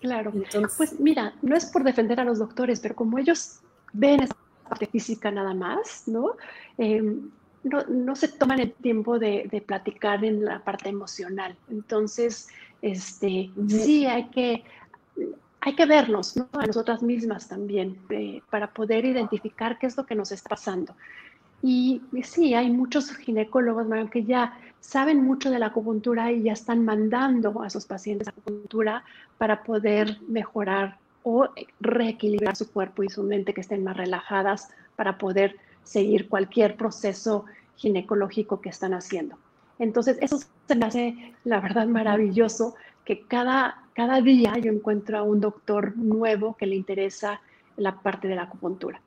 Claro. 0.01 0.33
Entonces, 0.35 0.75
pues 0.77 0.99
mira, 0.99 1.35
no 1.43 1.55
es 1.55 1.67
por 1.67 1.85
defender 1.85 2.19
a 2.19 2.25
los 2.25 2.39
doctores, 2.39 2.81
pero 2.81 2.97
como 2.97 3.19
ellos 3.19 3.61
ven 3.93 4.23
esa 4.23 4.37
parte 4.69 4.87
física 4.87 5.31
nada 5.31 5.55
más, 5.55 6.05
¿no? 6.07 6.37
Em, 6.79 7.31
no, 7.63 8.17
se 8.17 8.29
toman 8.29 8.61
el 8.61 8.73
tiempo 8.73 9.19
de, 9.19 9.63
platicar 9.67 10.25
en 10.25 10.45
la 10.45 10.61
parte 10.61 10.89
emocional. 10.89 11.57
Entonces, 11.69 12.49
este, 12.81 13.51
sí 13.69 14.07
hay 14.07 14.29
que, 14.29 14.65
hay 15.61 15.75
que 15.75 15.85
vernos 15.85 16.37
¿no? 16.37 16.49
a 16.53 16.67
nosotras 16.67 17.03
mismas 17.03 17.49
también 17.49 17.99
eh, 18.09 18.41
para 18.49 18.69
poder 18.73 19.05
identificar 19.05 19.79
qué 19.79 19.87
es 19.87 19.97
lo 19.97 20.07
que 20.07 20.15
nos 20.15 20.33
está 20.33 20.49
pasando. 20.49 20.95
Y, 21.63 22.01
sí, 22.23 22.55
hay 22.55 22.71
muchos 22.71 23.15
ginecólogos 23.17 23.87
que 24.11 24.25
ya 24.25 24.59
saben 24.81 25.23
mucho 25.23 25.51
de 25.51 25.59
la 25.59 25.67
acupuntura 25.67 26.33
y 26.33 26.43
ya 26.45 26.53
están 26.55 26.85
mandando 26.87 27.63
a 27.63 27.69
sus 27.69 27.85
pacientes 27.85 28.29
a 28.29 28.31
acupuntura 28.31 29.05
para 29.37 29.63
poder 29.63 30.19
mejorar 30.27 30.97
o 31.23 31.49
reequilibrar 31.81 32.57
su 32.57 32.71
cuerpo 32.71 33.03
y 33.03 33.09
su 33.09 33.23
mente, 33.23 33.55
que 33.55 33.61
estén 33.61 33.85
más 33.85 33.97
relajadas 33.97 34.71
para 34.97 35.19
poder 35.19 35.57
seguir 35.85 36.29
cualquier 36.29 36.77
proceso 36.77 37.45
ginecológico 37.77 38.61
que 38.61 38.69
están 38.69 38.95
haciendo. 38.95 39.37
Entonces, 39.79 40.19
eso 40.21 40.39
se 40.69 40.75
me 40.77 40.87
hace, 40.87 41.35
la 41.45 41.61
verdad, 41.61 41.87
maravilloso, 41.87 42.75
que 43.05 43.23
cada, 43.23 43.83
cada 43.95 44.21
día 44.21 44.59
yo 44.59 44.71
encuentro 44.71 45.19
a 45.19 45.23
un 45.23 45.41
doctor 45.41 45.97
nuevo 45.97 46.57
que 46.57 46.67
le 46.67 46.77
interesa 46.77 47.41
la 47.77 48.01
parte 48.01 48.29
de 48.29 48.37
la 48.37 48.43
acupuntura. 48.43 49.01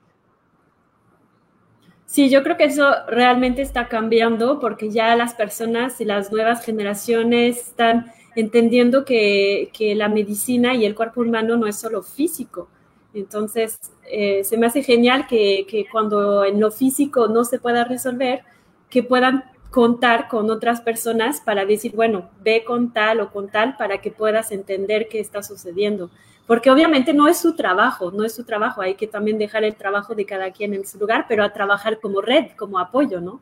Sí, 2.05 2.29
yo 2.29 2.43
creo 2.43 2.57
que 2.57 2.65
eso 2.65 2.91
realmente 3.07 3.61
está 3.61 3.87
cambiando 3.87 4.59
porque 4.59 4.91
ya 4.91 5.15
las 5.15 5.33
personas 5.33 5.99
y 6.01 6.05
las 6.05 6.31
nuevas 6.31 6.63
generaciones 6.63 7.69
están 7.69 8.11
entendiendo 8.35 9.05
que, 9.05 9.69
la 9.95 10.09
medicina 10.09 10.73
y 10.75 10.85
el 10.85 10.95
cuerpo 10.95 11.21
humano 11.21 11.57
no 11.57 11.67
es 11.67 11.77
solo 11.77 12.01
físico. 12.01 12.67
Entonces, 13.13 13.79
eh, 14.09 14.43
se 14.43 14.57
me 14.57 14.65
hace 14.65 14.83
genial 14.83 15.27
que, 15.27 15.65
que, 15.69 15.85
cuando 15.91 16.43
en 16.45 16.59
lo 16.59 16.71
físico 16.71 17.27
no 17.27 17.43
se 17.43 17.59
pueda 17.59 17.83
resolver, 17.83 18.43
que 18.89 19.03
puedan 19.03 19.43
contar 19.73 20.27
con 20.27 20.51
otras 20.51 20.81
personas 20.81 21.41
para 21.41 21.65
decir, 21.65 21.95
bueno, 21.95 22.29
ve 22.43 22.63
con 22.63 22.93
tal 22.93 23.21
o 23.21 23.31
con 23.31 23.49
tal 23.49 23.75
para 23.75 23.99
que 24.01 24.11
puedas 24.11 24.51
entender 24.51 25.07
qué 25.09 25.19
está 25.19 25.41
sucediendo. 25.41 26.11
Porque 26.45 26.69
obviamente 26.69 27.13
no 27.13 27.27
es 27.27 27.37
su 27.37 27.55
trabajo, 27.55 28.11
no 28.11 28.23
es 28.23 28.35
su 28.35 28.43
trabajo, 28.43 28.81
hay 28.81 28.95
que 28.95 29.07
también 29.07 29.37
dejar 29.37 29.63
el 29.63 29.75
trabajo 29.75 30.13
de 30.13 30.25
cada 30.25 30.51
quien 30.51 30.73
en 30.73 30.85
su 30.85 30.99
lugar, 30.99 31.25
pero 31.27 31.43
a 31.43 31.53
trabajar 31.53 31.99
como 31.99 32.21
red, 32.21 32.51
como 32.57 32.77
apoyo, 32.79 33.21
¿no? 33.21 33.39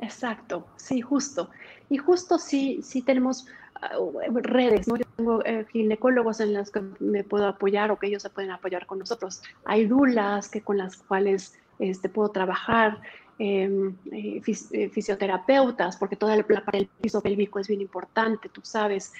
Exacto, 0.00 0.66
sí, 0.76 1.00
justo. 1.00 1.50
Y 1.88 1.96
justo 1.96 2.38
sí, 2.38 2.80
sí 2.82 3.02
tenemos 3.02 3.46
redes, 4.34 4.88
¿no? 4.88 4.96
Yo 4.96 5.04
tengo 5.16 5.44
eh, 5.44 5.66
ginecólogos 5.70 6.40
en 6.40 6.52
las 6.52 6.70
que 6.70 6.82
me 7.00 7.24
puedo 7.24 7.46
apoyar 7.46 7.90
o 7.90 7.98
que 7.98 8.06
ellos 8.06 8.22
se 8.22 8.30
pueden 8.30 8.50
apoyar 8.50 8.86
con 8.86 8.98
nosotros. 8.98 9.42
Hay 9.64 9.86
dulas 9.86 10.48
que 10.48 10.60
con 10.60 10.78
las 10.78 10.96
cuales 10.96 11.58
este, 11.78 12.08
puedo 12.08 12.30
trabajar, 12.30 13.00
em, 13.38 13.94
eh, 14.12 14.40
eh, 14.72 14.88
fisioterapeutas, 14.88 15.96
porque 15.96 16.16
toda 16.16 16.36
la 16.36 16.42
parte 16.42 16.78
del 16.78 16.88
piso 17.00 17.20
pélvico 17.20 17.58
es 17.58 17.68
bien 17.68 17.80
importante, 17.80 18.48
tú 18.48 18.62
sabes 18.64 19.12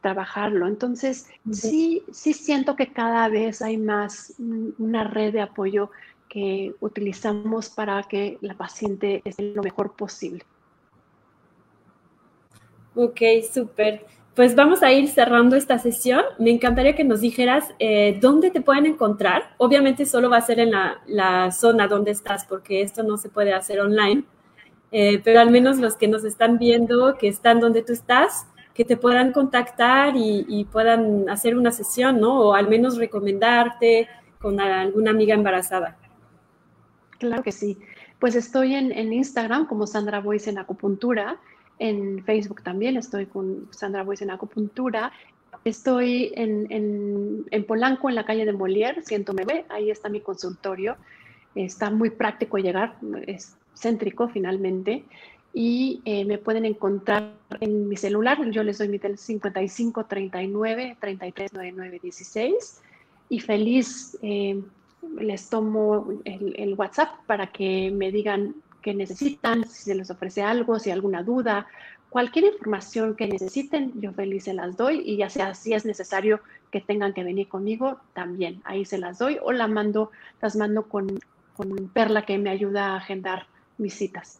trabajarlo. 0.00 0.66
Entonces, 0.66 1.28
sí, 1.50 2.02
sí 2.12 2.34
siento 2.34 2.76
que 2.76 2.92
cada 2.92 3.28
vez 3.28 3.62
hay 3.62 3.78
más 3.78 4.34
una 4.78 5.04
red 5.04 5.32
de 5.32 5.40
apoyo 5.40 5.90
que 6.28 6.74
utilizamos 6.80 7.70
para 7.70 8.02
que 8.02 8.38
la 8.40 8.54
paciente 8.54 9.22
esté 9.24 9.54
lo 9.54 9.62
mejor 9.62 9.96
posible. 9.96 10.44
Ok, 12.94 13.20
súper. 13.52 14.06
Pues 14.34 14.56
vamos 14.56 14.82
a 14.82 14.92
ir 14.92 15.08
cerrando 15.08 15.54
esta 15.54 15.78
sesión. 15.78 16.22
Me 16.38 16.50
encantaría 16.50 16.96
que 16.96 17.04
nos 17.04 17.20
dijeras 17.20 17.72
eh, 17.78 18.18
dónde 18.20 18.50
te 18.50 18.60
pueden 18.60 18.86
encontrar. 18.86 19.54
Obviamente 19.58 20.06
solo 20.06 20.28
va 20.28 20.38
a 20.38 20.40
ser 20.40 20.58
en 20.58 20.72
la, 20.72 21.50
zona 21.52 21.86
donde 21.86 22.10
estás, 22.10 22.44
porque 22.44 22.82
esto 22.82 23.04
no 23.04 23.16
se 23.16 23.28
puede 23.28 23.52
hacer 23.52 23.80
online. 23.80 24.24
Eh, 24.90 25.20
pero 25.24 25.40
al 25.40 25.50
menos 25.50 25.78
los 25.78 25.96
que 25.96 26.08
nos 26.08 26.24
están 26.24 26.58
viendo, 26.58 27.16
que 27.16 27.28
están 27.28 27.60
donde 27.60 27.82
tú 27.82 27.92
estás, 27.92 28.46
que 28.74 28.84
te 28.84 28.96
puedan 28.96 29.32
contactar 29.32 30.14
y, 30.16 30.66
puedan 30.70 31.28
hacer 31.28 31.56
una 31.56 31.70
sesión, 31.70 32.20
¿no? 32.20 32.40
O 32.40 32.54
al 32.54 32.68
menos 32.68 32.96
recomendarte 32.96 34.08
con 34.40 34.60
alguna 34.60 35.10
amiga 35.10 35.34
embarazada. 35.34 35.96
Claro 37.18 37.42
que 37.42 37.52
sí. 37.52 37.78
Pues 38.18 38.34
estoy 38.34 38.74
en, 38.74 38.90
en 38.90 39.12
Instagram 39.12 39.66
como 39.66 39.86
Sandra 39.86 40.20
Voice 40.20 40.50
en 40.50 40.58
acupuntura 40.58 41.38
en 41.78 42.24
Facebook 42.24 42.62
también 42.62 42.96
estoy 42.96 43.26
con 43.26 43.68
Sandra 43.70 44.02
Boyce 44.02 44.24
en 44.24 44.30
acupuntura. 44.30 45.12
Estoy 45.64 46.32
en, 46.36 47.64
Polanco, 47.66 48.08
en 48.08 48.14
la 48.14 48.24
calle 48.24 48.44
de 48.44 48.52
Molière, 48.52 49.02
109. 49.02 49.66
Ahí 49.68 49.90
está 49.90 50.08
mi 50.08 50.20
consultorio. 50.20 50.96
Está 51.54 51.90
muy 51.90 52.10
práctico 52.10 52.58
llegar, 52.58 52.96
es 53.26 53.56
céntrico 53.74 54.28
finalmente. 54.28 55.04
y 55.56 56.00
eh, 56.04 56.24
me 56.24 56.38
pueden 56.38 56.64
encontrar 56.64 57.34
en 57.60 57.88
mi 57.88 57.96
celular. 57.96 58.38
Yo 58.50 58.64
les 58.64 58.78
doy 58.78 58.88
mi 58.88 58.98
tel 58.98 59.16
55 59.16 60.06
39 60.06 60.96
33 61.00 61.52
99 61.52 62.00
16 62.02 62.82
y 63.28 63.40
feliz 63.40 64.18
eh, 64.22 64.60
les 65.18 65.48
tomo 65.48 66.08
el, 66.24 66.74
WhatsApp 66.74 67.10
para 67.26 67.48
que 67.48 67.90
me 67.90 68.10
digan 68.10 68.54
qué 68.84 68.94
necesitan, 68.94 69.66
si 69.66 69.84
se 69.84 69.94
les 69.94 70.10
ofrece 70.10 70.42
algo, 70.42 70.78
si 70.78 70.90
hay 70.90 70.94
alguna 70.94 71.22
duda, 71.22 71.66
cualquier 72.10 72.44
información 72.44 73.16
que 73.16 73.26
necesiten, 73.26 73.92
yo 73.98 74.12
feliz 74.12 74.44
se 74.44 74.52
las 74.52 74.76
doy 74.76 75.02
y 75.04 75.16
ya 75.16 75.30
sea 75.30 75.54
si 75.54 75.72
es 75.72 75.86
necesario 75.86 76.40
que 76.70 76.82
tengan 76.82 77.14
que 77.14 77.24
venir 77.24 77.48
conmigo, 77.48 77.98
también 78.12 78.60
ahí 78.64 78.84
se 78.84 78.98
las 78.98 79.18
doy 79.18 79.38
o 79.42 79.52
la 79.52 79.68
mando, 79.68 80.10
las 80.42 80.54
mando 80.54 80.82
con, 80.82 81.18
con 81.56 81.88
Perla 81.88 82.26
que 82.26 82.36
me 82.36 82.50
ayuda 82.50 82.90
a 82.90 82.96
agendar 82.96 83.46
mis 83.78 83.94
citas. 83.94 84.38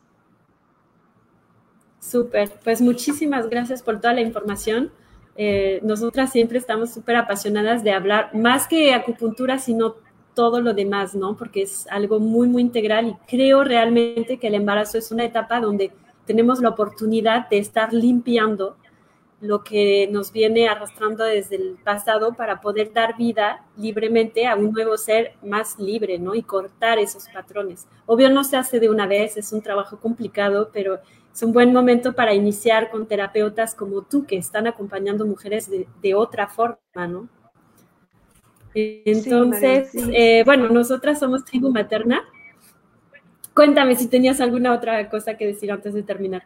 Súper, 2.00 2.52
pues 2.62 2.82
muchísimas 2.82 3.48
gracias 3.48 3.82
por 3.82 3.98
toda 3.98 4.12
la 4.12 4.20
información. 4.20 4.92
Eh, 5.36 5.80
nosotras 5.82 6.30
siempre 6.30 6.58
estamos 6.58 6.92
súper 6.92 7.16
apasionadas 7.16 7.82
de 7.82 7.92
hablar 7.92 8.34
más 8.34 8.68
que 8.68 8.92
acupuntura, 8.92 9.58
sino 9.58 9.96
todo 10.34 10.60
lo 10.60 10.74
demás, 10.74 11.14
¿no? 11.14 11.36
Porque 11.36 11.62
es 11.62 11.86
algo 11.88 12.20
muy, 12.20 12.48
muy 12.48 12.62
integral 12.62 13.08
y 13.08 13.16
creo 13.28 13.64
realmente 13.64 14.38
que 14.38 14.48
el 14.48 14.54
embarazo 14.54 14.98
es 14.98 15.10
una 15.10 15.24
etapa 15.24 15.60
donde 15.60 15.92
tenemos 16.26 16.60
la 16.60 16.70
oportunidad 16.70 17.48
de 17.48 17.58
estar 17.58 17.92
limpiando 17.92 18.76
lo 19.40 19.62
que 19.62 20.08
nos 20.10 20.32
viene 20.32 20.68
arrastrando 20.68 21.22
desde 21.24 21.56
el 21.56 21.76
pasado 21.84 22.32
para 22.32 22.60
poder 22.60 22.92
dar 22.92 23.16
vida 23.16 23.64
libremente 23.76 24.46
a 24.46 24.56
un 24.56 24.72
nuevo 24.72 24.96
ser 24.96 25.34
más 25.42 25.78
libre, 25.78 26.18
¿no? 26.18 26.34
Y 26.34 26.42
cortar 26.42 26.98
esos 26.98 27.24
patrones. 27.28 27.86
Obvio 28.06 28.30
no 28.30 28.42
se 28.42 28.56
hace 28.56 28.80
de 28.80 28.88
una 28.88 29.06
vez, 29.06 29.36
es 29.36 29.52
un 29.52 29.60
trabajo 29.60 29.98
complicado, 29.98 30.70
pero 30.72 30.98
es 31.32 31.42
un 31.42 31.52
buen 31.52 31.72
momento 31.72 32.14
para 32.14 32.32
iniciar 32.32 32.90
con 32.90 33.06
terapeutas 33.06 33.74
como 33.74 34.02
tú, 34.02 34.24
que 34.24 34.36
están 34.36 34.66
acompañando 34.66 35.26
mujeres 35.26 35.68
de, 35.68 36.14
otra 36.14 36.48
forma, 36.48 37.06
¿no? 37.06 37.28
Entonces, 38.74 39.90
eh, 39.94 40.42
bueno, 40.44 40.68
nosotras 40.68 41.20
somos 41.20 41.44
tribu 41.44 41.70
materna 41.70 42.24
Cuéntame 43.54 43.94
si 43.94 44.08
tenías 44.08 44.40
alguna 44.40 44.74
otra 44.74 45.08
cosa 45.08 45.36
que 45.36 45.46
decir 45.46 45.70
antes 45.70 45.94
de 45.94 46.02
terminar. 46.02 46.44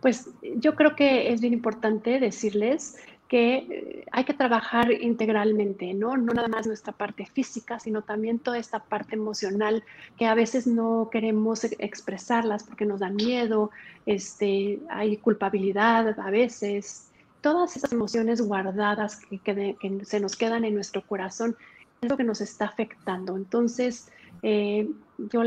Pues 0.00 0.30
yo 0.58 0.76
creo 0.76 0.94
que 0.94 1.32
es 1.32 1.40
bien 1.40 1.52
importante 1.52 2.20
decirles 2.20 2.96
que 3.26 3.56
eh, 3.56 4.04
hay 4.12 4.22
que 4.22 4.34
trabajar 4.34 4.92
integralmente, 4.92 5.92
¿no? 5.92 6.16
No 6.16 6.32
nada 6.32 6.46
más 6.46 6.68
nuestra 6.68 6.92
parte 6.92 7.26
física, 7.26 7.80
sino 7.80 8.02
también 8.02 8.38
toda 8.38 8.58
esta 8.58 8.78
parte 8.78 9.16
emocional 9.16 9.82
que 10.16 10.26
a 10.26 10.34
veces 10.36 10.68
no 10.68 11.08
queremos 11.10 11.64
e-, 11.64 11.74
expresarlas 11.80 12.62
porque 12.62 12.86
nos 12.86 13.00
dan 13.00 13.16
miedo, 13.16 13.72
este, 14.04 14.78
hay 14.88 15.16
culpabilidad 15.16 16.20
a 16.20 16.30
veces, 16.30 17.05
todas 17.46 17.76
esas 17.76 17.92
emociones 17.92 18.40
guardadas 18.40 19.20
que, 19.44 19.76
se 20.02 20.18
nos 20.18 20.34
quedan 20.34 20.64
en 20.64 20.74
nuestro 20.74 21.06
corazón 21.06 21.56
es 22.00 22.10
lo 22.10 22.16
que 22.16 22.24
nos 22.24 22.40
está 22.40 22.64
afectando. 22.64 23.36
Entonces, 23.36 24.10
eh, 24.42 24.90
yo 25.30 25.44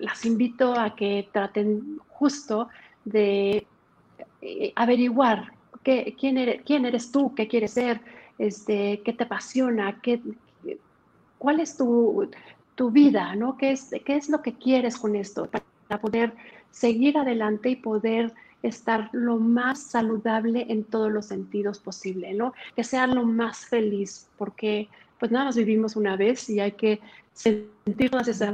las 0.00 0.24
invito 0.24 0.72
a 0.72 0.96
que 0.96 1.28
traten 1.30 2.00
justo 2.08 2.70
de 3.04 3.66
eh, 4.40 4.72
averiguar 4.74 5.52
qué, 5.82 6.16
quién, 6.18 6.38
eres, 6.38 6.62
quién 6.64 6.86
eres 6.86 7.12
tú, 7.12 7.34
qué 7.34 7.46
quieres 7.46 7.72
ser, 7.72 8.00
este, 8.38 9.02
qué 9.04 9.12
te 9.12 9.24
apasiona, 9.24 10.00
qué, 10.00 10.22
cuál 11.36 11.60
es 11.60 11.76
tu, 11.76 12.30
tu 12.74 12.90
vida, 12.90 13.34
¿no? 13.34 13.58
¿Qué 13.58 13.72
es, 13.72 13.90
¿Qué 14.06 14.16
es 14.16 14.30
lo 14.30 14.40
que 14.40 14.54
quieres 14.54 14.96
con 14.96 15.14
esto 15.14 15.46
para 15.50 16.00
poder 16.00 16.32
seguir 16.70 17.18
adelante 17.18 17.68
y 17.68 17.76
poder 17.76 18.32
estar 18.62 19.08
lo 19.12 19.36
más 19.36 19.78
saludable 19.80 20.66
en 20.68 20.84
todos 20.84 21.12
los 21.12 21.26
sentidos 21.26 21.78
posible, 21.78 22.34
¿no? 22.34 22.54
Que 22.74 22.84
sea 22.84 23.06
lo 23.06 23.24
más 23.24 23.66
feliz, 23.66 24.28
porque 24.36 24.88
pues 25.18 25.30
nada 25.30 25.46
más 25.46 25.56
vivimos 25.56 25.96
una 25.96 26.16
vez 26.16 26.48
y 26.48 26.60
hay 26.60 26.72
que 26.72 27.00
sentir 27.32 28.10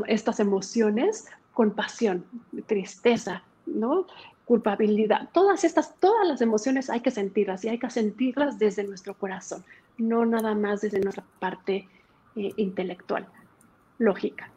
estas 0.06 0.40
emociones 0.40 1.26
con 1.52 1.70
pasión, 1.70 2.24
tristeza, 2.66 3.42
¿no? 3.66 4.06
culpabilidad, 4.44 5.28
todas 5.32 5.64
estas, 5.64 5.94
todas 6.00 6.26
las 6.28 6.40
emociones 6.40 6.90
hay 6.90 7.00
que 7.00 7.10
sentirlas 7.10 7.64
y 7.64 7.68
hay 7.68 7.78
que 7.78 7.90
sentirlas 7.90 8.58
desde 8.58 8.84
nuestro 8.84 9.14
corazón, 9.14 9.64
no 9.96 10.26
nada 10.26 10.54
más 10.54 10.82
desde 10.82 11.00
nuestra 11.00 11.24
parte 11.38 11.88
eh, 12.36 12.52
intelectual, 12.56 13.26
lógica. 13.98 14.50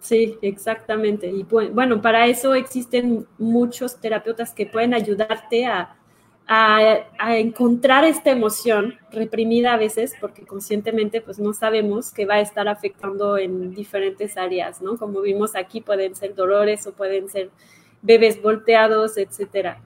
Sí, 0.00 0.38
exactamente. 0.40 1.28
Y 1.28 1.42
bueno, 1.42 2.00
para 2.00 2.26
eso 2.26 2.54
existen 2.54 3.26
muchos 3.38 4.00
terapeutas 4.00 4.52
que 4.52 4.64
pueden 4.66 4.94
ayudarte 4.94 5.66
a, 5.66 5.94
a, 6.46 7.36
encontrar 7.36 8.04
esta 8.04 8.30
emoción 8.30 8.98
reprimida 9.12 9.74
a 9.74 9.76
veces, 9.76 10.14
porque 10.18 10.46
conscientemente 10.46 11.20
pues 11.20 11.38
no 11.38 11.52
sabemos 11.52 12.12
que 12.12 12.24
va 12.24 12.36
a 12.36 12.40
estar 12.40 12.66
afectando 12.66 13.36
en 13.36 13.74
diferentes 13.74 14.36
áreas, 14.38 14.80
¿no? 14.80 14.96
Como 14.96 15.20
vimos 15.20 15.54
aquí, 15.54 15.82
pueden 15.82 16.16
ser 16.16 16.34
dolores 16.34 16.86
o 16.86 16.92
pueden 16.92 17.28
ser 17.28 17.50
bebés 18.00 18.40
volteados, 18.42 19.18
etcétera. 19.18 19.82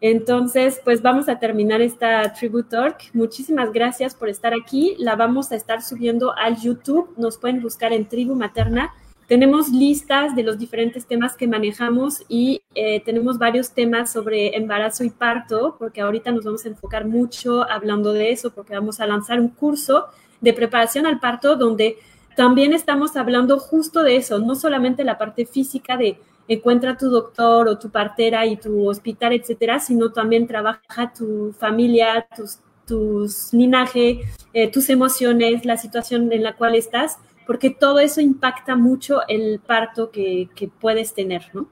Entonces, 0.00 0.80
pues 0.82 1.02
vamos 1.02 1.28
a 1.28 1.38
terminar 1.38 1.82
esta 1.82 2.32
Tribute 2.32 2.70
Talk. 2.70 2.96
Muchísimas 3.12 3.70
gracias 3.70 4.14
por 4.14 4.30
estar 4.30 4.54
aquí. 4.54 4.96
La 4.98 5.14
vamos 5.14 5.52
a 5.52 5.56
estar 5.56 5.82
subiendo 5.82 6.34
al 6.34 6.56
YouTube. 6.56 7.12
Nos 7.18 7.36
pueden 7.36 7.60
buscar 7.60 7.92
en 7.92 8.08
Tribu 8.08 8.34
Materna 8.34 8.94
tenemos 9.30 9.68
listas 9.68 10.34
de 10.34 10.42
los 10.42 10.58
diferentes 10.58 11.06
temas 11.06 11.36
que 11.36 11.46
manejamos 11.46 12.24
y 12.28 12.62
eh, 12.74 13.00
tenemos 13.04 13.38
varios 13.38 13.70
temas 13.70 14.12
sobre 14.12 14.56
embarazo 14.56 15.04
y 15.04 15.10
parto, 15.10 15.76
porque 15.78 16.00
ahorita 16.00 16.32
nos 16.32 16.44
vamos 16.44 16.64
a 16.64 16.68
enfocar 16.68 17.06
mucho 17.06 17.62
hablando 17.62 18.12
de 18.12 18.32
eso, 18.32 18.50
porque 18.50 18.74
vamos 18.74 18.98
a 18.98 19.06
lanzar 19.06 19.38
un 19.38 19.50
curso 19.50 20.06
de 20.40 20.52
preparación 20.52 21.06
al 21.06 21.20
parto 21.20 21.54
donde 21.54 21.98
también 22.34 22.72
estamos 22.72 23.16
hablando 23.16 23.60
justo 23.60 24.02
de 24.02 24.16
eso, 24.16 24.40
no 24.40 24.56
solamente 24.56 25.04
la 25.04 25.16
parte 25.16 25.46
física 25.46 25.96
de 25.96 26.18
encuentra 26.48 26.96
tu 26.96 27.08
doctor 27.08 27.68
o 27.68 27.78
tu 27.78 27.88
partera 27.88 28.46
y 28.46 28.56
tu 28.56 28.88
hospital, 28.88 29.34
etcétera, 29.34 29.78
sino 29.78 30.10
también 30.10 30.48
trabaja 30.48 31.12
tu 31.16 31.54
familia, 31.56 32.26
tus, 32.36 32.58
tus 32.84 33.52
linaje, 33.52 34.22
eh, 34.54 34.68
tus 34.72 34.90
emociones, 34.90 35.64
la 35.64 35.76
situación 35.76 36.32
en 36.32 36.42
la 36.42 36.56
cual 36.56 36.74
estás 36.74 37.18
porque 37.50 37.70
todo 37.70 37.98
eso 37.98 38.20
impacta 38.20 38.76
mucho 38.76 39.26
el 39.26 39.58
parto 39.58 40.12
que, 40.12 40.48
puedes 40.80 41.14
tener, 41.14 41.50
¿no? 41.52 41.68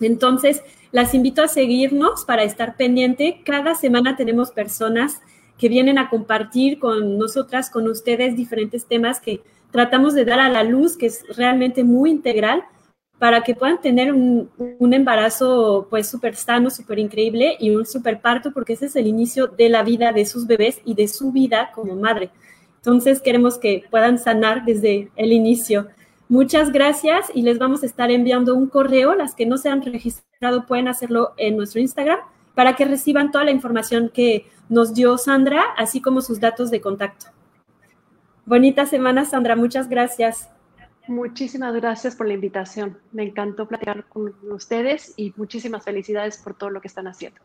Entonces, 0.00 0.64
las 0.90 1.14
invito 1.14 1.44
a 1.44 1.46
seguirnos 1.46 2.24
para 2.24 2.42
estar 2.42 2.76
pendiente. 2.76 3.40
Cada 3.44 3.76
semana 3.76 4.16
tenemos 4.16 4.50
personas 4.50 5.20
que 5.56 5.68
vienen 5.68 5.96
a 5.96 6.08
compartir 6.10 6.80
con 6.80 7.18
nosotras, 7.18 7.70
con 7.70 7.86
ustedes, 7.86 8.34
diferentes 8.34 8.86
temas 8.86 9.20
que 9.20 9.42
tratamos 9.70 10.14
de 10.14 10.24
dar 10.24 10.40
a 10.40 10.48
la 10.48 10.64
luz, 10.64 10.96
que 10.96 11.06
es 11.06 11.24
realmente 11.36 11.84
muy 11.84 12.10
integral, 12.10 12.64
para 13.20 13.44
que 13.44 13.54
puedan 13.54 13.80
tener 13.80 14.12
un, 14.12 14.50
embarazo 14.92 15.86
pues 15.88 16.08
súper 16.08 16.34
sano, 16.34 16.68
súper 16.68 16.98
increíble 16.98 17.56
y 17.60 17.70
un 17.70 17.86
súper 17.86 18.20
parto, 18.20 18.50
porque 18.52 18.72
ese 18.72 18.86
es 18.86 18.96
el 18.96 19.06
inicio 19.06 19.46
de 19.46 19.68
la 19.68 19.84
vida 19.84 20.10
de 20.10 20.26
sus 20.26 20.48
bebés 20.48 20.80
y 20.84 20.94
de 20.94 21.06
su 21.06 21.30
vida 21.30 21.70
como 21.72 21.94
madre. 21.94 22.32
Entonces 22.82 23.20
queremos 23.20 23.58
que 23.58 23.84
puedan 23.92 24.18
sanar 24.18 24.64
desde 24.64 25.12
el 25.14 25.32
inicio. 25.32 25.86
Muchas 26.28 26.72
gracias 26.72 27.30
y 27.32 27.42
les 27.42 27.60
vamos 27.60 27.84
a 27.84 27.86
estar 27.86 28.10
enviando 28.10 28.56
un 28.56 28.66
correo. 28.66 29.14
Las 29.14 29.36
que 29.36 29.46
no 29.46 29.56
se 29.56 29.68
han 29.68 29.82
registrado 29.82 30.66
pueden 30.66 30.88
hacerlo 30.88 31.32
en 31.36 31.56
nuestro 31.56 31.80
Instagram 31.80 32.18
para 32.56 32.74
que 32.74 32.84
reciban 32.84 33.30
toda 33.30 33.44
la 33.44 33.52
información 33.52 34.10
que 34.12 34.46
nos 34.68 34.94
dio 34.94 35.16
Sandra, 35.16 35.62
así 35.76 36.00
como 36.00 36.22
sus 36.22 36.40
datos 36.40 36.72
de 36.72 36.80
contacto. 36.80 37.26
Bonita 38.46 38.84
semana, 38.84 39.24
Sandra. 39.26 39.54
Muchas 39.54 39.88
gracias. 39.88 40.50
Muchísimas 41.06 41.74
gracias 41.74 42.16
por 42.16 42.26
la 42.26 42.34
invitación. 42.34 42.98
Me 43.12 43.22
encantó 43.22 43.68
platicar 43.68 44.06
con 44.08 44.34
ustedes 44.50 45.14
y 45.16 45.32
muchísimas 45.36 45.84
felicidades 45.84 46.38
por 46.38 46.54
todo 46.54 46.70
lo 46.70 46.80
que 46.80 46.88
están 46.88 47.06
haciendo. 47.06 47.40